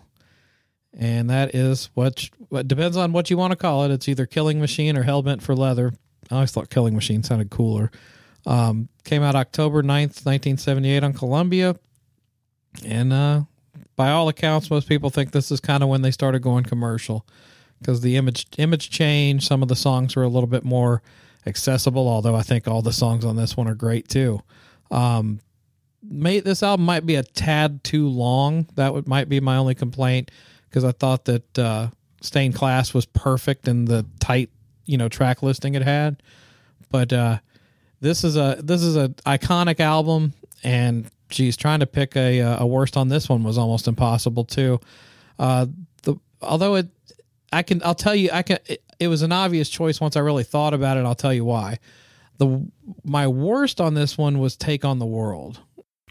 and 0.93 1.31
that 1.31 1.55
is 1.55 1.89
what 1.95 2.29
what 2.53 2.69
depends 2.69 2.99
on 2.99 3.13
what 3.13 3.31
you 3.31 3.39
want 3.39 3.51
to 3.53 3.57
call 3.57 3.83
it. 3.85 3.91
It's 3.91 4.11
either 4.11 4.27
Killing 4.27 4.61
Machine 4.61 4.95
or 4.95 5.05
Hellbent 5.05 5.41
for 5.41 5.57
Leather. 5.57 5.95
I 6.31 6.35
always 6.35 6.51
thought 6.51 6.69
Killing 6.69 6.95
Machine 6.95 7.23
sounded 7.23 7.49
cooler. 7.49 7.91
Um, 8.45 8.91
came 9.05 9.23
out 9.23 9.35
October 9.35 9.83
9th, 9.83 10.27
1978 10.27 11.03
on 11.03 11.15
Columbia. 11.15 11.77
And 12.85 13.11
uh, 13.11 13.45
by 13.97 14.11
all 14.11 14.29
accounts, 14.29 14.71
most 14.71 14.87
people 14.87 15.09
think 15.09 15.33
this 15.33 15.51
is 15.51 15.61
kind 15.61 15.83
of 15.83 15.89
when 15.89 16.03
they 16.03 16.11
started 16.11 16.43
going 16.43 16.65
commercial 16.65 17.27
because 17.79 18.03
the 18.03 18.17
image 18.17 18.47
image 18.59 18.91
changed. 18.91 19.47
Some 19.47 19.63
of 19.63 19.69
the 19.69 19.77
songs 19.77 20.15
were 20.15 20.23
a 20.23 20.29
little 20.29 20.47
bit 20.47 20.63
more 20.63 21.01
accessible, 21.47 22.07
although 22.07 22.35
I 22.35 22.43
think 22.43 22.69
all 22.69 22.83
the 22.83 22.93
songs 22.93 23.25
on 23.25 23.37
this 23.37 23.57
one 23.57 23.67
are 23.67 23.75
great 23.75 24.09
too. 24.09 24.43
Um, 24.91 25.41
may 26.03 26.41
this 26.41 26.63
album 26.63 26.85
might 26.85 27.07
be 27.07 27.15
a 27.15 27.23
tad 27.23 27.83
too 27.83 28.09
long. 28.11 28.67
That 28.75 28.93
would 28.93 29.09
might 29.09 29.31
be 29.31 29.41
my 29.41 29.57
only 29.57 29.75
complaint 29.75 30.31
because 30.69 30.85
I 30.85 30.93
thought 30.93 31.25
that 31.25 31.59
uh, 31.59 31.89
Stained 32.23 32.55
Class 32.55 32.95
was 32.95 33.05
perfect 33.07 33.69
in 33.69 33.85
the 33.85 34.07
tight, 34.21 34.51
you 34.87 34.97
know, 34.97 35.09
track 35.09 35.43
listing 35.43 35.75
it 35.75 35.83
had. 35.83 36.23
But 36.91 37.13
uh, 37.13 37.39
this 38.01 38.25
is 38.25 38.37
a 38.37 38.59
this 38.63 38.83
is 38.83 38.97
a 38.97 39.09
iconic 39.27 39.81
album, 39.81 40.33
and 40.63 41.11
geez, 41.29 41.57
trying 41.57 41.81
to 41.81 41.87
pick 41.87 42.17
a 42.17 42.41
a 42.41 42.67
worst 42.67 42.97
on 42.97 43.09
this 43.09 43.29
one 43.29 43.43
was 43.43 43.59
almost 43.59 43.89
impossible 43.89 44.45
too. 44.45 44.81
Uh, 45.39 45.67
the 46.03 46.17
although 46.41 46.77
it, 46.77 46.89
I 47.53 47.63
can 47.63 47.83
I'll 47.85 47.95
tell 47.95 48.15
you 48.15 48.31
I 48.33 48.43
can 48.43 48.59
it, 48.67 48.83
it 49.01 49.09
was 49.09 49.23
an 49.23 49.33
obvious 49.33 49.69
choice 49.69 50.01
once 50.01 50.17
I 50.17 50.21
really 50.21 50.45
thought 50.45 50.75
about 50.75 50.97
it. 50.97 51.05
I'll 51.05 51.15
tell 51.15 51.35
you 51.35 51.45
why. 51.45 51.79
The 52.39 52.67
my 53.05 53.27
worst 53.27 53.81
on 53.81 53.95
this 53.95 54.17
one 54.17 54.39
was 54.39 54.57
Take 54.57 54.85
on 54.85 54.99
the 54.99 55.07
World 55.07 55.61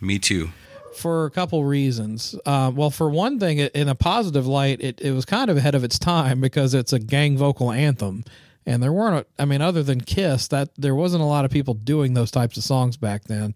Me 0.02 0.20
too. 0.20 0.50
For 0.96 1.26
a 1.26 1.32
couple 1.32 1.64
reasons. 1.64 2.36
Uh, 2.46 2.72
well, 2.74 2.90
for 2.90 3.10
one 3.10 3.40
thing, 3.40 3.60
in 3.60 3.88
a 3.90 3.96
positive 3.96 4.46
light, 4.48 4.82
it, 4.82 5.00
it 5.02 5.12
was 5.12 5.26
kind 5.26 5.50
of 5.50 5.58
ahead 5.58 5.76
of 5.76 5.84
its 5.84 5.98
time 6.00 6.42
because 6.42 6.74
it's 6.74 6.94
a 6.94 7.00
gang 7.00 7.38
vocal 7.38 7.72
anthem, 7.72 8.24
and 8.66 8.82
there 8.84 8.92
weren't. 8.94 9.26
I 9.40 9.46
mean, 9.46 9.62
other 9.62 9.84
than 9.84 10.02
Kiss, 10.02 10.48
that 10.50 10.70
there 10.78 10.96
wasn't 10.96 11.24
a 11.24 11.26
lot 11.26 11.46
of 11.46 11.52
people 11.52 11.74
doing 11.74 12.14
those 12.14 12.32
types 12.32 12.58
of 12.58 12.64
songs 12.64 12.98
back 12.98 13.24
then. 13.26 13.56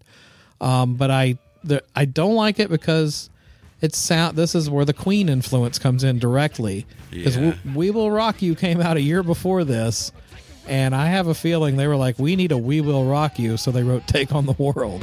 Um, 0.60 0.94
but 0.94 1.10
I 1.10 1.38
the, 1.64 1.82
I 1.94 2.04
don't 2.06 2.34
like 2.34 2.58
it 2.58 2.70
because 2.70 3.28
it's 3.82 3.98
sound. 3.98 4.36
This 4.36 4.54
is 4.54 4.70
where 4.70 4.84
the 4.84 4.94
Queen 4.94 5.28
influence 5.28 5.78
comes 5.78 6.02
in 6.04 6.18
directly 6.18 6.86
because 7.10 7.36
Yeah. 7.36 7.54
we, 7.64 7.72
we 7.72 7.90
Will 7.90 8.10
Rock 8.10 8.40
You 8.40 8.54
came 8.54 8.80
out 8.80 8.96
a 8.96 9.00
year 9.02 9.22
before 9.22 9.64
this. 9.64 10.12
And 10.68 10.96
I 10.96 11.06
have 11.06 11.28
a 11.28 11.34
feeling 11.34 11.76
they 11.76 11.86
were 11.86 11.94
like, 11.94 12.18
"We 12.18 12.34
need 12.34 12.50
a 12.50 12.58
We 12.58 12.80
Will 12.80 13.04
Rock 13.04 13.38
You," 13.38 13.56
so 13.56 13.70
they 13.70 13.84
wrote 13.84 14.08
"Take 14.08 14.34
on 14.34 14.46
the 14.46 14.52
World." 14.54 15.00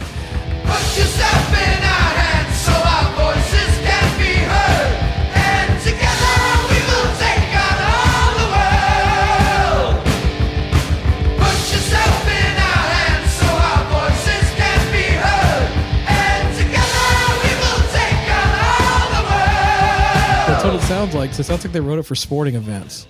It 21.39 21.43
sounds 21.43 21.63
like 21.63 21.73
they 21.73 21.79
wrote 21.79 21.99
it 21.99 22.03
for 22.03 22.15
sporting 22.15 22.55
events. 22.55 23.07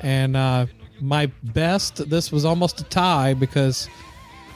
And 0.00 0.36
uh, 0.36 0.66
my 1.00 1.26
best, 1.42 2.08
this 2.08 2.30
was 2.30 2.44
almost 2.44 2.80
a 2.80 2.84
tie 2.84 3.34
because 3.34 3.88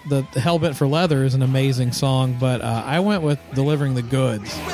the, 0.08 0.26
the 0.32 0.40
Hellbent 0.40 0.76
for 0.76 0.86
Leather 0.86 1.24
is 1.24 1.34
an 1.34 1.42
amazing 1.42 1.92
song, 1.92 2.36
but 2.38 2.60
uh, 2.60 2.82
I 2.86 3.00
went 3.00 3.22
with 3.22 3.38
Delivering 3.54 3.94
the 3.94 4.02
Goods. 4.02 4.56
You 4.56 4.64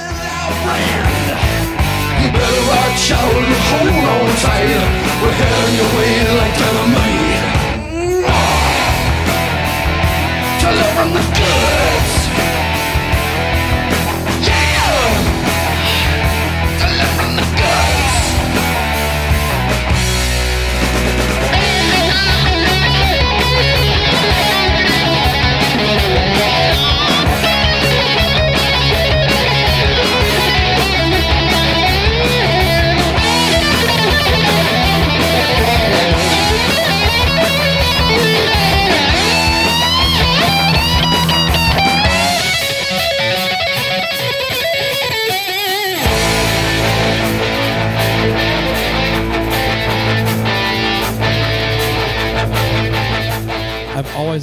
better 2.33 2.69
watch 2.69 3.11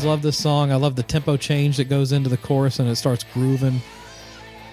always 0.03 0.15
loved 0.17 0.23
this 0.23 0.37
song. 0.37 0.71
I 0.71 0.75
love 0.75 0.97
the 0.97 1.03
tempo 1.03 1.37
change 1.37 1.77
that 1.77 1.85
goes 1.85 2.11
into 2.11 2.29
the 2.29 2.37
chorus 2.37 2.79
and 2.79 2.89
it 2.89 2.95
starts 2.97 3.23
grooving. 3.33 3.81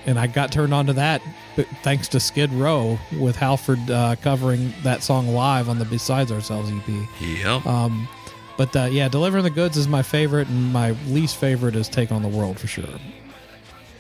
And 0.06 0.18
I 0.18 0.26
got 0.26 0.50
turned 0.50 0.74
on 0.74 0.86
to 0.86 0.92
that 0.94 1.22
but 1.54 1.66
thanks 1.82 2.08
to 2.08 2.20
Skid 2.20 2.52
Row 2.52 2.98
with 3.20 3.36
Halford 3.36 3.90
uh, 3.90 4.16
covering 4.22 4.72
that 4.82 5.02
song 5.02 5.28
live 5.28 5.68
on 5.68 5.78
the 5.78 5.84
B-Side 5.84 6.32
Ourselves 6.32 6.70
EP. 6.72 7.06
Yep. 7.20 7.66
Um, 7.66 8.08
but 8.56 8.74
uh, 8.74 8.88
yeah, 8.90 9.08
Delivering 9.08 9.44
the 9.44 9.50
Goods 9.50 9.76
is 9.76 9.86
my 9.86 10.02
favorite, 10.02 10.48
and 10.48 10.72
my 10.72 10.92
least 11.06 11.36
favorite 11.36 11.76
is 11.76 11.88
Take 11.88 12.10
on 12.10 12.22
the 12.22 12.28
World 12.28 12.58
for 12.58 12.66
sure. 12.66 12.84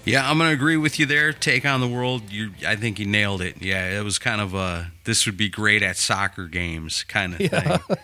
Yeah, 0.04 0.28
I'm 0.28 0.38
gonna 0.38 0.50
agree 0.50 0.78
with 0.78 0.98
you 0.98 1.06
there. 1.06 1.32
Take 1.32 1.64
on 1.64 1.80
the 1.80 1.88
world. 1.88 2.30
You, 2.30 2.52
I 2.66 2.74
think 2.74 2.98
you 2.98 3.06
nailed 3.06 3.42
it. 3.42 3.60
Yeah, 3.60 3.98
it 3.98 4.02
was 4.02 4.18
kind 4.18 4.40
of 4.40 4.54
a. 4.54 4.90
This 5.04 5.26
would 5.26 5.36
be 5.36 5.48
great 5.48 5.82
at 5.82 5.96
soccer 5.96 6.46
games 6.46 7.04
kind 7.04 7.34
of 7.34 7.38
thing. 7.50 7.96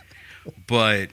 But 0.66 1.10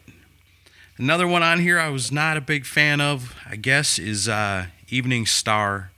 another 0.98 1.28
one 1.28 1.44
on 1.44 1.60
here 1.60 1.80
I 1.80 1.90
was 1.90 2.12
not 2.12 2.38
a 2.38 2.42
big 2.42 2.66
fan 2.66 3.02
of. 3.02 3.36
I 3.50 3.56
guess 3.56 3.98
is 4.00 4.28
uh, 4.30 4.68
Evening 4.90 5.26
Star. 5.26 5.92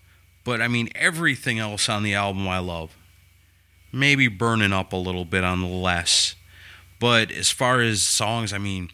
But 0.44 0.62
I 0.62 0.68
mean 0.68 0.90
everything 0.94 1.58
else 1.60 1.90
on 1.90 2.04
the 2.04 2.14
album 2.14 2.48
I 2.48 2.60
love. 2.60 2.96
Maybe 3.92 4.28
burning 4.28 4.74
up 4.74 4.94
a 4.94 4.98
little 4.98 5.26
bit 5.26 5.44
on 5.44 5.62
the 5.62 5.68
less. 5.68 6.36
But 7.00 7.32
as 7.32 7.50
far 7.50 7.82
as 7.82 8.02
songs, 8.02 8.54
I 8.54 8.58
mean, 8.58 8.90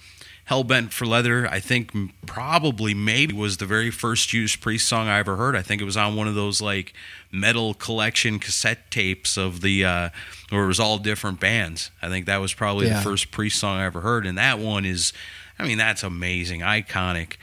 Hellbent 0.50 0.92
for 0.92 1.06
Leather, 1.06 1.48
I 1.48 1.60
think 1.60 1.92
probably 2.26 2.94
maybe 2.94 3.34
was 3.34 3.58
the 3.58 3.66
very 3.66 3.92
first 3.92 4.30
Judas 4.30 4.56
Priest 4.56 4.88
song 4.88 5.08
I 5.08 5.20
ever 5.20 5.36
heard. 5.36 5.56
I 5.56 5.62
think 5.62 5.82
it 5.82 5.86
was 5.86 5.98
on 5.98 6.16
one 6.16 6.28
of 6.28 6.36
those 6.36 6.62
like 6.62 6.94
metal 7.32 7.74
collection 7.74 8.40
cassette 8.40 8.90
tapes 8.92 9.38
of 9.38 9.62
the 9.62 9.84
uh 9.86 10.10
where 10.50 10.64
it 10.64 10.68
was 10.68 10.80
all 10.80 10.98
different 11.00 11.40
bands. 11.40 11.92
I 12.02 12.10
think 12.10 12.26
that 12.28 12.38
was 12.42 12.54
probably 12.54 12.88
Yeah. 12.88 12.98
the 12.98 13.04
first 13.04 13.32
Priest 13.32 13.60
song 13.60 13.78
I 13.78 13.86
ever 13.86 14.02
heard. 14.02 14.26
And 14.26 14.38
that 14.38 14.58
one 14.60 14.86
is 14.86 15.14
I 15.62 15.68
mean, 15.68 15.78
that's 15.78 16.02
amazing, 16.02 16.62
iconic. 16.62 17.34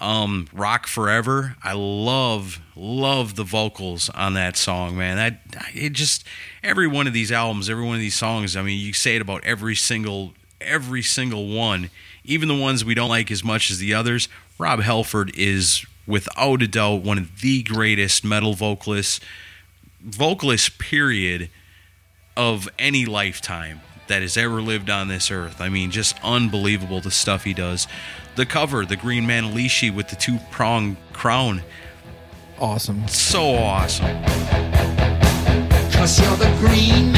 Um, 0.00 0.48
Rock 0.52 0.88
Forever, 0.88 1.54
I 1.62 1.74
love, 1.74 2.60
love 2.74 3.36
the 3.36 3.44
vocals 3.44 4.08
on 4.10 4.34
that 4.34 4.56
song, 4.56 4.96
man. 4.96 5.16
That 5.16 5.40
it 5.74 5.92
just 5.92 6.24
every 6.64 6.88
one 6.88 7.06
of 7.06 7.12
these 7.12 7.30
albums, 7.30 7.70
every 7.70 7.84
one 7.84 7.94
of 7.94 8.00
these 8.00 8.16
songs. 8.16 8.56
I 8.56 8.62
mean, 8.62 8.84
you 8.84 8.92
say 8.92 9.14
it 9.14 9.22
about 9.22 9.44
every 9.44 9.76
single, 9.76 10.34
every 10.60 11.02
single 11.02 11.46
one, 11.46 11.90
even 12.24 12.48
the 12.48 12.56
ones 12.56 12.84
we 12.84 12.94
don't 12.94 13.10
like 13.10 13.30
as 13.30 13.44
much 13.44 13.70
as 13.70 13.78
the 13.78 13.94
others. 13.94 14.28
Rob 14.58 14.80
Halford 14.80 15.30
is 15.36 15.86
without 16.04 16.62
a 16.62 16.66
doubt 16.66 17.02
one 17.02 17.18
of 17.18 17.42
the 17.42 17.62
greatest 17.62 18.24
metal 18.24 18.54
vocalists, 18.54 19.20
vocalist 20.00 20.80
period 20.80 21.48
of 22.36 22.68
any 22.76 23.06
lifetime 23.06 23.80
that 24.08 24.22
has 24.22 24.36
ever 24.36 24.60
lived 24.60 24.90
on 24.90 25.08
this 25.08 25.30
earth. 25.30 25.60
I 25.60 25.68
mean, 25.68 25.90
just 25.90 26.16
unbelievable 26.22 27.00
the 27.00 27.10
stuff 27.10 27.44
he 27.44 27.54
does. 27.54 27.86
The 28.36 28.44
cover, 28.46 28.84
the 28.84 28.96
Green 28.96 29.26
Man 29.26 29.44
Manalishi 29.44 29.94
with 29.94 30.08
the 30.08 30.16
two 30.16 30.38
prong 30.50 30.96
crown, 31.12 31.62
Awesome. 32.58 33.06
so 33.08 33.54
awesome. 33.54 34.22
Cause 35.92 36.20
you're 36.20 36.36
the 36.36 36.52
green 36.58 37.12
man 37.12 37.17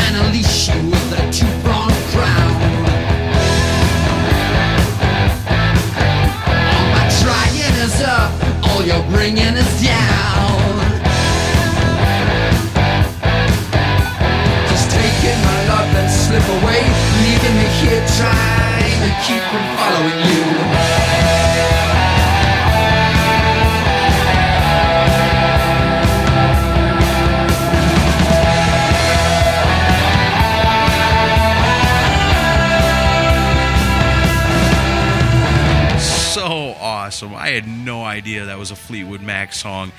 was 38.61 38.71
a 38.71 38.77
Fleetwood 38.77 39.23
Mac 39.23 39.53
song. 39.53 39.91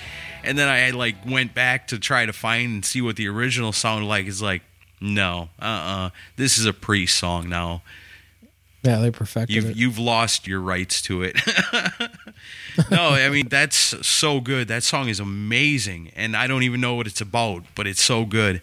And 0.44 0.58
then 0.58 0.70
I 0.70 0.92
like 0.92 1.16
went 1.26 1.54
back 1.54 1.88
to 1.90 2.00
try 2.00 2.26
to 2.26 2.34
find 2.34 2.72
and 2.72 2.86
see 2.86 3.02
what 3.02 3.16
the 3.18 3.28
original 3.28 3.74
sounded 3.74 4.06
like. 4.08 4.26
It's 4.28 4.42
like, 4.42 4.62
no, 5.02 5.50
uh 5.60 5.66
uh 5.66 6.10
This 6.38 6.58
is 6.58 6.66
a 6.66 6.74
Priest 6.74 7.18
song 7.18 7.50
now. 7.50 7.82
Yeah, 8.84 8.98
they 9.00 9.12
perfected 9.12 9.56
You've 9.56 9.70
it. 9.72 9.76
you've 9.76 10.00
lost 10.00 10.48
your 10.48 10.60
rights 10.60 11.02
to 11.04 11.22
it. 11.24 11.36
no, 12.92 13.10
I 13.10 13.30
mean 13.30 13.48
that's 13.50 13.78
so 14.08 14.40
good. 14.40 14.68
That 14.68 14.84
song 14.84 15.10
is 15.10 15.20
amazing, 15.20 16.12
and 16.16 16.36
I 16.36 16.48
don't 16.48 16.64
even 16.64 16.82
know 16.82 16.96
what 16.96 17.06
it's 17.08 17.22
about, 17.22 17.64
but 17.76 17.86
it's 17.88 18.02
so 18.02 18.26
good. 18.26 18.62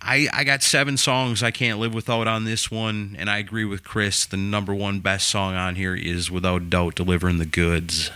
I 0.00 0.28
I 0.32 0.42
got 0.44 0.62
seven 0.62 0.96
songs 0.96 1.42
I 1.42 1.50
can't 1.52 1.78
live 1.78 1.94
without 1.94 2.26
on 2.26 2.44
this 2.44 2.70
one, 2.70 3.14
and 3.18 3.30
I 3.30 3.38
agree 3.38 3.64
with 3.64 3.84
Chris. 3.84 4.26
The 4.26 4.36
number 4.36 4.74
one 4.74 4.98
best 5.00 5.28
song 5.28 5.54
on 5.54 5.76
here 5.76 5.94
is 5.94 6.30
without 6.30 6.68
doubt 6.68 6.96
"Delivering 6.96 7.38
the 7.38 7.46
Goods." 7.46 8.10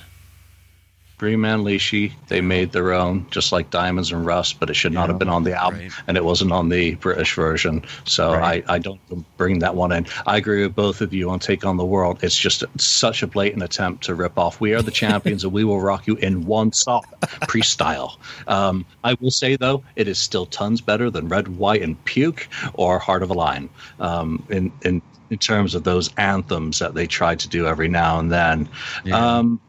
Green 1.18 1.40
Manalishi, 1.40 2.12
they 2.28 2.40
made 2.40 2.70
their 2.70 2.92
own, 2.92 3.26
just 3.30 3.50
like 3.50 3.70
Diamonds 3.70 4.12
and 4.12 4.24
Rust, 4.24 4.60
but 4.60 4.70
it 4.70 4.74
should 4.74 4.92
not 4.92 5.08
have 5.08 5.18
been 5.18 5.28
on 5.28 5.42
the 5.42 5.52
album, 5.52 5.80
right. 5.80 5.90
and 6.06 6.16
it 6.16 6.24
wasn't 6.24 6.52
on 6.52 6.68
the 6.68 6.94
British 6.94 7.34
version. 7.34 7.82
So 8.04 8.34
Right. 8.34 8.64
I, 8.68 8.74
I 8.74 8.78
don't 8.78 9.00
bring 9.36 9.58
that 9.58 9.74
one 9.74 9.90
in. 9.90 10.06
I 10.26 10.36
agree 10.36 10.62
with 10.62 10.76
both 10.76 11.00
of 11.00 11.12
you 11.12 11.28
on 11.30 11.40
Take 11.40 11.66
on 11.66 11.76
the 11.76 11.84
World. 11.84 12.20
It's 12.22 12.38
just 12.38 12.62
such 12.78 13.24
a 13.24 13.26
blatant 13.26 13.64
attempt 13.64 14.04
to 14.04 14.14
rip 14.14 14.38
off 14.38 14.60
We 14.60 14.74
Are 14.74 14.82
the 14.82 14.92
Champions 14.92 15.42
and 15.42 15.52
We 15.52 15.64
Will 15.64 15.80
Rock 15.80 16.06
You 16.06 16.14
in 16.16 16.46
one 16.46 16.72
song, 16.72 17.02
pre 17.48 17.62
style. 17.62 18.20
Um, 18.46 18.86
I 19.02 19.14
will 19.14 19.32
say, 19.32 19.56
though, 19.56 19.82
it 19.96 20.06
is 20.06 20.18
still 20.18 20.46
tons 20.46 20.80
better 20.80 21.10
than 21.10 21.28
Red, 21.28 21.48
White, 21.48 21.82
and 21.82 22.02
Puke 22.04 22.46
or 22.74 23.00
Heart 23.00 23.24
of 23.24 23.30
a 23.30 23.34
Lion 23.34 23.68
um, 23.98 24.46
in, 24.50 24.70
in, 24.82 25.02
in 25.30 25.38
terms 25.38 25.74
of 25.74 25.82
those 25.82 26.14
anthems 26.16 26.78
that 26.78 26.94
they 26.94 27.08
try 27.08 27.34
to 27.34 27.48
do 27.48 27.66
every 27.66 27.88
now 27.88 28.20
and 28.20 28.30
then. 28.30 28.68
Um, 29.12 29.60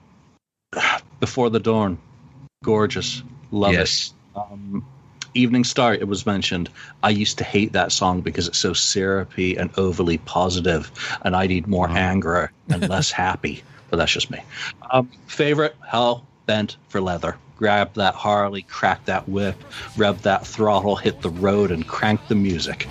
before 1.19 1.49
the 1.49 1.59
Dawn, 1.59 1.97
gorgeous, 2.63 3.23
love 3.51 3.73
Yes. 3.73 4.13
it. 4.35 4.39
Um, 4.39 4.85
Evening 5.35 5.63
Star, 5.63 5.93
it 5.93 6.07
was 6.07 6.25
mentioned. 6.25 6.69
I 7.03 7.11
used 7.11 7.37
to 7.37 7.43
hate 7.43 7.71
that 7.73 7.91
song 7.91 8.21
because 8.21 8.47
it's 8.47 8.57
so 8.57 8.73
syrupy 8.73 9.55
and 9.57 9.69
overly 9.77 10.17
positive, 10.19 10.91
and 11.23 11.35
I 11.35 11.45
need 11.45 11.67
more 11.67 11.87
anger 11.89 12.51
and 12.69 12.89
less 12.89 13.11
happy. 13.25 13.63
But 13.89 13.97
that's 13.97 14.11
just 14.11 14.31
me. 14.31 14.39
Um, 14.91 15.09
favorite, 15.27 15.75
Hell 15.87 16.25
Bent 16.47 16.77
for 16.89 16.99
Leather. 16.99 17.37
Grab 17.57 17.93
that 17.95 18.15
Harley, 18.15 18.63
crack 18.63 19.05
that 19.05 19.27
whip, 19.29 19.55
rev 19.97 20.21
that 20.23 20.47
throttle, 20.47 20.95
hit 20.95 21.21
the 21.21 21.29
road, 21.29 21.71
and 21.71 21.85
crank 21.87 22.27
the 22.27 22.35
music. 22.35 22.87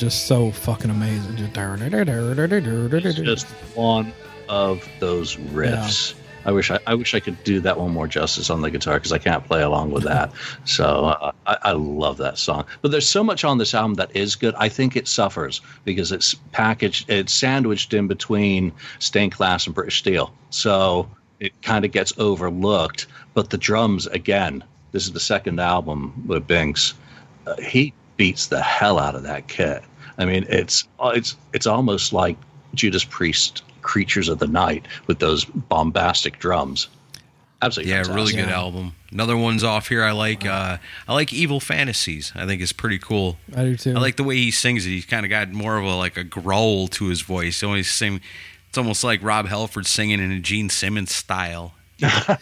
Just 0.00 0.26
so 0.26 0.50
fucking 0.50 0.90
amazing. 0.90 1.36
It's 3.04 3.44
just 3.44 3.46
one 3.76 4.14
of 4.48 4.88
those 4.98 5.36
riffs. 5.36 6.14
I 6.46 6.52
wish 6.52 6.70
I, 6.70 6.78
I 6.86 6.94
wish 6.94 7.14
I 7.14 7.20
could 7.20 7.44
do 7.44 7.60
that 7.60 7.78
one 7.78 7.90
more 7.90 8.08
justice 8.08 8.48
on 8.48 8.62
the 8.62 8.70
guitar 8.70 8.94
because 8.94 9.12
I 9.12 9.18
can't 9.18 9.44
play 9.44 9.60
along 9.60 9.90
with 9.90 10.04
that. 10.04 10.32
so 10.64 11.04
uh, 11.04 11.32
I, 11.46 11.58
I 11.60 11.72
love 11.72 12.16
that 12.16 12.38
song. 12.38 12.64
But 12.80 12.92
there's 12.92 13.06
so 13.06 13.22
much 13.22 13.44
on 13.44 13.58
this 13.58 13.74
album 13.74 13.92
that 13.96 14.16
is 14.16 14.36
good. 14.36 14.54
I 14.56 14.70
think 14.70 14.96
it 14.96 15.06
suffers 15.06 15.60
because 15.84 16.12
it's 16.12 16.32
packaged, 16.52 17.10
it's 17.10 17.34
sandwiched 17.34 17.92
in 17.92 18.08
between 18.08 18.72
Stained 19.00 19.32
Class 19.32 19.66
and 19.66 19.74
British 19.74 19.98
Steel. 19.98 20.32
So 20.48 21.10
it 21.40 21.52
kind 21.60 21.84
of 21.84 21.90
gets 21.90 22.18
overlooked. 22.18 23.06
But 23.34 23.50
the 23.50 23.58
drums, 23.58 24.06
again, 24.06 24.64
this 24.92 25.04
is 25.04 25.12
the 25.12 25.20
second 25.20 25.60
album 25.60 26.24
with 26.26 26.46
Binks. 26.46 26.94
Uh, 27.46 27.60
he 27.60 27.92
beats 28.16 28.48
the 28.48 28.62
hell 28.62 28.98
out 28.98 29.14
of 29.14 29.22
that 29.24 29.46
kit. 29.48 29.82
I 30.20 30.24
mean, 30.26 30.46
it's 30.48 30.84
it's 31.02 31.34
it's 31.52 31.66
almost 31.66 32.12
like 32.12 32.36
Judas 32.74 33.04
Priest 33.04 33.62
creatures 33.82 34.28
of 34.28 34.38
the 34.38 34.46
night 34.46 34.86
with 35.06 35.18
those 35.18 35.44
bombastic 35.44 36.38
drums. 36.38 36.88
Absolutely, 37.62 37.90
Yeah, 37.92 38.02
fantastic. 38.04 38.16
really 38.16 38.32
good 38.44 38.52
album. 38.52 38.92
Another 39.12 39.36
one's 39.36 39.64
off 39.64 39.88
here. 39.88 40.02
I 40.04 40.12
like 40.12 40.46
uh, 40.46 40.78
I 41.08 41.12
like 41.14 41.32
Evil 41.32 41.58
Fantasies. 41.60 42.32
I 42.34 42.46
think 42.46 42.62
it's 42.62 42.72
pretty 42.72 42.98
cool. 42.98 43.38
I 43.56 43.64
do 43.64 43.76
too. 43.76 43.94
I 43.96 43.98
like 44.00 44.16
the 44.16 44.24
way 44.24 44.36
he 44.36 44.50
sings 44.50 44.86
it. 44.86 44.90
He's 44.90 45.04
kind 45.06 45.26
of 45.26 45.30
got 45.30 45.50
more 45.52 45.76
of 45.76 45.84
a 45.84 45.94
like 45.96 46.16
a 46.16 46.24
growl 46.24 46.88
to 46.88 47.06
his 47.06 47.20
voice. 47.22 47.60
He 47.60 47.66
always 47.66 47.90
sing. 47.90 48.20
It's 48.68 48.78
almost 48.78 49.02
like 49.02 49.22
Rob 49.22 49.48
Halford 49.48 49.86
singing 49.86 50.20
in 50.20 50.30
a 50.30 50.38
Gene 50.38 50.68
Simmons 50.70 51.12
style. 51.14 51.74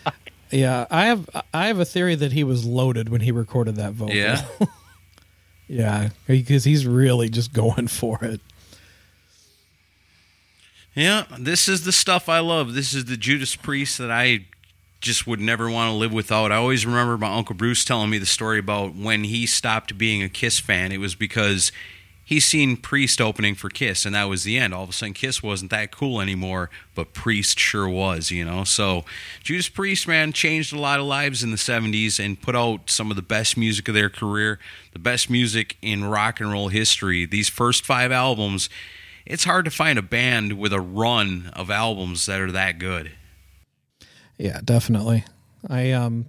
Yeah, 0.51 0.87
I 0.91 1.05
have 1.07 1.29
I 1.53 1.67
have 1.67 1.79
a 1.79 1.85
theory 1.85 2.15
that 2.15 2.33
he 2.33 2.43
was 2.43 2.65
loaded 2.65 3.11
when 3.11 3.21
he 3.21 3.31
recorded 3.33 3.77
that 3.77 3.93
vocal. 3.93 4.15
Yeah. 4.15 4.47
yeah, 5.69 6.11
because 6.27 6.65
he's 6.65 6.87
really 6.87 7.29
just 7.29 7.53
going 7.53 7.89
for 7.89 8.25
it. 8.25 8.41
Yeah, 10.95 11.27
this 11.39 11.69
is 11.69 11.85
the 11.85 11.93
stuff 11.93 12.29
I 12.29 12.41
love. 12.41 12.75
This 12.75 12.93
is 12.93 13.05
the 13.05 13.17
Judas 13.17 13.55
Priest 13.55 13.99
that 13.99 14.11
I 14.11 14.47
just 15.01 15.29
would 15.29 15.39
never 15.39 15.71
want 15.71 15.91
to 15.91 15.95
live 15.97 16.13
without. 16.13 16.51
I 16.51 16.57
always 16.57 16.85
remember 16.85 17.17
my 17.17 17.33
Uncle 17.33 17.55
Bruce 17.55 17.85
telling 17.85 18.11
me 18.11 18.19
the 18.19 18.27
story 18.27 18.59
about 18.59 18.97
when 18.97 19.23
he 19.23 19.47
stopped 19.47 19.97
being 19.97 20.25
a 20.25 20.29
Kiss 20.29 20.59
fan. 20.59 20.91
It 20.91 20.99
was 20.99 21.15
because 21.15 21.71
he 22.29 22.41
seen 22.41 22.77
Priest 22.77 23.23
opening 23.23 23.55
for 23.55 23.71
Kiss, 23.71 24.05
and 24.05 24.15
that 24.15 24.25
was 24.25 24.45
the 24.45 24.59
end. 24.59 24.75
All 24.75 24.83
of 24.83 24.91
a 24.91 24.93
sudden, 24.93 25.15
Kiss 25.15 25.43
wasn't 25.43 25.71
that 25.71 25.91
cool 25.91 26.21
anymore, 26.21 26.69
but 26.95 27.15
Priest 27.15 27.59
sure 27.59 27.89
was, 27.89 28.31
you 28.31 28.45
know? 28.45 28.65
So, 28.65 29.07
Judas 29.43 29.71
Priest, 29.71 30.07
man, 30.07 30.35
changed 30.35 30.75
a 30.75 30.79
lot 30.79 31.01
of 31.01 31.07
lives 31.07 31.43
in 31.43 31.53
the 31.53 31.57
70s 31.57 32.23
and 32.23 32.39
put 32.39 32.55
out 32.55 32.91
some 32.91 33.09
of 33.09 33.17
the 33.17 33.23
best 33.23 33.57
music 33.57 33.89
of 33.89 33.95
their 33.95 34.11
career, 34.11 34.59
the 34.93 34.99
best 34.99 35.31
music 35.31 35.79
in 35.81 36.05
rock 36.05 36.39
and 36.39 36.53
roll 36.53 36.69
history. 36.69 37.25
These 37.25 37.49
first 37.49 37.87
five 37.87 38.13
albums, 38.13 38.69
it's 39.25 39.45
hard 39.45 39.65
to 39.65 39.71
find 39.71 39.99
a 39.99 40.03
band 40.03 40.59
with 40.59 40.75
a 40.75 40.83
run 40.83 41.51
of 41.55 41.71
albums 41.71 42.27
that 42.27 42.43
are 42.43 42.53
that 42.53 42.79
good. 42.79 43.13
Yeah, 44.37 44.61
definitely. 44.63 45.25
I 45.67 45.93
um, 45.93 46.29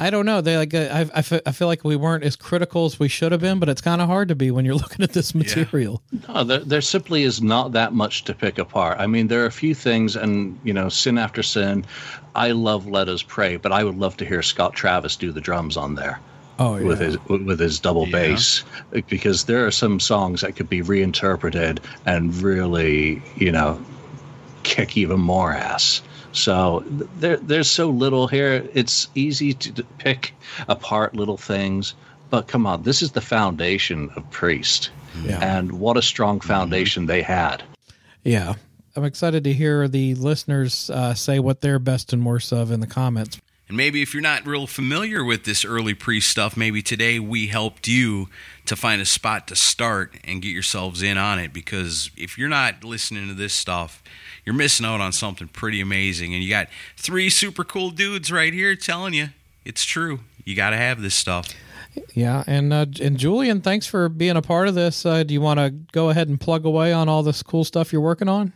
I 0.00 0.10
don't 0.10 0.24
know. 0.24 0.40
They 0.40 0.56
like 0.56 0.72
uh, 0.72 0.88
I 1.14 1.18
I 1.46 1.52
feel 1.52 1.68
like 1.68 1.84
we 1.84 1.94
weren't 1.94 2.24
as 2.24 2.34
critical 2.34 2.86
as 2.86 2.98
we 2.98 3.08
should 3.08 3.32
have 3.32 3.40
been, 3.42 3.58
but 3.58 3.68
it's 3.68 3.80
kind 3.82 4.00
of 4.00 4.08
hard 4.08 4.28
to 4.28 4.34
be 4.34 4.50
when 4.50 4.64
you're 4.64 4.74
looking 4.84 5.02
at 5.02 5.12
this 5.12 5.34
material. 5.34 6.02
No, 6.28 6.42
there, 6.42 6.60
there 6.60 6.80
simply 6.80 7.22
is 7.24 7.42
not 7.42 7.72
that 7.72 7.92
much 7.92 8.24
to 8.24 8.34
pick 8.34 8.58
apart. 8.58 8.98
I 8.98 9.06
mean, 9.06 9.28
there 9.28 9.42
are 9.42 9.46
a 9.46 9.52
few 9.52 9.74
things, 9.74 10.16
and 10.16 10.58
you 10.64 10.72
know, 10.72 10.88
sin 10.88 11.18
after 11.18 11.42
sin. 11.42 11.84
I 12.34 12.52
love 12.52 12.86
"Let 12.86 13.08
Us 13.08 13.22
Pray," 13.22 13.56
but 13.58 13.72
I 13.72 13.84
would 13.84 13.98
love 13.98 14.16
to 14.18 14.24
hear 14.24 14.42
Scott 14.42 14.72
Travis 14.74 15.16
do 15.16 15.32
the 15.32 15.40
drums 15.40 15.76
on 15.76 15.94
there. 15.96 16.18
Oh 16.58 16.76
yeah. 16.76 16.86
with 16.86 17.00
his 17.00 17.16
with 17.28 17.58
his 17.60 17.78
double 17.80 18.06
Yeah. 18.06 18.12
bass 18.28 18.64
because 19.08 19.44
there 19.44 19.66
are 19.66 19.70
some 19.70 19.98
songs 20.00 20.42
that 20.42 20.56
could 20.56 20.68
be 20.68 20.82
reinterpreted 20.82 21.80
and 22.06 22.34
really 22.42 23.22
you 23.36 23.50
know 23.50 23.80
kick 24.62 24.96
even 24.96 25.18
more 25.20 25.52
ass 25.52 26.02
so 26.32 26.84
there 27.18 27.36
there's 27.38 27.70
so 27.70 27.88
little 27.90 28.26
here 28.28 28.68
it's 28.74 29.08
easy 29.14 29.52
to 29.54 29.82
pick 29.98 30.32
apart 30.68 31.14
little 31.14 31.36
things 31.36 31.94
but 32.30 32.46
come 32.48 32.66
on 32.66 32.82
this 32.82 33.02
is 33.02 33.12
the 33.12 33.20
foundation 33.20 34.10
of 34.16 34.30
priest 34.30 34.90
Yeah. 35.24 35.38
and 35.40 35.72
what 35.72 35.96
a 35.96 36.02
strong 36.02 36.40
foundation 36.40 37.06
they 37.06 37.22
had 37.22 37.62
Yeah. 38.24 38.54
I'm 38.96 39.04
excited 39.04 39.44
to 39.44 39.52
hear 39.52 39.86
the 39.86 40.14
listeners 40.16 40.90
uh, 40.90 41.14
say 41.14 41.38
what 41.38 41.60
they're 41.60 41.78
best 41.78 42.12
and 42.12 42.26
worst 42.26 42.52
of 42.52 42.72
in 42.72 42.80
the 42.80 42.88
comments. 42.88 43.40
And 43.68 43.76
maybe 43.76 44.02
if 44.02 44.12
you're 44.12 44.20
not 44.20 44.44
real 44.44 44.66
familiar 44.66 45.24
with 45.24 45.44
this 45.44 45.64
early 45.64 45.94
Priest 45.94 46.28
stuff, 46.28 46.56
maybe 46.56 46.82
today 46.82 47.20
we 47.20 47.46
helped 47.46 47.86
you 47.86 48.28
to 48.66 48.74
find 48.74 49.00
a 49.00 49.04
spot 49.04 49.46
to 49.46 49.54
start 49.54 50.16
and 50.24 50.42
get 50.42 50.48
yourselves 50.48 51.04
in 51.04 51.18
on 51.18 51.38
it. 51.38 51.52
Because 51.52 52.10
if 52.16 52.36
you're 52.36 52.48
not 52.48 52.82
listening 52.82 53.28
to 53.28 53.34
this 53.34 53.54
stuff, 53.54 54.02
you're 54.44 54.54
missing 54.54 54.86
out 54.86 55.00
on 55.00 55.12
something 55.12 55.48
pretty 55.48 55.80
amazing. 55.80 56.34
And 56.34 56.42
you 56.42 56.50
got 56.50 56.68
three 56.96 57.30
super 57.30 57.64
cool 57.64 57.90
dudes 57.90 58.30
right 58.30 58.52
here 58.52 58.74
telling 58.76 59.14
you 59.14 59.28
it's 59.64 59.84
true. 59.84 60.20
You 60.44 60.56
got 60.56 60.70
to 60.70 60.76
have 60.76 61.02
this 61.02 61.14
stuff. 61.14 61.54
Yeah, 62.14 62.44
and 62.46 62.72
uh, 62.72 62.86
and 63.00 63.18
Julian, 63.18 63.60
thanks 63.60 63.86
for 63.86 64.08
being 64.08 64.36
a 64.36 64.42
part 64.42 64.68
of 64.68 64.74
this. 64.74 65.04
Uh, 65.04 65.24
do 65.24 65.34
you 65.34 65.40
want 65.40 65.58
to 65.58 65.70
go 65.70 66.10
ahead 66.10 66.28
and 66.28 66.40
plug 66.40 66.64
away 66.64 66.92
on 66.92 67.08
all 67.08 67.22
this 67.22 67.42
cool 67.42 67.64
stuff 67.64 67.92
you're 67.92 68.00
working 68.00 68.28
on? 68.28 68.52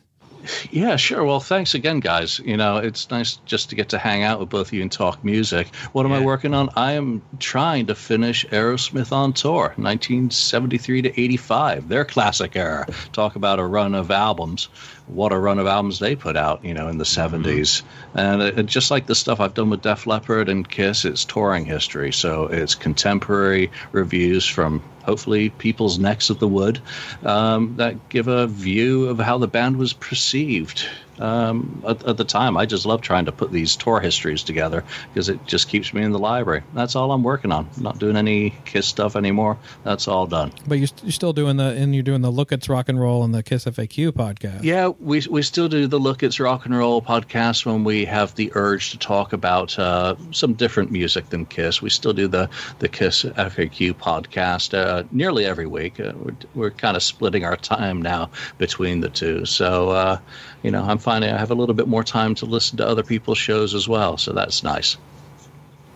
Yeah, 0.71 0.97
sure. 0.97 1.25
Well, 1.25 1.41
thanks 1.41 1.75
again, 1.75 2.01
guys. 2.01 2.39
You 2.39 2.57
know, 2.57 2.77
it's 2.77 3.11
nice 3.11 3.37
just 3.45 3.71
to 3.71 3.77
get 3.77 3.91
to 3.91 3.99
hang 3.99 4.23
out 4.23 4.41
with 4.41 4.49
both 4.49 4.69
of 4.69 4.73
you 4.73 4.83
and 4.83 4.91
talk 4.91 5.25
music. 5.25 5.75
What 5.93 6.07
am 6.07 6.13
I 6.13 6.21
working 6.21 6.55
on? 6.55 6.71
I 6.77 6.93
am 6.93 7.23
trying 7.39 7.87
to 7.87 7.95
finish 7.95 8.45
Aerosmith 8.47 9.13
on 9.13 9.33
tour, 9.33 9.75
1973 9.77 11.03
to 11.03 11.21
85, 11.21 11.89
their 11.89 12.05
classic 12.05 12.57
era. 12.57 12.87
Talk 13.13 13.37
about 13.37 13.59
a 13.59 13.65
run 13.65 13.95
of 13.95 14.11
albums. 14.11 14.69
What 15.07 15.33
a 15.33 15.39
run 15.39 15.59
of 15.59 15.67
albums 15.67 15.99
they 15.99 16.17
put 16.17 16.37
out, 16.37 16.65
you 16.65 16.75
know, 16.75 16.89
in 16.89 16.99
the 16.99 17.05
mm-hmm. 17.05 17.45
70s. 17.45 17.83
And 18.15 18.43
uh, 18.43 18.47
it, 18.47 18.59
it- 18.59 18.67
just 18.67 18.91
like 18.91 19.07
the 19.07 19.15
stuff 19.15 19.39
I've 19.41 19.55
done 19.55 19.71
with 19.71 19.83
Def 19.83 20.07
Leppard 20.07 20.49
and 20.49 20.69
Kiss, 20.69 21.05
it's 21.05 21.25
touring 21.25 21.65
history. 21.65 22.13
So 22.13 22.47
it's 22.47 22.75
contemporary 22.75 23.71
reviews 23.93 24.47
from 24.47 24.83
hopefully 25.05 25.51
people's 25.51 25.99
necks 25.99 26.31
of 26.31 26.39
the 26.39 26.49
wood 26.49 26.81
um, 27.23 27.75
that 27.77 28.09
give 28.09 28.29
a 28.29 28.47
view 28.47 29.07
of 29.09 29.19
how 29.19 29.39
the 29.39 29.49
band 29.49 29.77
was 29.77 29.93
perceived 29.93 30.87
um, 31.19 31.83
at, 31.87 32.05
at 32.05 32.17
the 32.17 32.25
time. 32.25 32.57
I 32.57 32.67
just 32.67 32.87
love 32.87 33.01
trying 33.01 33.27
to 33.27 33.33
put 33.33 33.53
these 33.53 33.77
tour 33.77 34.01
histories 34.01 34.43
together 34.43 34.85
because 35.13 35.29
it 35.29 35.45
just 35.47 35.69
keeps 35.69 35.93
me 35.95 36.03
in 36.03 36.13
the 36.13 36.19
library. 36.19 36.63
That's 36.75 36.97
all 36.97 37.13
I'm 37.13 37.23
working 37.23 37.53
on. 37.53 37.69
not 37.79 37.99
doing 37.99 38.17
any 38.17 38.51
Kiss 38.65 38.87
stuff 38.87 39.17
anymore. 39.17 39.59
That's 39.85 40.09
all 40.09 40.27
done. 40.27 40.53
But 40.67 40.79
you're, 40.79 40.89
you're 41.03 41.13
still 41.13 41.33
doing 41.33 41.57
the 41.57 41.65
and 41.65 41.95
you're 41.95 42.03
doing 42.03 42.23
the 42.23 42.31
Look 42.31 42.53
It's 42.53 42.69
Rock 42.69 42.89
and 42.89 43.01
Roll 43.01 43.25
and 43.25 43.35
the 43.35 43.43
Kiss 43.43 43.65
FAQ 43.65 44.13
podcast. 44.13 44.63
Yeah, 44.63 44.89
we 44.89 45.23
we 45.31 45.43
still 45.43 45.69
do 45.69 45.87
the 45.87 45.99
Look 45.99 46.23
It's 46.23 46.41
Rock 46.41 46.67
and 46.67 46.77
Roll 46.77 47.03
podcast 47.03 47.67
when 47.67 47.85
we 47.85 48.05
have 48.05 48.35
the 48.35 48.53
urge 48.55 48.91
to 48.91 48.99
talk 48.99 49.33
about 49.33 49.79
uh, 49.79 50.15
some 50.31 50.55
different 50.55 50.91
music 50.91 51.31
than 51.31 51.47
Kiss. 51.47 51.83
We 51.83 51.91
still 51.91 52.13
do 52.13 52.29
the 52.29 52.49
the 52.79 52.89
Kiss 52.89 53.25
FAQ 53.25 53.95
podcast 53.95 54.75
uh, 54.77 55.05
nearly 55.11 55.45
every 55.45 55.67
week. 55.67 56.01
Uh, 56.01 56.13
we're 56.17 56.37
we're 56.55 56.71
kind 56.71 56.97
of 56.97 57.03
splitting 57.03 57.45
our 57.45 57.57
time 57.57 58.03
now 58.03 58.31
between 58.59 59.01
the 59.01 59.09
two. 59.09 59.45
So 59.45 59.91
uh, 59.91 60.19
you 60.65 60.71
know, 60.73 60.83
I'm 60.83 60.99
finding 60.99 61.31
I 61.31 61.39
have 61.39 61.53
a 61.53 61.55
little 61.55 61.75
bit 61.75 61.87
more 61.87 62.03
time 62.03 62.35
to 62.37 62.47
listen 62.47 62.77
to 62.79 62.87
other 62.89 63.03
people's 63.05 63.39
shows 63.39 63.75
as 63.75 63.87
well. 63.87 64.17
So 64.19 64.33
that's 64.33 64.65
nice. 64.65 64.97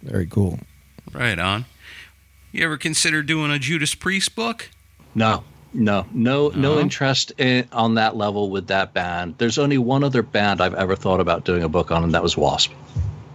Very 0.02 0.26
cool. 0.26 0.60
Right 1.12 1.38
on. 1.38 1.64
You 2.52 2.64
ever 2.64 2.76
consider 2.76 3.22
doing 3.22 3.50
a 3.50 3.58
Judas 3.58 3.94
Priest 3.94 4.36
book? 4.36 4.70
No, 5.14 5.42
no, 5.74 6.06
no, 6.12 6.48
no 6.50 6.74
No? 6.74 6.80
interest 6.80 7.32
in, 7.38 7.66
on 7.72 7.94
that 7.94 8.14
level 8.16 8.50
with 8.50 8.68
that 8.68 8.92
band. 8.94 9.34
There's 9.38 9.58
only 9.58 9.78
one 9.78 10.04
other 10.04 10.22
band 10.22 10.60
I've 10.60 10.74
ever 10.74 10.94
thought 10.96 11.20
about 11.20 11.44
doing 11.44 11.62
a 11.62 11.68
book 11.68 11.90
on, 11.90 12.04
and 12.04 12.14
that 12.14 12.22
was 12.22 12.36
Wasp. 12.36 12.72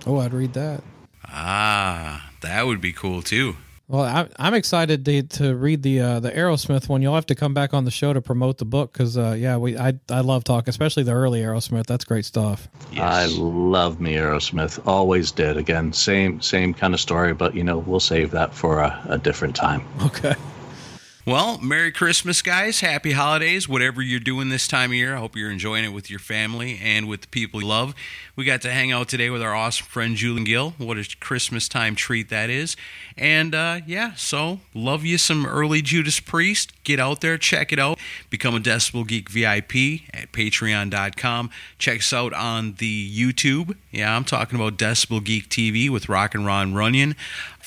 Oh, 0.06 0.20
I'd 0.20 0.34
read 0.34 0.54
that. 0.54 0.84
Ah, 1.28 2.30
that 2.42 2.66
would 2.66 2.80
be 2.82 2.94
cool 2.94 3.22
too. 3.22 3.56
Well, 3.88 4.04
I, 4.04 4.28
I'm 4.38 4.54
excited 4.54 5.04
to, 5.06 5.24
to 5.24 5.56
read 5.56 5.84
the 5.84 6.00
uh, 6.00 6.20
the 6.22 6.32
Aerosmith 6.32 6.88
one. 6.88 7.02
You'll 7.02 7.16
have 7.16 7.26
to 7.28 7.36
come 7.36 7.54
back 7.54 7.74
on 7.74 7.84
the 7.84 7.92
show 7.92 8.14
to 8.14 8.22
promote 8.22 8.58
the 8.58 8.66
book 8.66 8.94
because, 8.94 9.18
uh, 9.18 9.36
yeah, 9.38 9.58
we 9.58 9.78
I 9.78 9.94
I 10.10 10.22
love 10.22 10.46
talk, 10.46 10.68
especially 10.68 11.04
the 11.04 11.12
early 11.12 11.42
Aerosmith. 11.42 11.86
That's 11.86 12.06
great 12.06 12.24
stuff. 12.24 12.70
I 12.98 13.26
love 13.26 14.00
me 14.00 14.14
Aerosmith. 14.14 14.86
Always 14.88 15.32
did. 15.32 15.58
Again, 15.58 15.92
same 15.92 16.40
same 16.42 16.74
kind 16.74 16.94
of 16.94 17.02
story, 17.02 17.34
but 17.34 17.56
you 17.56 17.64
know 17.64 17.80
we'll 17.80 18.00
save 18.00 18.32
that 18.32 18.56
for 18.56 18.80
a, 18.80 19.06
a 19.10 19.18
different 19.18 19.56
time. 19.56 19.86
Okay. 20.06 20.36
Well, 21.26 21.58
Merry 21.60 21.94
Christmas, 21.94 22.42
guys. 22.42 22.82
Happy 22.82 23.14
holidays. 23.14 23.70
Whatever 23.70 24.02
you're 24.02 24.20
doing 24.20 24.50
this 24.50 24.68
time 24.68 24.90
of 24.90 24.96
year, 24.96 25.16
I 25.16 25.20
hope 25.20 25.38
you're 25.38 25.52
enjoying 25.52 25.86
it 25.86 25.94
with 25.94 26.10
your 26.10 26.20
family 26.20 26.78
and 26.84 27.08
with 27.08 27.22
the 27.22 27.28
people 27.30 27.62
you 27.62 27.68
love. 27.68 27.96
We 28.36 28.44
got 28.44 28.62
to 28.64 28.72
hang 28.72 28.92
out 28.92 29.08
today 29.08 29.30
with 29.30 29.42
our 29.42 29.56
awesome 29.56 29.86
friend 29.86 30.18
Julian 30.18 30.44
Gill. 30.44 30.72
What 30.78 30.98
a 30.98 31.16
Christmas 31.22 31.70
time 31.70 31.96
treat 31.96 32.28
that 32.28 32.50
is. 32.50 32.76
And 33.16 33.56
uh, 33.56 33.80
yeah, 33.88 34.16
so 34.16 34.60
love 34.74 35.06
you 35.06 35.18
some 35.18 35.46
early 35.46 35.82
Judas 35.82 36.20
Priest. 36.20 36.74
Get 36.84 37.00
out 37.00 37.22
there, 37.22 37.38
check 37.38 37.72
it 37.72 37.80
out. 37.80 38.00
Become 38.30 38.56
a 38.56 38.60
Decibel 38.60 39.08
Geek 39.08 39.30
VIP 39.30 40.10
at 40.14 40.34
patreon.com. 40.34 41.50
Check 41.78 42.00
us 42.00 42.12
out 42.12 42.34
on 42.34 42.74
the 42.80 43.10
YouTube. 43.18 43.78
Yeah, 43.92 44.14
I'm 44.14 44.26
talking 44.26 44.60
about 44.60 44.78
Decibel 44.78 45.24
Geek 45.24 45.48
TV 45.48 45.90
with 45.90 46.10
Rock 46.10 46.36
and 46.36 46.46
Ron 46.46 46.74
Runyon 46.74 47.16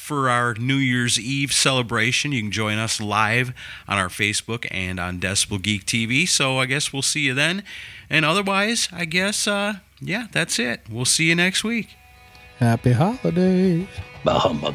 for 0.06 0.30
our 0.30 0.54
New 0.54 0.76
Year's 0.76 1.18
Eve 1.18 1.52
celebration. 1.52 2.30
You 2.30 2.42
can 2.42 2.52
join 2.52 2.78
us 2.78 3.00
live 3.00 3.45
live 3.46 3.54
on 3.88 3.98
our 3.98 4.08
Facebook 4.08 4.66
and 4.70 4.98
on 5.00 5.18
Decibel 5.18 5.60
Geek 5.60 5.84
TV. 5.86 6.28
So 6.28 6.58
I 6.58 6.66
guess 6.66 6.92
we'll 6.92 7.02
see 7.02 7.20
you 7.20 7.34
then. 7.34 7.62
And 8.10 8.24
otherwise, 8.24 8.88
I 8.92 9.04
guess, 9.04 9.46
uh, 9.46 9.74
yeah, 10.00 10.26
that's 10.32 10.58
it. 10.58 10.82
We'll 10.90 11.04
see 11.04 11.28
you 11.28 11.34
next 11.34 11.64
week. 11.64 11.88
Happy 12.58 12.92
holidays. 12.92 13.88
Bah 14.24 14.38
humbug. 14.38 14.74